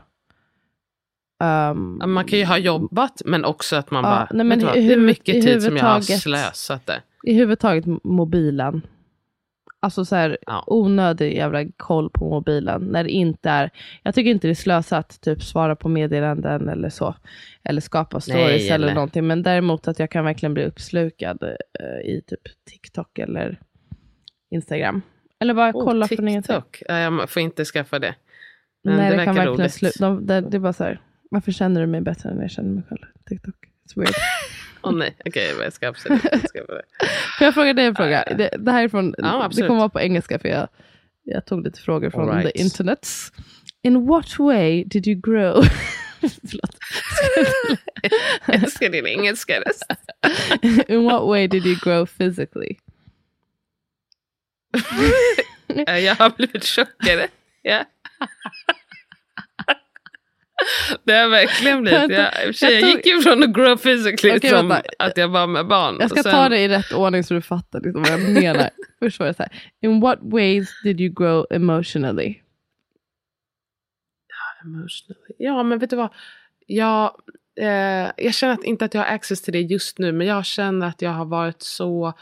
[1.38, 4.76] Ja, Man kan ju ha jobbat men också att man Ja, bara, nej, men vad,
[4.76, 7.00] hur mycket tid som jag har huvudtaget- slösat där.
[7.24, 8.82] I huvud taget m- mobilen.
[9.80, 10.64] Alltså så här Ja.
[10.66, 12.82] onödig jävla koll på mobilen.
[12.82, 13.70] När det inte är,
[14.02, 17.14] jag tycker inte det är slösat typ svara på meddelanden eller så.
[17.64, 19.26] Eller skapa stories eller eller- någonting.
[19.26, 22.40] Men däremot att jag kan verkligen bli uppslukad eh, i typ
[22.70, 23.61] TikTok eller
[24.50, 25.02] Instagram.
[25.41, 26.57] Eller bara Oh, kolla från ingenting.
[26.57, 26.82] TikTok.
[26.89, 28.14] Ja, jag får inte skaffa det.
[28.84, 29.72] Men Nej, det det, kan verkligen roligt.
[29.82, 32.51] slu- de, det, det är bara så här, varför känner du mig bättre än jag
[32.51, 33.01] känner mig själv?
[33.28, 33.55] TikTok.
[33.55, 34.14] It's weird.
[34.82, 36.82] Åh nej, okej jag ska absolut inte skaffa det.
[37.39, 38.24] Får jag fråga dig en fråga?
[38.39, 40.68] Det, det här är från, Ja, det kommer vara på engelska för jag,
[41.24, 42.53] jag tog lite frågor från right.
[42.55, 43.32] the internets.
[43.82, 45.62] In what way did you grow?
[46.20, 46.76] Förlåt.
[48.47, 49.84] Jag älskar din engelska röst.
[50.89, 52.76] In what way did you grow physically?
[55.87, 57.29] Jag har blivit tjockare.
[57.62, 57.85] Ja.
[61.05, 62.01] Det har verkligen blivit.
[62.01, 64.89] Jag, jag jag tog- gick ju från att grow physically Okej, som vänta.
[64.99, 65.97] att jag var med barn.
[66.01, 68.71] Jag ska sen- ta det i rätt ordning så du fattar liksom vad jag menar.
[68.99, 69.53] Först var det så här.
[69.81, 72.35] In what ways did you grow emotionally?
[74.64, 75.35] Emotionally.
[75.39, 76.12] Ja, men vet du vad?
[76.66, 77.16] Jag,
[77.61, 80.45] eh, jag känner att, inte att jag har access till det just nu, men jag
[80.47, 82.12] känner att jag har varit så...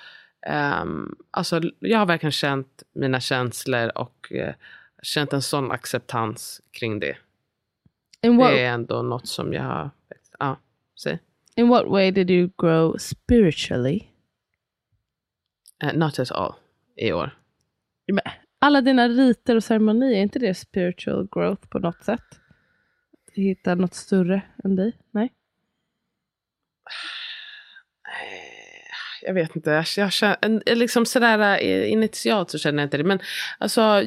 [0.47, 4.55] ehm, alltså, jag har verkligen känt mina känslor och eh,
[5.03, 7.17] känt en sån acceptans kring det.
[8.23, 9.91] What, Det är ändå något som jag har...
[10.39, 10.59] Ja,
[11.03, 11.19] säg.
[11.57, 14.03] in what way did you grow spiritually?
[15.83, 16.55] Eh, not at all
[16.97, 17.39] i år.
[18.13, 18.21] Men
[18.59, 22.41] Alla dina riter och ceremonier, är inte det spiritual growth på något sätt?
[23.33, 24.93] Hitta något större än dig?
[25.11, 25.33] Nej?
[29.27, 29.70] Jag vet inte.
[29.97, 33.05] Jag, känner, liksom sådär eh, initialt så känner jag inte det.
[33.05, 33.18] Men
[33.59, 34.03] alltså,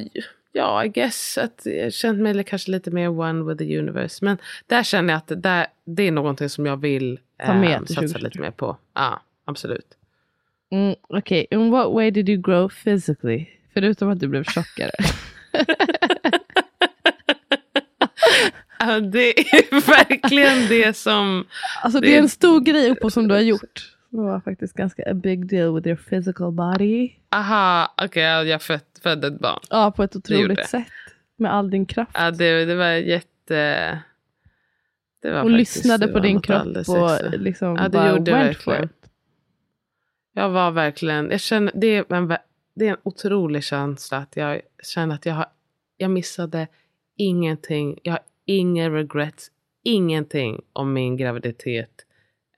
[0.52, 4.24] ja, I guess att jag känner mig kanske lite mer one with the universe.
[4.24, 7.72] Men där känner jag att det, där, det är någonting som jag vill Ta med
[7.72, 8.28] eh, till satsa 2023.
[8.28, 8.76] lite mer på.
[8.94, 9.86] Ja, absolut.
[10.72, 13.46] Mm, Okej, in what way did you grow physically?
[13.74, 14.90] Förutom att du blev tjockare.
[19.12, 21.46] Det är verkligen det som...
[21.82, 23.89] Alltså det, Det är en stor grej uppå som du har gjort.
[24.12, 27.10] Var faktiskt ganska a big deal with your physical body.
[27.30, 29.60] Aha, okej, ja, jag föd, födde ett barn.
[29.70, 30.86] Ja, på ett otroligt sätt.
[31.36, 32.10] Med all din kraft.
[32.14, 33.98] Ja, det, det var jätte...
[35.22, 38.38] Det var och faktiskt- lyssnade på din kropp och liksom Ja, det bara gjorde jag
[38.44, 38.90] went for it.
[40.32, 42.28] Jag var verkligen, jag känner, det, är en,
[42.74, 45.46] det är en otrolig känsla att jag känner att jag, har,
[45.96, 46.66] jag missade
[47.16, 47.98] ingenting.
[48.02, 49.50] Jag har ingen regrets,
[49.82, 52.06] ingenting om min graviditet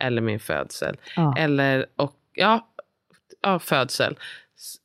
[0.03, 0.97] eller min födsel.
[1.17, 1.35] Ja.
[1.39, 2.69] Eller, och, ja,
[3.41, 4.19] ja, födsel.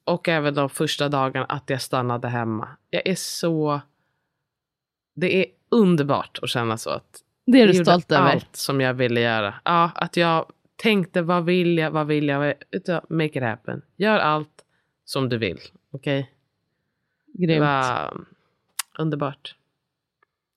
[0.04, 2.68] Och även de första dagarna att jag stannade hemma.
[2.90, 3.82] Jag är så...
[5.16, 6.90] Det är underbart att känna så.
[6.90, 8.32] Att Det är du stolt över.
[8.32, 9.54] allt som jag ville göra.
[9.64, 10.46] Ja, att jag
[10.76, 12.54] tänkte vad vill jag, vad vill jag,
[13.10, 13.82] make it happen.
[13.96, 14.64] Gör allt
[15.06, 15.60] som du vill.
[15.92, 16.32] Okej?
[17.34, 17.62] Det Grymt.
[17.62, 18.18] var
[19.00, 19.56] underbart.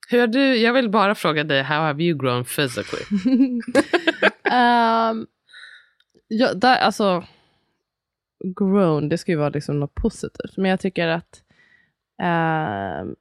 [0.09, 3.03] Hur har du, jag vill bara fråga dig, how have you grown physically?
[4.51, 5.27] Ehm,
[6.29, 7.25] ja, där, alltså,
[8.59, 10.57] grown, det ska ju vara liksom något positivt.
[10.57, 11.43] Men jag tycker att
[12.23, 13.15] ehm,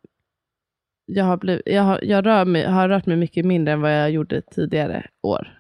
[1.06, 3.94] jag, har blivit, jag, har, jag rör mig, har rört mig mycket mindre än vad
[3.94, 5.56] jag gjorde tidigare år.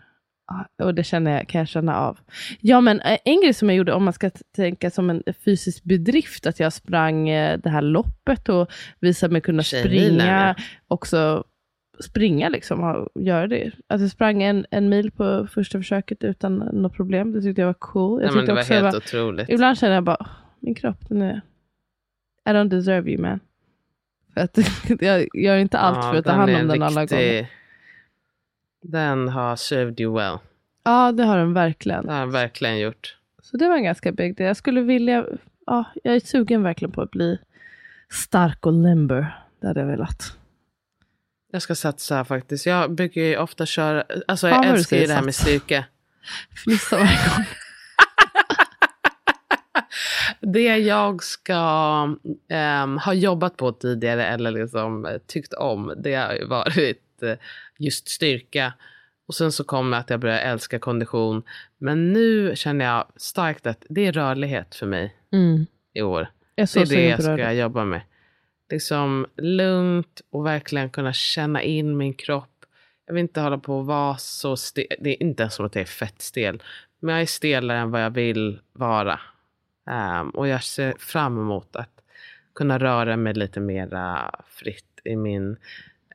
[0.47, 2.19] Ja, Och det känner jag, kan jag känna av.
[2.61, 5.83] Ja, men eh, en grej som jag gjorde, om man ska tänka som en fysisk
[5.83, 10.55] bedrift, att jag sprang eh, det här loppet och visade mig kunna Tjejmilen, springa.
[10.87, 11.43] Också
[12.03, 13.71] springa liksom, och göra det.
[13.87, 17.31] Att jag sprang en, en mil på första försöket utan något problem.
[17.31, 18.21] Det tyckte jag var cool.
[18.21, 19.49] Jag Nej, men det var helt var, otroligt.
[19.49, 20.27] Ibland känner jag bara, "Åh,
[20.59, 21.41] min kropp, den är...
[22.45, 23.39] I don't deserve you man.
[24.33, 24.57] För att
[25.01, 27.47] jag gör inte allt Ja, för att ta hand om den alla gånger.
[28.81, 30.37] Den har served you well.
[30.83, 32.05] Ja, det har den verkligen.
[32.05, 33.17] Det har den verkligen gjort.
[33.41, 34.47] Så det var en ganska big deal.
[34.47, 35.25] Jag skulle vilja,
[35.65, 37.37] ja, jag är sugen verkligen på att bli
[38.09, 39.35] stark och limber.
[39.61, 40.37] Det hade jag velat.
[41.51, 42.65] Jag ska satsa faktiskt.
[42.65, 45.85] Jag brukar ju ofta köra, alltså Ja, jag du älskar ju det här med styrka.
[46.63, 47.45] Fnissa varje gång.
[50.41, 51.55] Det jag ska
[52.49, 57.33] ehm, ha jobbat på tidigare eller liksom eh, tyckt om, det har ju varit eh,
[57.77, 58.73] just styrka.
[59.27, 61.43] Och sen så kommer att jag börjar älska kondition.
[61.77, 65.65] Men nu känner jag starkt att det är rörlighet för mig Mm.
[65.93, 66.27] i år.
[66.55, 68.01] Jag Det är det jag ska jobba med.
[68.69, 72.65] Liksom lugnt och verkligen kunna känna in min kropp.
[73.05, 74.87] Jag vill inte hålla på och vara så stel.
[74.99, 76.63] Det är inte ens som att jag är fett stel.
[76.99, 79.19] Men jag är stelare än vad jag vill vara.
[80.21, 82.01] Um, och jag ser fram emot att
[82.55, 85.57] kunna röra mig lite mera fritt i min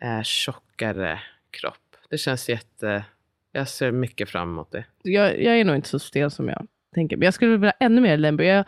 [0.05, 1.97] uh, tjockare kropp.
[2.11, 3.05] Det känns jätte...
[3.53, 4.85] Jag ser mycket fram emot det.
[5.03, 7.17] Jag, jag är nog inte så stel som jag tänker.
[7.17, 8.43] Men jag skulle vilja ännu mer lembo.
[8.43, 8.65] Jag,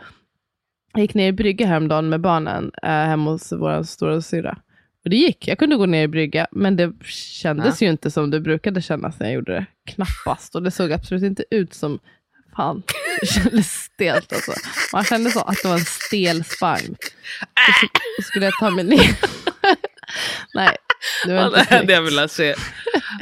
[0.97, 4.57] jag gick ner i brygga häromdagen med barnen äh, hemma hos vår stora syra.
[5.03, 5.47] Och det gick.
[5.47, 9.19] Jag kunde gå ner i brygga, men det kändes ju inte som det brukade kännas
[9.19, 9.65] när jag gjorde det.
[9.91, 10.55] Knappast.
[10.55, 11.99] Och det såg absolut inte ut som
[12.55, 12.83] Fan,
[13.21, 14.51] det kändes stelt alltså.
[14.93, 16.95] Man kände så att det var en stel spagn.
[17.53, 17.85] Och så,
[18.17, 18.99] och skulle jag ta mig ner.
[20.53, 20.75] Nej,
[21.25, 22.55] det var Ja, inte det hade jag velat se.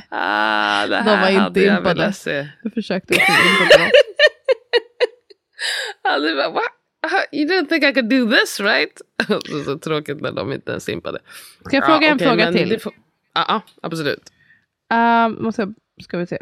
[0.09, 2.13] Ah, det De här var inte jag impade.
[2.13, 2.47] se.
[2.63, 3.89] Jag försökte inte bra.
[6.03, 6.63] Ja, det var, What?
[7.31, 9.01] You didn't think I could do this right?
[9.27, 11.19] så, så tråkigt när de inte ens simpade.
[11.65, 12.79] Ska jag fråga en okej, fråga men till?
[13.33, 14.31] Ja, ja, absolut.
[14.93, 16.41] Um, måste ska vi se.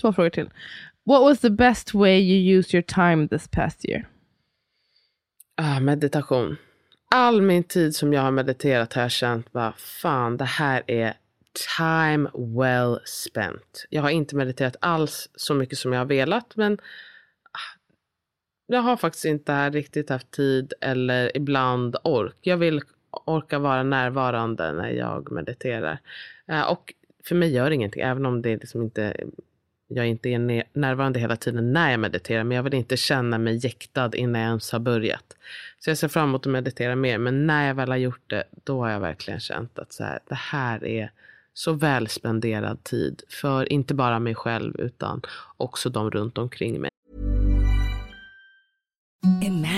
[0.00, 0.50] Två frågor till.
[1.06, 4.08] What was the best way you used your time this past year?
[5.56, 6.56] Ah, meditation.
[7.10, 11.14] All min tid som jag har mediterat har jag känt bara, fan det här är
[11.76, 13.86] time well spent.
[13.90, 16.78] Jag har inte mediterat alls så mycket som jag har velat, men ah,
[18.66, 22.36] jag har faktiskt inte riktigt haft tid eller ibland ork.
[22.40, 22.82] Jag vill
[23.24, 25.98] orka vara närvarande när jag mediterar.
[26.46, 26.94] Eh, och
[27.24, 29.16] för mig gör det ingenting, även om det liksom inte
[29.88, 33.64] jag inte är närvarande hela tiden när jag mediterar, men jag vill inte känna mig
[33.64, 35.36] jäktad innan jag ens har börjat.
[35.78, 38.44] Så jag ser fram emot att meditera mer, men när jag väl har gjort det,
[38.64, 41.10] då har jag verkligen känt att så här, det här är
[41.54, 45.22] så väl spenderad tid för inte bara mig själv, utan
[45.56, 46.90] också de runt omkring mig.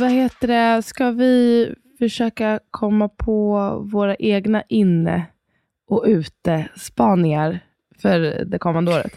[0.00, 0.82] Vad heter det?
[0.82, 5.26] Ska vi försöka komma på våra egna inne
[5.88, 7.60] och ute spaningar
[8.02, 9.12] för det kommande året?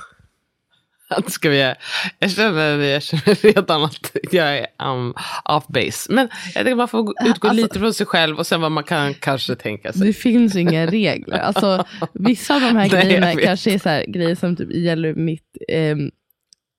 [1.09, 1.75] Att ska vi, göra-
[2.19, 5.13] jag, känner, jag känner redan att jag är um,
[5.45, 6.13] off base.
[6.13, 8.71] Men jag tycker man får gå- utgå Alltså- lite från sig själv och sen vad
[8.71, 10.07] man kan kanske tänka sig.
[10.07, 11.37] Det finns inga regler.
[11.37, 15.13] Alltså, vissa av de här Nej, grejerna kanske är så här, grejer som typ gäller
[15.15, 16.11] mitt ehm,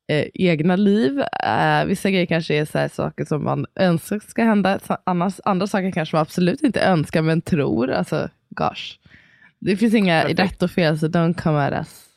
[0.08, 1.20] eh, egna liv.
[1.20, 4.78] Eh, vissa grejer kanske är så saker som man önskar ska hända.
[5.04, 7.90] Annars, andra saker kanske man absolut inte önskar men tror.
[7.90, 8.98] Alltså, gosh.
[9.58, 10.40] Det finns inga Perfekt.
[10.40, 12.13] rätt och fel, så don't come at us.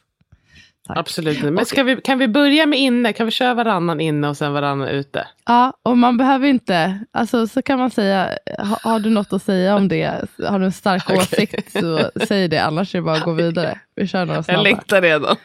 [0.87, 0.97] Tack.
[0.97, 1.41] Absolut.
[1.43, 3.13] Men ska vi, kan vi börja med inne?
[3.13, 5.27] Kan vi köra varannan inne och sen varannan ute?
[5.45, 9.43] Ja, och man behöver inte, alltså så kan man säga, ha, har du något att
[9.43, 11.17] säga om det, har du en stark Okej.
[11.17, 13.79] åsikt så säg det, annars är det bara att gå vidare.
[13.95, 14.61] Vi kör några Jag snabba.
[14.61, 15.35] längtar redan.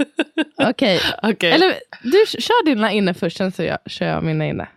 [0.68, 1.52] Okej, Okej.
[1.52, 4.68] eller du kör dina inne först, sen så jag, kör jag mina inne.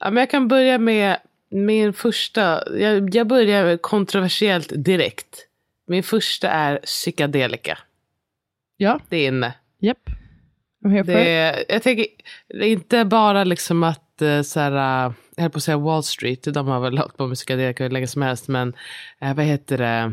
[0.00, 1.16] Ja, men jag kan börja med
[1.50, 2.62] min första.
[2.78, 5.46] Jag, jag börjar kontroversiellt direkt.
[5.86, 7.78] Min första är psykedelika.
[8.82, 9.54] Ja, Det är inne.
[9.80, 9.98] japp.
[10.82, 12.06] For Det är, jag tänker,
[12.48, 14.72] det är inte bara liksom att, eh, så här,
[15.06, 17.82] eh, jag höll på att säga Wall Street, de har väl hållit på med psykedelika
[17.84, 18.72] hur länge som helst, men
[19.20, 20.12] eh, vad heter det,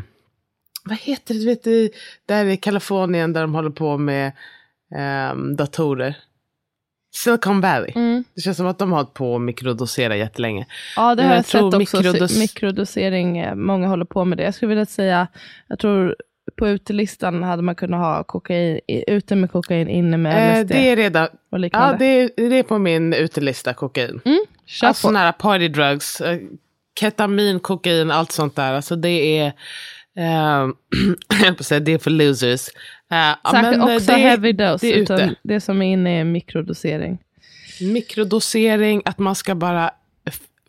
[0.84, 1.90] vad heter det, du vet, i,
[2.26, 4.32] där i Kalifornien där de håller på med
[4.96, 6.16] ehm, datorer.
[7.16, 7.92] Silicon Valley.
[7.94, 8.24] Mm.
[8.34, 10.66] Det känns som att de har hållit på att mikrodosera jättelänge.
[10.96, 11.78] Ja, det har jag jag, sett också.
[11.78, 14.44] mikrodos- Mikrodosering, många håller på med det.
[14.44, 15.26] Jag skulle vilja säga,
[15.68, 16.16] jag tror
[16.58, 20.90] på utelistan hade man kunnat ha kokain, ute med kokain, inne med Eh, LSD det
[20.90, 24.20] är redan, ja det är, det är på min utelista, kokain.
[24.24, 24.38] mm,
[24.82, 26.38] Alltså sådana här party drugs, eh,
[27.00, 28.72] ketamin, kokain, allt sånt där.
[28.72, 29.46] Alltså det är,
[30.16, 30.68] eh,
[31.28, 32.68] jag höll på att säga, det är för losers.
[33.10, 36.20] Eh, Säkert men, eh, också det, heavy dose, det är utan det som är inne
[36.20, 37.18] är mikrodosering.
[37.80, 39.90] Mikrodosering, att man ska bara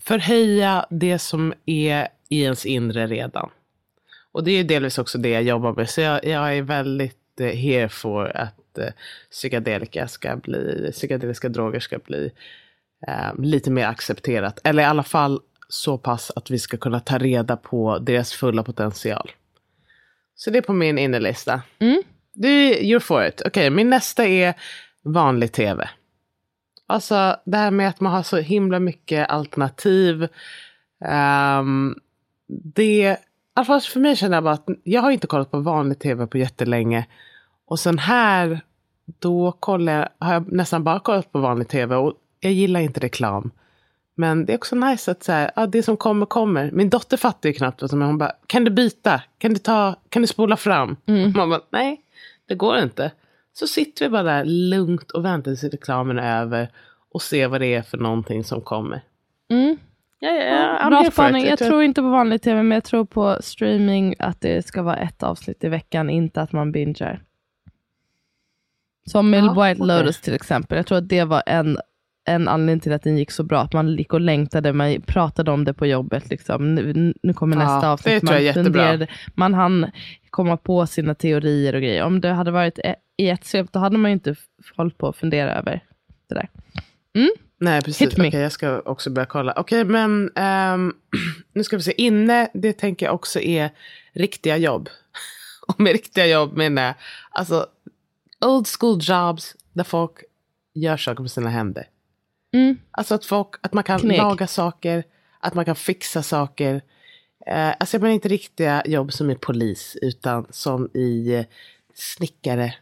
[0.01, 3.49] förhöja det som är i ens inre redan.
[4.39, 5.89] Och det är delvis också det jag jobbar med.
[5.89, 8.87] Så jag, jag är väldigt eh, here for att eh,
[9.31, 12.31] psykedelika ska bli, psykedeliska droger ska bli
[13.07, 14.59] eh, lite mer accepterat.
[14.63, 18.63] Eller i alla fall så pass att vi ska kunna ta reda på deras fulla
[18.63, 19.31] potential.
[20.35, 21.61] Så det är på min innerlista.
[21.79, 22.03] Mm.
[22.33, 23.41] Du, you're for it.
[23.45, 24.53] Okej, min nästa är
[25.03, 25.89] vanlig tv.
[26.87, 30.27] Alltså det här med att man har så himla mycket alternativ.
[31.05, 31.95] ehm,
[32.75, 33.17] det,
[33.59, 36.27] alla fall för mig känner jag bara att jag har inte kollat på vanlig tv
[36.27, 37.05] på jättelänge.
[37.65, 38.61] Och sen här,
[39.19, 41.95] då kollar jag, har jag nästan bara kollat på vanlig tv.
[41.95, 43.51] Och jag gillar inte reklam.
[44.15, 46.71] Men det är också nice att så här, ja, det som kommer kommer.
[46.71, 48.05] Min dotter fattar ju knappt vad som är.
[48.05, 49.21] Hon bara, kan du byta?
[49.37, 50.95] Kan du, ta, kan du spola fram?
[51.35, 52.01] Man bara, nej,
[52.47, 53.11] det går inte.
[53.53, 56.69] Så sitter vi bara där lugnt och väntar tills reklamen är över.
[57.11, 59.01] Och ser vad det är för någonting som kommer.
[59.49, 59.77] Mm.
[60.21, 61.45] Ja, ja, ja, Bra spaning.
[61.45, 64.95] Jag tror inte på vanlig tv, men jag tror på streaming att det ska vara
[64.97, 67.23] ett avsnitt i veckan, inte att man bingar.
[69.05, 69.83] Som med Ja, White.
[69.83, 70.75] Lotus till exempel.
[70.77, 71.77] Jag tror att det var en,
[72.27, 73.59] en anledning till att den gick så bra.
[73.61, 76.29] Att man gick och längtade, man pratade om det på jobbet.
[76.29, 76.75] Liksom.
[76.75, 78.23] Nu, nu kommer Ja, nästa avsnitt.
[78.23, 78.33] man,
[78.65, 79.91] funderade, man hann
[80.29, 82.03] komma på sina teorier och grejer.
[82.03, 84.35] Om det hade varit e- i ett svep, då hade man ju inte
[84.75, 85.83] hållit på att fundera över
[86.29, 86.49] det där.
[87.61, 88.01] Nej, precis.
[88.01, 88.27] Hit me.
[88.27, 89.53] Okej, jag ska också börja kolla.
[89.57, 90.93] Okej, men ehm,
[91.53, 92.01] nu ska vi se.
[92.01, 93.69] Inne, det tänker jag också är
[94.13, 94.89] riktiga jobb.
[95.67, 96.95] Och med riktiga jobb menar jag
[97.31, 97.67] alltså
[98.45, 100.23] old school jobs där folk
[100.73, 101.87] gör saker med sina händer.
[102.53, 102.77] Mm.
[102.91, 104.17] Alltså att, folk, att man kan Kneg.
[104.17, 105.03] laga saker,
[105.39, 106.81] att man kan fixa saker.
[107.45, 111.45] Eh, alltså jag menar inte riktiga jobb som i polis, utan som i eh,
[111.93, 112.73] snickare,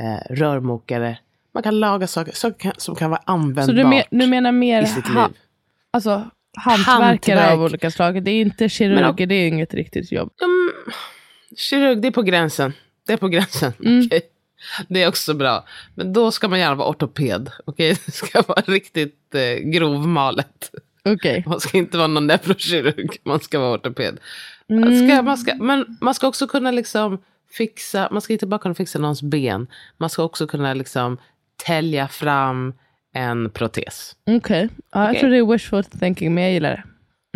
[0.00, 1.18] eh, rörmokare.
[1.54, 4.52] Man kan laga saker som kan, som kan vara användbart Så du, men, du menar
[4.52, 5.36] mer i sitt ha, liv.
[5.90, 7.52] alltså, hantverkare Hantverk.
[7.58, 8.22] av olika slag?
[8.24, 10.30] Det är inte kirurger, det är inget riktigt jobb.
[10.42, 10.72] Mm,
[11.56, 12.72] kirurg, det är på gränsen.
[13.06, 13.72] Det är på gränsen.
[13.84, 14.06] Mm.
[14.06, 14.20] okej.
[14.88, 15.64] Det är också bra.
[15.94, 17.50] Men då ska man gärna vara ortoped.
[17.64, 17.96] okej?
[18.06, 20.70] Det ska vara riktigt eh, grovmalet.
[21.04, 21.44] Okej.
[21.46, 24.18] Man ska inte vara någon neurokirurg, man ska vara ortoped.
[24.68, 25.08] Man, Mm.
[25.08, 27.18] ska, man ska, men man ska också kunna liksom
[27.52, 29.66] fixa, man ska inte bara kunna fixa någons ben.
[29.96, 31.18] Man ska också kunna liksom
[31.66, 32.74] tälja fram
[33.14, 34.16] en protes.
[34.26, 34.68] Okej.
[34.92, 35.20] Ja, jag Okej.
[35.20, 36.82] tror det är wishful thinking, men jag gillar det.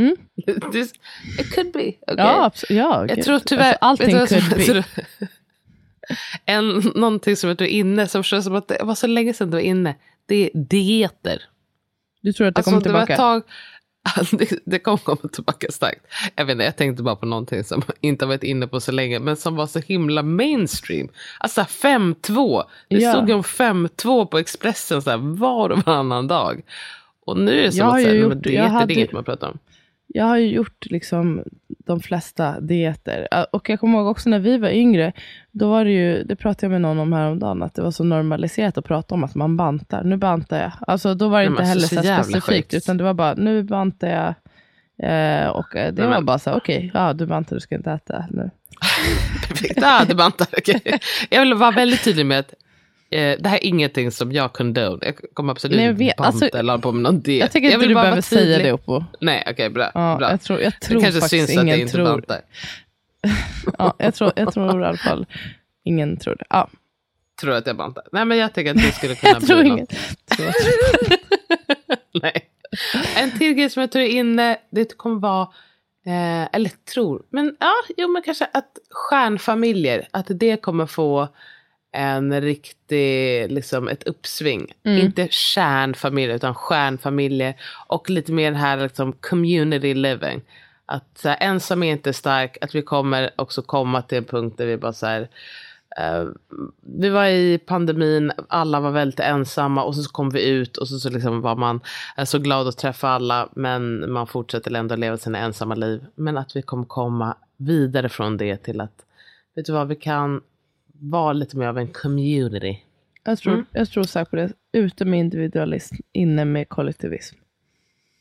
[0.72, 0.92] This,
[1.40, 1.78] it could be.
[1.80, 1.94] okay?
[2.16, 3.24] Ja, ja Jag gud.
[3.24, 3.76] tror tyvärr...
[3.80, 4.84] Alltså, allting du could be.
[6.44, 9.34] En, någonting som jag tror är inne, som känns som att det var så länge
[9.34, 9.94] sedan det var inne,
[10.26, 11.42] det är dieter.
[12.22, 13.12] Du tror att det Alltså, kommer det var tillbaka?
[13.12, 13.42] ett tag,
[14.30, 16.00] det, det kommer komma tillbaka starkt.
[16.36, 18.92] Jag vet inte, jag tänkte bara på någonting som inte har varit inne på så
[18.92, 21.08] länge, men som var så himla mainstream.
[21.38, 22.62] Alltså 5-2.
[22.88, 23.12] Det Ja.
[23.12, 26.62] stod om 5-2 på Expressen så här, var och varannan dag.
[27.26, 29.24] Och nu är det som har att säga, gjort- men hade- det är inget man
[29.24, 29.58] pratar om.
[30.06, 33.28] Jag har ju gjort liksom de flesta dieter.
[33.52, 35.12] Och jag kommer ihåg också när vi var yngre,
[35.50, 38.04] då var det ju, det pratade jag med någon om häromdagen, att det var så
[38.04, 40.04] normaliserat att prata om att man bantar.
[40.04, 40.72] Nu bantar jag.
[40.86, 42.74] Alltså då var det inte men heller alltså, så så specifikt, sjukt.
[42.74, 44.34] utan det var bara, nu bantar jag.
[45.02, 47.60] Eh, och eh, det Nej, var men- bara så här, okej, ja du bantar, du
[47.60, 48.50] ska inte äta nu.
[49.48, 49.78] Perfekt.
[49.82, 50.46] Ah, det bantar.
[50.58, 50.80] okej.
[51.30, 52.54] Jag vill vara väldigt tydlig med att
[53.10, 54.98] eh, det här är ingenting som jag condone.
[55.06, 56.16] Jag kommer absolut Nej, jag inte vet.
[56.16, 57.40] banta Alltså, eller på med någon diet.
[57.40, 59.04] Jag tycker inte vill du bara behöver säga det Oppo.
[59.20, 59.90] Nej, okej, bra.
[59.94, 60.30] Ja, bra.
[60.30, 62.04] jag tror, jag tror det kanske faktiskt syns att jag inte tror.
[62.04, 62.40] bantar.
[63.78, 65.26] Ja, jag, tror, jag tror i alla fall
[65.84, 66.44] ingen tror det.
[66.50, 66.68] Ja,
[67.40, 68.04] Tror att jag bantar.
[68.12, 69.86] Nej, men jag tycker att det skulle kunna jag tror bli ingen.
[69.90, 70.26] något.
[70.36, 70.52] Tror.
[72.22, 72.48] Nej.
[73.16, 75.48] En till grej som jag tror är inne, det kommer vara,
[76.06, 81.28] eh, eller tror, men ja, jo men kanske att stjärnfamiljer, att det kommer få
[81.96, 84.72] en riktig, liksom ett uppsving.
[84.84, 84.98] Mm.
[84.98, 87.54] Inte kärnfamiljer utan stjärnfamiljer
[87.86, 90.42] och lite mer det här liksom community living.
[90.86, 94.58] Att så här, ensam är inte stark, att vi kommer också komma till en punkt
[94.58, 95.28] där vi bara så här,
[95.98, 96.24] eh,
[96.80, 100.98] vi var i pandemin, alla var väldigt ensamma och så kom vi ut och så,
[100.98, 101.80] så liksom var man
[102.16, 106.06] eh, så glad att träffa alla men man fortsätter ändå leva sina ensamma liv.
[106.14, 109.04] Men att vi kommer komma vidare från det till att,
[109.54, 110.40] vet du vad, vi kan
[111.00, 112.82] vara lite mer av en community.
[113.24, 113.66] Jag tror, Mm.
[113.72, 114.52] jag tror säkert på det.
[114.72, 117.36] Ute med individualism, inne med kollektivism.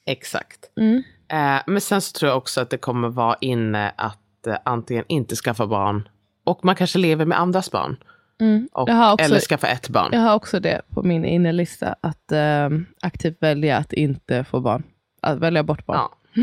[0.06, 0.60] Exakt.
[0.80, 1.04] Mm.
[1.28, 5.04] Eh, men sen så tror jag också att det kommer vara inne att eh, antingen
[5.08, 6.10] inte skaffa barn
[6.44, 7.98] och man kanske lever med andras barn.
[8.40, 8.70] Mm.
[8.72, 10.10] Och, också- eller skaffa ett barn.
[10.14, 12.70] Jag har också det på min innelista, att eh,
[13.02, 14.84] aktivt välja att inte få barn.
[15.22, 15.98] Att välja bort barn.
[16.34, 16.42] Ja.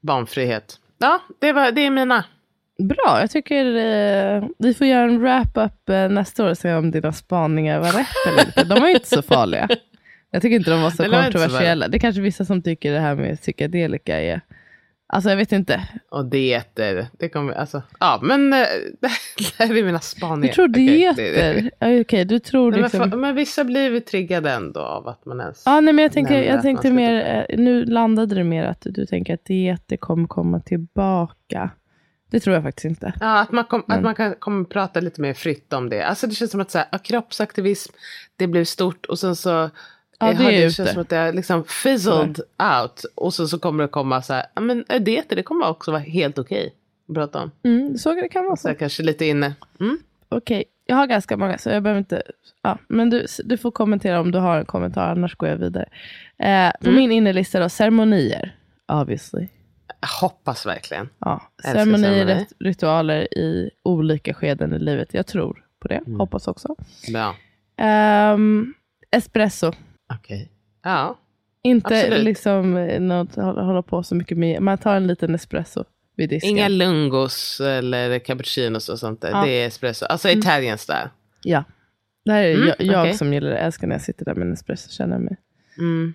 [0.00, 0.80] Barnfrihet.
[0.98, 2.24] Ja, det, var, det är mina.
[2.78, 6.90] Bra, jag tycker eh, vi får göra en wrap-up eh, nästa år och se om
[6.90, 8.64] dina spaningar var rätt eller inte.
[8.64, 9.68] De var ju inte så farliga.
[10.30, 11.88] Jag tycker inte de var så Nej, de var inte så kontroversiella.
[11.88, 14.40] det är kanske vissa som tycker det här med psykedelika är...
[15.08, 15.88] Alltså jag vet inte.
[16.10, 17.06] Och dieter.
[17.18, 18.58] Det kommer, alltså, ja, men eh,
[19.00, 20.48] det här är mina spaningar.
[20.48, 21.22] Du tror Okej, dieter?
[21.22, 23.10] det- Ja, Okej, du tror Nej, men, liksom...
[23.10, 25.62] för, men vissa blir vi triggade ändå av att man ens...
[25.66, 29.06] Ja, nej, men jag, tänker, jag tänkte mer, eh, nu landade det mer att du
[29.06, 31.70] tänker att dieter kommer komma tillbaka.
[32.30, 33.12] Det tror jag faktiskt inte.
[33.20, 36.02] Ja, att man, kom, att man kan kommer prata lite mer fritt om det.
[36.02, 37.92] Alltså det känns som att så här, ja, kroppsaktivism,
[38.36, 39.70] det blev stort och sen så
[40.18, 42.40] Ja, eh, det har det känns som att det är liksom fizzled
[42.80, 43.04] out.
[43.14, 45.90] Och så, så kommer det komma så här, ja men eh, dieter det kommer också
[45.90, 46.74] vara helt okej
[47.08, 47.50] att prata om.
[47.64, 49.54] Mm, så det kan vara Så kanske lite inne.
[49.80, 49.98] Mm.
[50.28, 52.22] Okej, jag har ganska många så jag behöver inte...
[52.62, 55.88] Ja, men du, du får kommentera om du har en kommentar, annars går jag vidare.
[56.38, 56.96] Eh, på Mm.
[56.96, 58.56] min innelista då, ceremonier.
[58.88, 59.48] Obviously.
[60.06, 61.08] Jag hoppas verkligen.
[61.18, 62.36] Ja, ceremonier, ceremonier.
[62.38, 65.14] rit- ritualer i olika skeden i livet.
[65.14, 66.20] Jag tror på det, Mm.
[66.20, 66.76] hoppas också.
[67.12, 67.36] Bra.
[67.78, 68.74] Ehm,
[69.10, 69.72] espresso.
[70.14, 70.50] Okej.
[70.84, 71.18] Ja.
[71.62, 72.24] Inte Absolut.
[72.24, 74.62] liksom eh, något, hålla på så mycket med.
[74.62, 75.84] Man tar en liten espresso
[76.16, 76.50] vid disken.
[76.50, 79.30] Inga lungos eller cappuccinos och sånt där.
[79.30, 79.44] Ja.
[79.44, 80.06] Det är espresso.
[80.06, 81.10] Alltså Italian style.
[81.42, 81.64] Ja.
[82.24, 83.14] Det här är Mm, jag, jag okej.
[83.14, 83.58] som gillar det.
[83.58, 84.90] Älskar när jag sitter där med en espresso.
[84.90, 85.36] Känner mig
[85.78, 86.14] Mm.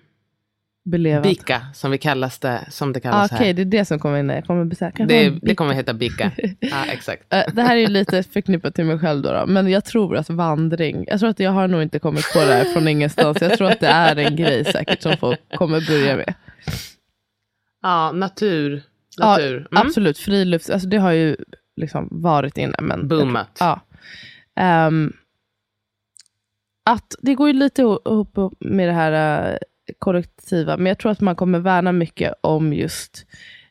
[0.84, 1.22] Belevad.
[1.22, 3.54] Bika som vi kallas det, som det Ah, kallas Okej, här.
[3.54, 4.28] det är det som kommer in.
[4.28, 6.30] Jag kommer jag Det, det kommer heta bika.
[6.60, 7.32] Ja, exakt.
[7.32, 10.30] Eh, Det här är lite förknippat till mig själv då, då, men jag tror att
[10.30, 13.40] vandring, jag tror att jag har nog inte kommit på det här från ingenstans.
[13.40, 16.34] Jag tror att det är en grej säkert som folk kommer börja med.
[17.82, 18.82] Ja, natur.
[19.16, 19.56] Ja, natur.
[19.56, 19.68] Mm.
[19.86, 21.36] Absolut, frilufts, alltså det har ju
[21.76, 22.74] liksom varit inne.
[22.82, 23.56] Men Boomat.
[23.60, 23.80] Ja.
[24.56, 25.12] Ehm,
[26.90, 29.56] att det går ju lite ihop med det här eh,
[29.98, 33.26] kollektiva, men jag tror att man kommer värna mycket om just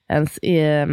[0.10, 0.88] ens, eh,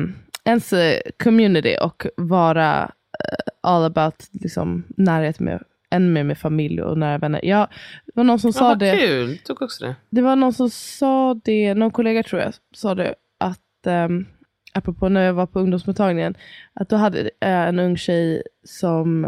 [0.44, 6.82] ens eh, community och vara eh, all about liksom, närhet med än mer med familj
[6.82, 7.40] och nära vänner.
[7.44, 7.68] Ja,
[8.06, 8.96] det var någon som Ja, sa vad det.
[8.98, 9.38] kul.
[9.38, 9.94] Tog också det.
[10.10, 14.26] Det var någon som sa det, någon kollega tror jag, sa det att, um,
[14.72, 16.34] apropå när jag var på ungdomsmottagningen,
[16.74, 19.22] att då hade en ung tjej som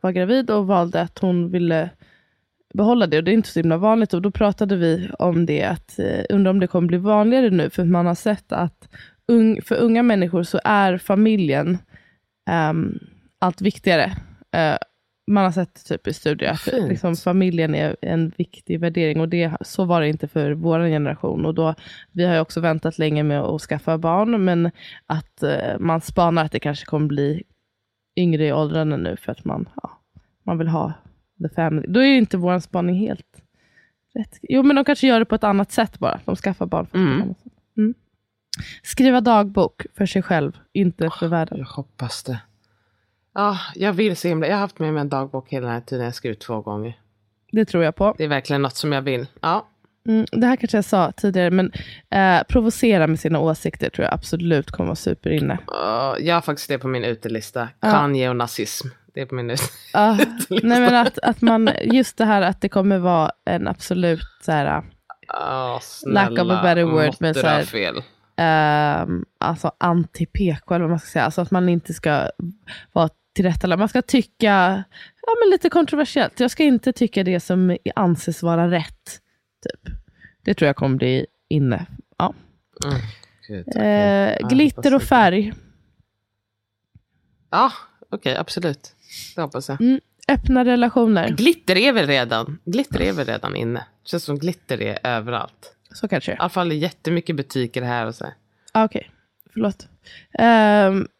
[0.00, 1.90] var gravid och valde att hon ville
[2.74, 3.18] behålla det.
[3.18, 4.14] Och det är inte så himla vanligt.
[4.14, 7.70] Och då pratade vi om det, att uh, undrar om det kommer bli vanligare nu.
[7.70, 8.88] För man har sett att
[9.28, 11.78] ung, för unga människor så är familjen
[12.50, 12.98] ehm,
[13.38, 14.12] allt viktigare.
[14.52, 14.76] Eh,
[15.26, 19.20] man har sett typ i studier att liksom, familjen är en viktig värdering.
[19.20, 21.46] Och det, så var det inte för vår generation.
[21.46, 21.74] Och då,
[22.12, 24.70] vi har ju också väntat länge med att skaffa barn, men
[25.06, 27.42] att eh, man spanar att det kanske kommer bli
[28.16, 29.90] yngre i åldrarna nu för att man, ja,
[30.42, 30.92] man vill ha
[31.42, 31.86] the family.
[31.88, 33.42] Då är ju inte vår spaning helt
[34.14, 34.38] rätt.
[34.42, 36.20] Jo, men de kanske gör det på ett annat sätt bara.
[36.24, 36.84] De skaffar barn.
[36.84, 37.34] Ett Mm.
[37.76, 37.94] Mm.
[38.82, 41.58] Skriva dagbok för sig själv, inte för världen.
[41.58, 42.38] Jag hoppas det.
[43.34, 44.46] Ja, jag vill så himla.
[44.46, 46.04] Jag har haft med mig en dagbok hela den här tiden.
[46.04, 46.98] Jag skrivit två gånger.
[47.52, 48.14] Det tror jag på.
[48.18, 49.26] Det är verkligen något som jag vill.
[49.40, 49.66] Ja.
[50.08, 51.72] Mm, det här kanske jag sa tidigare, men
[52.10, 55.54] eh, provocera med sina åsikter tror jag absolut kommer vara superinne.
[55.54, 57.68] Uh, jag har faktiskt det på min utelista.
[57.80, 57.90] Ja.
[57.90, 58.88] Kanye och nazism.
[59.14, 59.56] Det är på min.
[59.92, 60.18] Ja,
[60.50, 64.52] nej, men att, att man, just det här att det kommer vara en absolut så
[64.52, 64.82] här,
[65.28, 68.02] Oh, snälla, Lack of a better word, men så här- fel.
[68.36, 71.24] ehm, alltså anti-PK, eller vad man ska säga.
[71.24, 72.28] Alltså att man inte ska
[72.92, 73.78] vara tillrättalagd.
[73.78, 74.84] Man ska tycka
[75.26, 76.40] ja, men lite kontroversiellt.
[76.40, 79.20] Jag ska inte tycka det som anses vara rätt.
[79.62, 79.94] Typ.
[80.44, 81.86] Det tror jag kommer bli inne.
[82.18, 82.34] Ja.
[82.84, 82.96] Mm.
[83.48, 83.76] Gud.
[83.76, 85.52] Eh, Ja, jag glitter och färg.
[87.50, 87.72] Ja,
[88.10, 88.94] okej, absolut.
[89.34, 89.80] Det hoppas jag.
[89.80, 91.28] Mm, öppna relationer.
[91.28, 93.84] Glitter är väl redan, glitter är väl redan inne.
[94.04, 95.74] Känns som glitter är överallt.
[95.94, 96.32] Så kanske.
[96.32, 98.26] I alla fall jättemycket butiker här och så.
[98.72, 99.10] Ah, Okej,
[99.52, 99.88] förlåt.
[100.38, 101.08] Ehm.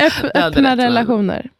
[0.00, 1.50] Öpp, öppna rätt, men- relationer.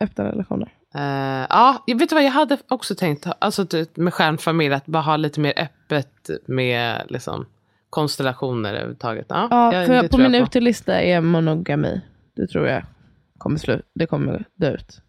[0.00, 0.68] Öppna relationer.
[0.94, 4.86] Eh, ja, jag vet du vad, jag hade också tänkt, alltså typ med stjärnfamilj, att
[4.86, 7.46] bara ha lite mer öppet med liksom,
[7.94, 9.26] konstellationer överhuvudtaget.
[9.28, 12.00] Ja, Ja, för på min utelista är monogami.
[12.36, 12.82] Det tror jag
[13.38, 15.00] kommer, slu- det kommer dö ut.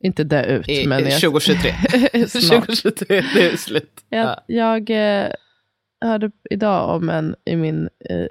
[0.00, 1.04] Inte dö ut, I, men...
[1.04, 1.70] jag- 2023.
[2.28, 2.66] Snart.
[2.66, 4.04] 2023, det är slut.
[4.08, 5.28] Jag, jag eh,
[6.00, 8.26] hörde idag om en i min eh,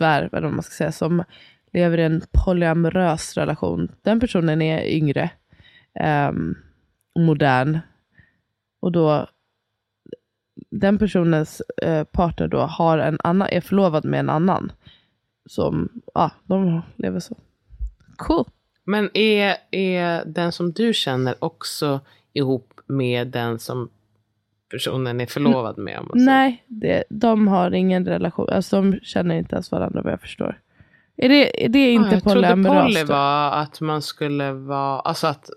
[0.00, 1.24] eller vad man ska säga, som
[1.72, 3.92] lever i en polyamorös relation.
[4.02, 5.30] Den personen är yngre,
[6.00, 6.54] ehm,
[7.18, 7.78] modern.
[8.80, 9.26] Och då,
[10.70, 14.72] den personens eh, partner då har en annan, är förlovad med en annan.
[15.46, 17.36] Som, ja, de lever så.
[18.16, 18.44] Cool.
[18.84, 22.00] Men är, är den som du känner också
[22.32, 23.88] ihop med den som
[24.70, 25.98] personen är förlovad med?
[25.98, 26.10] Om?
[26.14, 28.48] Nej, det, de har ingen relation.
[28.50, 30.60] Alltså de känner inte ens varandra vad jag förstår.
[31.16, 32.96] Är det, är det Ja, inte jag trodde polyamoröst?
[32.98, 35.50] poly var att man skulle vara, alltså att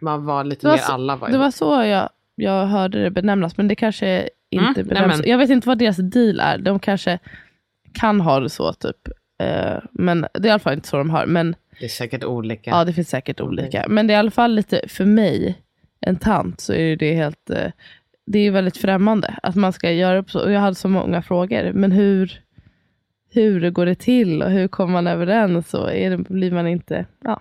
[0.00, 1.54] man var lite var mer så- alla var Det var ihop.
[1.54, 5.12] så jag, jag hörde det benämnas, men det kanske inte Mm, benämns.
[5.16, 5.30] nämen.
[5.30, 6.58] Jag vet inte vad deras deal är.
[6.58, 7.18] De kanske
[7.92, 9.08] kan ha det så, typ.
[9.38, 11.26] Eh, men det är i alla fall inte så de har.
[11.26, 12.70] Men Det är säkert olika.
[12.70, 13.84] ja, det finns säkert olika.
[13.88, 15.58] Men det är i alla fall lite, för mig,
[16.00, 17.50] en tant, så är det helt...
[17.50, 17.70] Eh,
[18.26, 20.40] det är väldigt främmande att man ska göra upp så.
[20.44, 21.72] Och jag hade så många frågor.
[21.72, 22.40] Men hur,
[23.30, 25.74] hur går det till och hur kommer man överens?
[25.74, 27.06] Och är det, blir man inte...
[27.24, 27.40] Ja.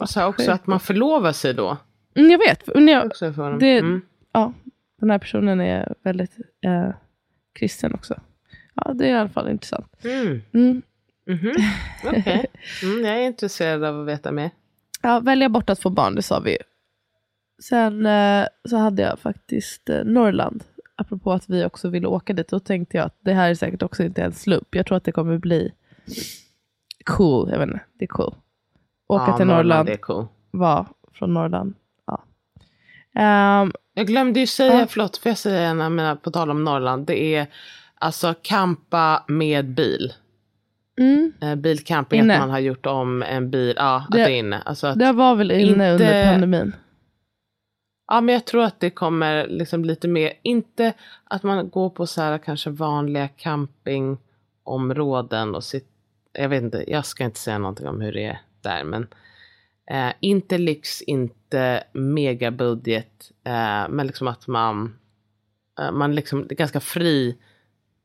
[0.00, 1.76] Och så också att man förlovar sig då.
[2.16, 2.74] Mm, jag vet.
[2.74, 3.58] Men jag, Också för dem.
[3.58, 4.00] Det- mm.
[4.32, 4.52] ja,
[5.00, 6.88] den här personen är väldigt eh,
[7.52, 8.20] kristen också.
[8.74, 10.04] Ja, det är i alla fall intressant.
[10.04, 10.42] Mm.
[10.54, 10.82] Mm.
[11.26, 11.52] Mhm.
[12.04, 12.46] Okej.
[12.82, 14.50] Mm, jag är intresserad av att veta mer.
[15.02, 16.58] Ja, välja bort att få barn, det sa vi ju.
[17.62, 20.64] Sen eh, så hade jag faktiskt eh, Norrland.
[20.96, 22.48] Apropå att vi också ville åka dit.
[22.48, 24.74] Då tänkte jag att det här är säkert också inte en slump.
[24.74, 25.72] Jag tror att det kommer bli
[27.04, 27.50] cool.
[27.50, 28.34] Jag vet inte, det är cool.
[29.06, 30.26] Åka Ja, till Norrland, Det är cool.
[30.50, 31.74] vara från Norrland.
[33.16, 34.86] Ehm, Jag glömde ju säga, Ja.
[34.86, 37.06] förlåt, får jag säga en av mina, på tal om Norrland.
[37.06, 37.46] Det är
[37.94, 40.12] alltså campa med bil.
[41.00, 42.34] mm, Eh, bilcamping, Inne.
[42.34, 43.74] att man har gjort om en bil.
[43.76, 44.62] Ja, att Det- det är inne.
[44.64, 46.74] Alltså att, det var väl inne Inte- under pandemin.
[48.08, 50.92] ja, men jag tror att det kommer liksom lite mer, inte
[51.24, 55.88] att man går på så här kanske vanliga campingområden och sitter,
[56.32, 59.06] jag vet inte, jag ska inte säga någonting om hur det är där, men
[59.90, 64.98] eh, inte lyx, inte megabudget, eh, men liksom att man,
[65.80, 67.36] eh, man liksom är ganska fri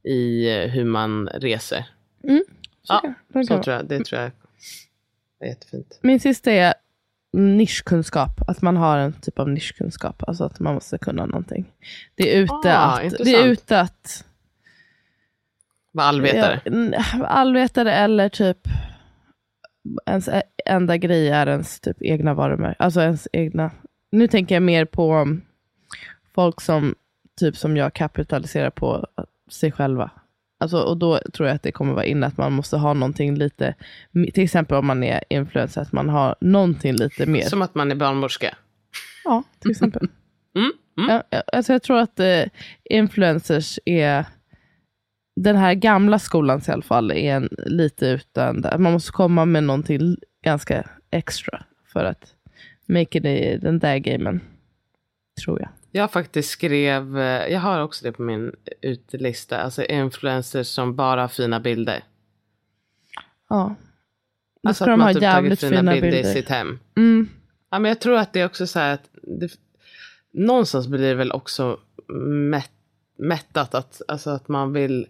[0.03, 1.85] i eh, hur man reser.
[2.23, 2.43] Mm,
[2.83, 3.13] så Ja,
[3.45, 3.63] så vara.
[3.63, 4.31] tror jag, det tror jag
[5.39, 5.99] är jättefint.
[6.01, 6.73] Min sista är
[7.33, 8.31] nischkunskap.
[8.47, 10.23] Att man har en typ av nischkunskap.
[10.27, 11.65] Alltså att man måste kunna någonting.
[12.15, 13.45] Det är ute, Ah, att, det är intressant.
[13.45, 14.25] ute att...
[15.91, 16.61] Var allvetare.
[17.19, 18.57] Ja, allvetare eller typ
[20.05, 20.29] ens
[20.65, 22.85] enda grej är ens typ egna varumärken.
[22.85, 23.71] Alltså ens egna.
[24.11, 25.37] Nu tänker jag mer på
[26.33, 26.95] folk som
[27.39, 29.07] typ som jag kapitaliserar på
[29.49, 30.11] sig själva.
[30.59, 33.35] Alltså, och då tror jag att det kommer vara inne att man måste ha någonting
[33.35, 33.75] lite,
[34.13, 37.41] till exempel om man är influencer, att man har någonting lite mer.
[37.41, 38.55] Som att man är barnmorska.
[39.23, 40.07] Ja, till exempel.
[40.55, 41.09] Mm, mm.
[41.09, 42.43] Ja, ja, alltså jag tror att eh,
[42.83, 44.25] influencers är,
[45.35, 49.63] den här gamla skolans i alla fall, är en, lite utan, man måste komma med
[49.63, 51.63] någonting ganska extra
[51.93, 52.35] för att
[52.85, 54.41] make it i den där gamen.
[55.43, 55.69] Tror jag.
[55.91, 61.21] Jag faktiskt skrev, eh, jag har också det på min utelista, alltså influencers som bara
[61.21, 62.03] har fina bilder.
[63.49, 63.75] Ja.
[64.63, 66.31] Då Alltså ska att de ha typ jävligt fina fina bilder, bilder.
[66.31, 66.79] i sitt hem.
[66.97, 67.29] Mm.
[67.71, 69.51] Ja, men jag tror att det är också så här att det,
[70.33, 71.79] någonstans blir det väl också
[72.49, 72.71] mätt,
[73.17, 75.07] mättat att, alltså att man vill,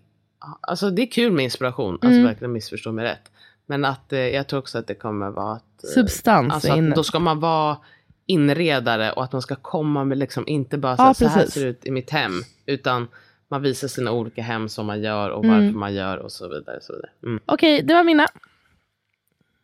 [0.61, 2.23] alltså det är kul med inspiration, alltså Mm.
[2.23, 3.31] verkligen missförstå mig rätt.
[3.65, 6.95] Men att eh, jag tror också att det kommer vara att, eh, Substans alltså att
[6.95, 7.77] då ska man vara
[8.25, 11.61] inredare och att man ska komma med liksom inte bara så, Ja, så här ser
[11.61, 12.31] det ut i mitt hem,
[12.65, 13.07] utan
[13.47, 15.55] man visar sina olika hem som man gör och Mm.
[15.65, 16.77] varför man gör och så vidare.
[16.77, 17.09] Och så vidare.
[17.23, 17.39] Mm.
[17.45, 18.27] Okej, det var mina.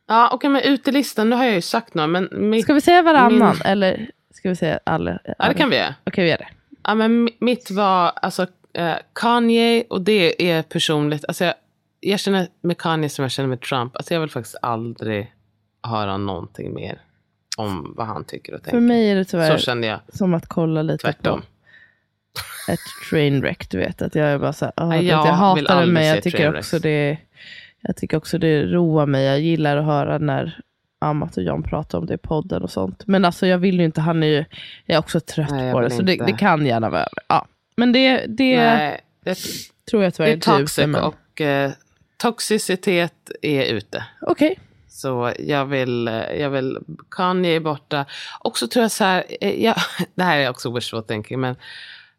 [0.08, 3.02] Ja, okej, men utelistan, nu har jag ju sagt några, men mitt, Ska vi säga
[3.02, 3.54] varannan?
[3.56, 5.20] Min- Eller ska vi säga alla?
[5.38, 5.96] ja, det kan vi göra.
[6.04, 6.48] Okej, vi gör det.
[6.84, 8.48] Ja, men mi- mitt var alltså
[8.78, 11.26] eh, Kanye och det är personligt.
[11.28, 11.54] Alltså jag,
[12.00, 13.96] jag känner med Kanye som jag känner med Trump.
[13.96, 15.34] Alltså jag vill faktiskt aldrig
[15.88, 17.02] höra någonting mer
[17.58, 18.78] om vad han tycker och tänker.
[18.78, 21.40] För mig är det tyvärr Så kände jag som att kolla lite tvärtom.
[21.42, 22.80] på ett
[23.10, 24.02] trainwreck, du vet.
[24.02, 26.68] Att jag är bara så här, vet, jag jag hatar det, men jag tycker, trainwrecks.
[26.68, 27.18] också det,
[27.82, 29.26] jag tycker också det roar mig.
[29.26, 30.60] Jag gillar att höra när
[31.02, 33.04] Amat och John pratar om det i podden och sånt.
[33.08, 34.46] Men alltså jag vill ju inte, han är ju,
[34.86, 35.88] jag är också trött Nej, på det.
[35.88, 36.26] vill Så det, inte.
[36.26, 37.24] det kan gärna vara över.
[37.28, 37.48] Ja.
[37.78, 39.38] Men det, det Nej, det,
[39.90, 41.04] tror jag tyvärr är toxic Men...
[41.04, 41.72] och eh,
[42.18, 44.06] toxicitet är ute.
[44.22, 44.60] Okej.
[44.88, 46.78] Så jag vill, eh, jag vill,
[47.12, 48.06] Kanye är borta.
[48.40, 49.76] Och så tror jag så här, eh, jag,
[50.16, 51.56] det här är också wishful thinking, men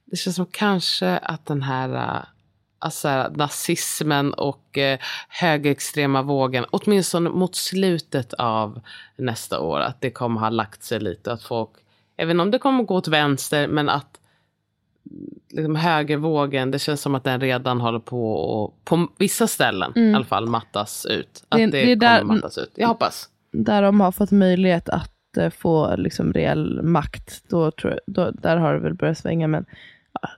[0.05, 2.25] det känns som kanske att den här
[2.79, 4.99] alltså, så här, nazismen och eh,
[5.29, 8.81] högerextrema vågen, åtminstone mot slutet av
[9.17, 11.33] nästa år, att det kommer ha lagt sig lite.
[11.33, 11.71] Att folk,
[12.17, 14.18] även om det kommer gå åt vänster, men att
[15.51, 20.15] liksom, högervågen, det känns som att den redan håller på och på vissa ställen i
[20.15, 21.45] alla fall mattas ut.
[21.49, 21.71] Att det, Mm.
[21.71, 22.73] Det- det är kommer där- mattas ut.
[22.75, 23.29] Jag hoppas.
[23.53, 28.31] Där de har fått möjlighet att eh, få liksom reell makt, då tror jag, då,
[28.31, 29.47] där har det väl börjat svänga.
[29.49, 29.65] Men,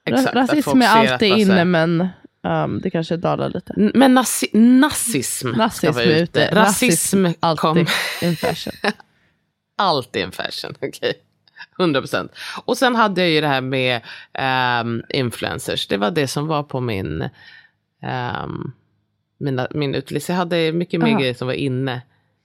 [0.04, 2.08] Exakt, att rasism är att alltid inne, men
[2.42, 3.90] um, det kanske dalar lite.
[3.94, 6.22] Men nazi nazism, Nazism ska vara ute.
[6.22, 6.54] ute.
[6.54, 7.78] Rasism alltid kom
[8.22, 8.72] in fashion.
[9.78, 10.74] alltid en fashion.
[10.82, 11.12] Okej.
[11.80, 12.32] 100 procent.
[12.64, 14.00] Och sen hade jag ju det här med
[14.32, 15.86] ehm, influencers.
[15.86, 17.28] Det var det som var på min,
[18.42, 18.72] um,
[19.38, 20.32] mina, min utelista.
[20.32, 22.02] Jag hade mycket mer grejer som var inne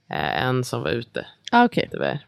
[0.09, 1.25] eh, än som var ute.
[1.51, 2.25] Ah, Tyvärr.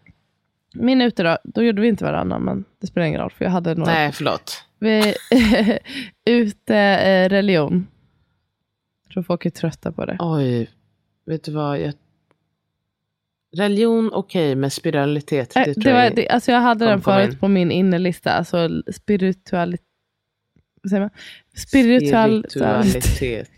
[0.74, 3.52] min ute då, då gjorde vi inte varannan, men det spelar ingen roll, för jag
[3.52, 3.92] hade några.
[3.92, 4.64] Nej, förlåt.
[4.80, 5.14] Vi,
[6.26, 7.88] ute eh, religion.
[9.04, 10.18] Jag tror folk är trötta på det.
[10.20, 10.70] Oj,
[11.26, 11.80] vet du vad?
[11.80, 11.94] Jag...
[13.56, 17.02] Religion okej, men spiritualitet, Eh, det tror det var, jag det, alltså jag hade den
[17.02, 18.32] förut på min innerlista.
[18.32, 19.82] Alltså spiritualitet.
[21.58, 22.46] Spiritual...
[22.50, 23.50] Spiritualitet.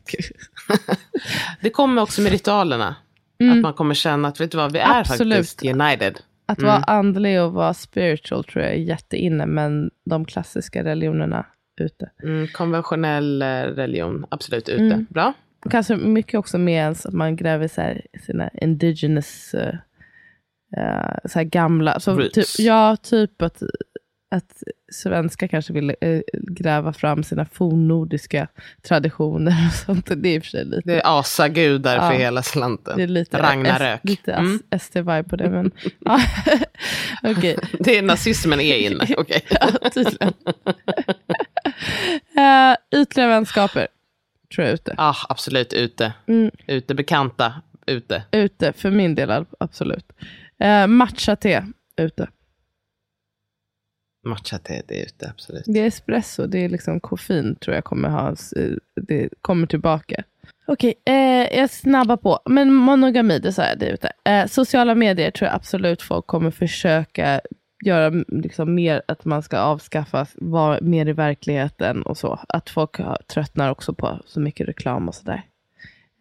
[1.62, 2.96] det kommer också med ritualerna.
[3.40, 3.58] Mm.
[3.58, 5.38] Att man kommer känna att vet du vad, vi är Absolut.
[5.38, 6.20] faktiskt united.
[6.46, 6.68] Att Mm.
[6.68, 11.46] vara andlig och vara spiritual tror jag är jätteinne, men de klassiska religionerna
[11.82, 12.10] ute.
[12.24, 14.84] Mm, konventionell eh, religion, absolut ute.
[14.84, 15.06] Mm.
[15.10, 15.34] Bra.
[15.70, 19.76] Kanske mycket också med att man gräver så här, sina indigenous, eh,
[21.26, 22.32] så här gamla, så Roots.
[22.58, 23.62] typ, ja, typ att,
[24.36, 28.48] att svenskar kanske vill eh, gräva fram sina fornnordiska
[28.88, 30.12] traditioner och sånt.
[30.24, 32.10] Det är i och för sig lite, Det är asagudar Ja.
[32.10, 32.98] för hela slanten.
[32.98, 34.00] det är lite, Ragnarök.
[34.04, 34.60] S, lite Mm.
[34.72, 35.50] SD-vibe på det.
[35.50, 35.72] Men.
[37.38, 39.08] Okej, Det är nazismen är inne.
[39.18, 39.46] Okej.
[39.50, 40.34] ja, tydligen.
[42.38, 43.88] uh, ytliga vänskaper
[44.56, 44.96] tror jag ute.
[44.98, 46.14] ah, absolut ute.
[46.28, 46.52] Mm.
[46.68, 48.24] Ute, bekanta, ute.
[48.32, 50.12] Ute, för min del absolut.
[50.64, 51.66] Uh, matcha-te,
[51.98, 52.28] ute.
[54.26, 55.64] Matcha-te, det är ute, absolut.
[55.66, 58.72] Det är espresso, det är liksom koffein tror jag kommer ha, eh,
[59.02, 60.24] det kommer tillbaka.
[60.66, 62.40] Okej, eh, jag snabbar på.
[62.46, 64.12] Men monogami, det sa jag, det är ute.
[64.26, 67.42] Eh, sociala medier tror jag absolut folk kommer försöka
[67.86, 72.40] göra liksom mer att man ska avskaffa, vara mer i verkligheten och så.
[72.50, 72.98] Att folk
[73.28, 75.44] tröttnar också på så mycket reklam och sådär.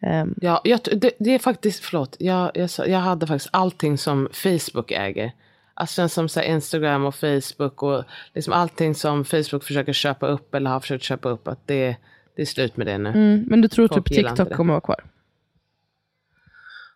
[0.01, 4.29] Ehm, Ja, jag, det, det är faktiskt, förlåt, jag, jag, jag hade faktiskt allting som
[4.31, 5.31] Facebook äger.
[5.73, 8.03] Alltså som så Instagram och Facebook och
[8.33, 11.47] liksom allting som Facebook försöker köpa upp eller har försökt köpa upp.
[11.47, 11.95] Att det,
[12.35, 13.09] det är slut med det nu.
[13.09, 15.03] mm, men du tror Folk typ gillar inte TikTok kommer vara kvar?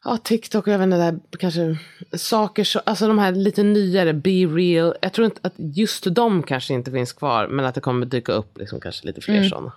[0.05, 1.77] Ja, TikTok och även det där kanske
[2.13, 4.95] saker, så, alltså de här lite nyare, Be Real.
[5.01, 8.31] Jag tror inte att just de kanske inte finns kvar, men att det kommer dyka
[8.31, 9.49] upp liksom kanske lite fler Mm.
[9.49, 9.71] sådana.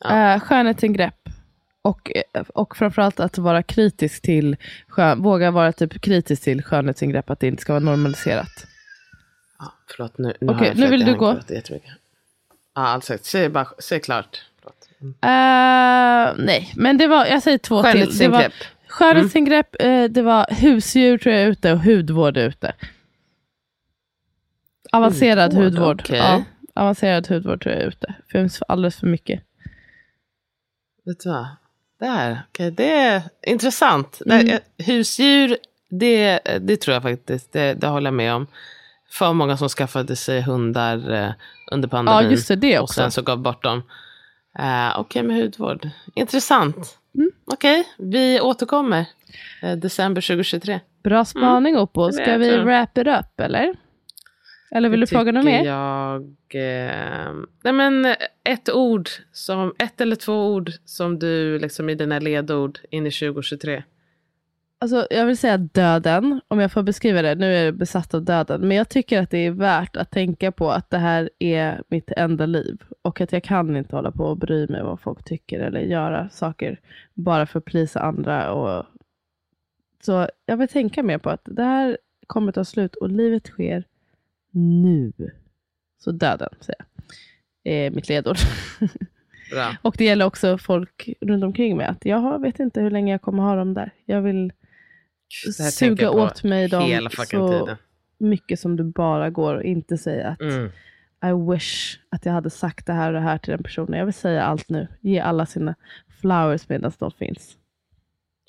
[0.00, 0.40] Ja.
[0.40, 1.28] skönhetsingrepp.
[1.82, 4.56] Och, eh, och framförallt att vara kritisk till,
[4.88, 8.66] skön, våga vara typ kritisk till skönhetsingrepp, att det inte ska vara normaliserat.
[9.58, 11.40] Ja, förlåt, nu, nu, jag nu vill du gå.
[12.74, 14.42] Ja, alltså, säg, bara, säg klart.
[14.60, 14.88] Förlåt.
[15.22, 18.18] Eh, nej, men det var, jag säger två till.
[18.18, 18.52] Det var
[18.98, 19.76] Skönhetsingrepp.
[19.78, 22.72] skönhetsingrepp, eh, det var husdjur tror jag ute och hudvård ute.
[24.92, 26.00] Avancerad Hudvård, hudvård.
[26.04, 26.18] okej.
[26.18, 26.42] Ja,
[26.74, 28.06] avancerad hudvård tror jag är ute.
[28.26, 29.42] Det finns alldeles för mycket.
[31.04, 31.46] Vet du vad?
[32.00, 34.20] Där, okej, det är intressant.
[34.26, 34.46] Mm.
[34.46, 35.56] Det, är- husdjur,
[35.88, 38.46] det, det tror jag faktiskt, det, det håller jag med om.
[39.10, 41.30] För många som skaffade sig hundar eh,
[41.72, 42.24] under pandemin.
[42.24, 42.94] Ja, just det, det Och också.
[42.94, 43.82] sen så gav bort dem.
[44.58, 45.88] Uh, okej, med hudvård.
[46.14, 46.98] Intressant.
[47.14, 47.30] Mm.
[47.44, 49.04] Okej, vi återkommer.
[49.62, 50.80] Eh, december 2023.
[51.02, 52.06] Bra spaning Oppo.
[52.06, 53.74] det Ska vi wrap it up eller?
[54.70, 55.64] Eller vill Det du fråga något mer?
[55.64, 56.22] Jag,
[56.54, 57.32] eh,
[57.64, 58.14] nej men
[58.44, 63.10] ett ord, som, ett eller två ord som du liksom i dina ledord in i
[63.10, 63.82] 2023.
[64.84, 67.34] Alltså, jag vill säga döden, om jag får beskriva det.
[67.34, 68.60] Nu är jag besatt av döden.
[68.60, 72.10] Men jag tycker att det är värt att tänka på att det här är mitt
[72.16, 72.82] enda liv.
[73.02, 76.28] Och att jag kan inte hålla på och bry mig vad folk tycker eller göra
[76.28, 76.80] saker
[77.14, 78.52] bara för att plisa andra.
[78.52, 78.86] Och...
[80.02, 83.84] Så jag vill tänka mer på att det här kommer ta slut och livet sker
[84.50, 85.12] nu.
[85.98, 86.84] Så döden, säger
[87.62, 87.72] jag.
[87.72, 88.36] Är mitt ledord.
[89.52, 89.76] Bra.
[89.82, 91.86] Och det gäller också folk runt omkring mig.
[91.86, 93.90] Att jag vet inte hur länge jag kommer ha dem där.
[94.04, 94.52] Jag vill
[95.72, 97.76] suga åt mig dem så tiden.
[98.18, 99.62] mycket som det bara går.
[99.62, 100.70] Inte säga att Mm.
[101.24, 103.98] I wish att jag hade sagt det här och det här till den personen.
[103.98, 104.88] Jag vill säga allt nu.
[105.00, 105.74] Ge alla sina
[106.20, 107.56] flowers medan de finns.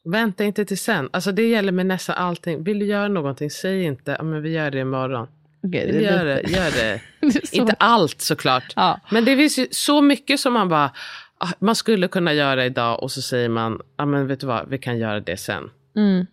[0.05, 1.09] Vänta inte till sen.
[1.13, 2.63] Alltså det gäller med nästan allting.
[2.63, 5.27] Vill du göra någonting, säg inte men vi gör det imorgon.
[5.61, 7.01] Vill det gör det, gör det.
[7.21, 8.73] det så- Inte allt såklart.
[8.75, 8.99] Ja.
[9.11, 10.91] Men det finns ju så mycket som man bara,
[11.37, 14.47] ah, man skulle kunna göra idag och så säger man, ja ah, men vet du
[14.47, 15.69] vad, vi kan göra det sen.
[15.95, 16.25] Mm.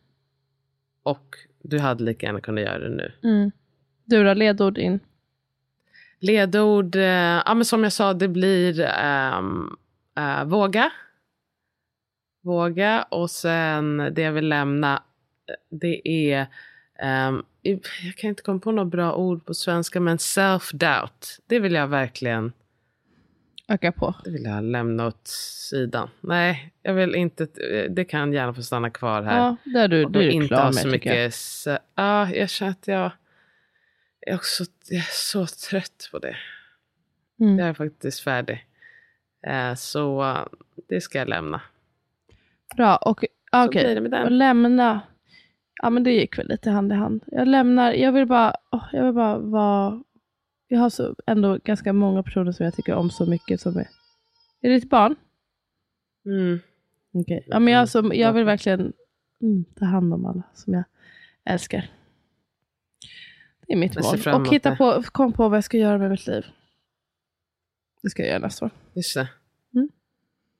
[1.03, 3.13] Och du hade lika gärna kunnat göra det nu.
[3.23, 3.51] Mm.
[4.05, 5.01] Du då, ledord in?
[6.19, 9.77] Ledord, eh, ja men som jag sa, det blir ehm,
[10.17, 10.93] eh, våga.
[12.43, 15.03] Våga och sen det jag vill lämna,
[15.49, 16.47] eh, det är,
[16.99, 21.41] ehm, jag kan inte komma på något bra ord på svenska, men self-doubt.
[21.47, 22.53] Det vill jag verkligen
[23.69, 24.15] Öka på.
[24.25, 25.27] Det vill jag lämna åt
[25.71, 26.09] sidan.
[26.21, 27.47] Nej, jag vill inte.
[27.91, 29.39] Det kan gärna få stanna kvar här.
[29.39, 31.25] Ja, där du, Och du är inte klar med så tycker jag.
[31.25, 31.35] mycket.
[31.35, 33.11] Så, ja, jag känner att jag,
[34.21, 36.37] jag, är också, jag är så trött på det.
[37.41, 37.59] Mm.
[37.59, 38.67] Jag är faktiskt färdig.
[39.47, 40.47] Eh, så eh,
[40.89, 41.61] det ska jag lämna.
[42.77, 44.01] Bra, och ah, okej.
[44.25, 45.01] Och lämna.
[45.83, 47.23] Ja men det gick väl lite hand i hand.
[47.27, 50.03] Jag lämnar, jag vill bara, åh, jag vill bara vara,
[50.73, 53.89] jag har så ändå ganska många personer som jag tycker om så mycket som är,
[54.61, 55.15] är det ditt barn?
[56.27, 56.59] Mm.
[57.15, 57.45] Okej.
[57.47, 57.87] Ja men jag, Mm.
[57.87, 58.93] som, jag vill verkligen
[59.43, 60.85] mm, ta hand om alla som jag
[61.45, 61.91] älskar.
[63.67, 63.95] Det är mitt
[64.27, 64.35] mål.
[64.41, 66.47] Och hitta på, kom på vad jag ska göra med mitt liv.
[68.03, 68.71] Det ska jag göra nästa år.
[68.93, 69.29] Just det.
[69.75, 69.89] Mm.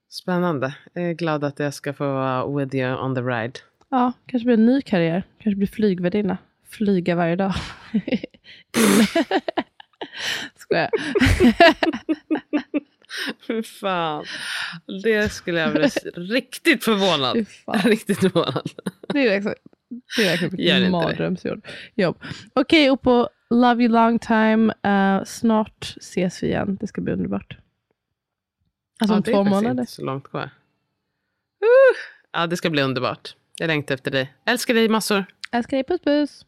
[0.09, 0.75] Spännande.
[0.93, 3.59] Jag är glad att jag ska få vara with you on the ride.
[3.89, 5.23] Ja, kanske blir en ny karriär.
[5.39, 6.39] Kanske blir flygvärdinna.
[6.65, 7.55] Flyga varje dag.
[10.57, 10.91] Skojar.
[13.47, 14.25] Fy fan.
[15.03, 17.47] Det skulle jag bli riktigt förvånad.
[17.85, 18.71] Riktigt förvånad.
[19.09, 19.57] Det är verkligen,
[20.17, 20.91] det är verkligen inte mitt det.
[20.91, 21.67] mardrömsjobb.
[21.95, 22.23] Jobb.
[22.55, 24.75] Okej, och på Love you long time.
[24.83, 26.79] eh, snart ses vi igen.
[26.81, 27.57] Det ska bli underbart.
[29.01, 29.81] Alltså Ja, om det är två månader.
[29.81, 30.43] Inte så långt kvar.
[30.43, 30.49] Uh,
[32.33, 33.37] ja, det ska bli underbart.
[33.59, 34.35] Jag längtar efter dig.
[34.47, 35.25] Älskar dig massor.
[35.53, 36.47] Älskar dig, puss puss.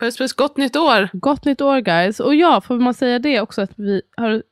[0.00, 1.08] Puss puss, gott nytt år!
[1.12, 2.20] Gott nytt år guys.
[2.20, 4.42] Och ja, får man säga det också att vi har,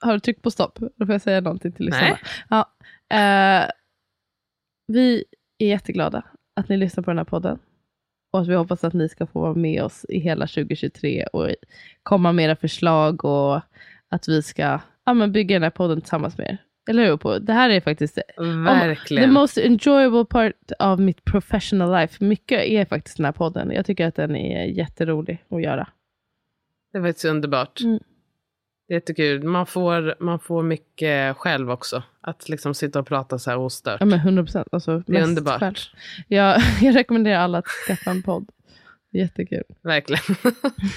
[0.00, 0.78] har du tryckt på stopp?
[0.78, 2.18] Då får jag säga någonting till lyssnarna.
[2.50, 2.66] Nej.
[3.08, 3.70] Ja, eh,
[4.86, 5.24] vi
[5.58, 6.22] är jätteglada
[6.56, 7.58] att ni lyssnar på den här podden.
[8.32, 11.50] Och att vi hoppas att ni ska få vara med oss i hela 2023 och
[12.02, 13.60] komma med era förslag och
[14.08, 16.58] att vi ska ja, men bygga den här podden tillsammans med er.
[16.88, 17.16] Eller hur?
[17.16, 17.38] På?
[17.38, 19.32] Det här är faktiskt the Verkligen.
[19.32, 22.24] most enjoyable part av mitt professional life.
[22.24, 23.70] Mycket är faktiskt den här podden.
[23.70, 25.88] Jag tycker att den är jätterolig att göra.
[26.92, 27.80] Det var så underbart.
[27.80, 27.98] Mm.
[28.88, 29.42] Det är Jättekul.
[29.42, 32.02] Man får, man får mycket själv också.
[32.20, 33.96] Att liksom sitta och prata så här ostört.
[34.00, 34.68] Ja men 100 procent.
[34.72, 35.92] Alltså, det är underbart.
[36.28, 38.50] Jag, jag rekommenderar alla att skaffa en podd.
[39.18, 39.62] Jättekul.
[39.82, 40.22] Verkligen.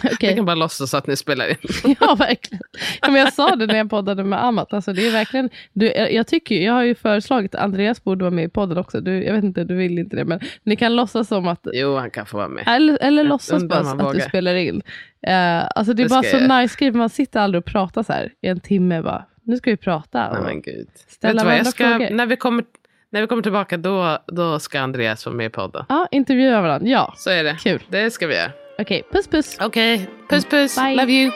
[0.04, 0.18] Okej.
[0.20, 1.56] Jag kan bara låtsas att ni spelar in.
[2.00, 2.62] Ja, verkligen.
[3.02, 4.74] Ja, men jag sa det när jag poddade med Amat.
[4.74, 8.24] Alltså, det är verkligen, du, jag, jag, tycker, jag har ju föreslagit att Andreas borde
[8.24, 9.02] vara med i podden också.
[9.02, 10.26] Du, jag vet inte, du vill inte det.
[10.26, 12.64] Men ni kan låtsas som att, Jo, han kan få vara med.
[12.68, 14.20] eller, eller Jag låtsas bara att du vågar.
[14.30, 14.82] spelar in.
[15.28, 16.92] Eh, alltså, det är Det bara så jag nice grej.
[16.92, 19.02] Man sitter aldrig och pratar så här i en timme.
[19.02, 20.34] Bara, nu ska vi prata.
[20.34, 20.88] Nej men gud.
[21.08, 22.10] Ställa du varandra ska, frågor.
[22.10, 22.64] när, vi kommer,
[23.12, 25.86] när vi kommer tillbaka då, då ska Andreas vara med i podden.
[25.90, 26.88] ja, intervjua varandra.
[26.88, 27.58] Ja, Så är det.
[27.64, 27.84] Kul.
[27.90, 28.52] Det ska vi göra.
[28.80, 29.04] okej.
[29.12, 29.58] Puss puss.
[29.62, 30.76] Okej, puss puss.
[30.76, 30.96] Bye.
[30.96, 31.32] Love you.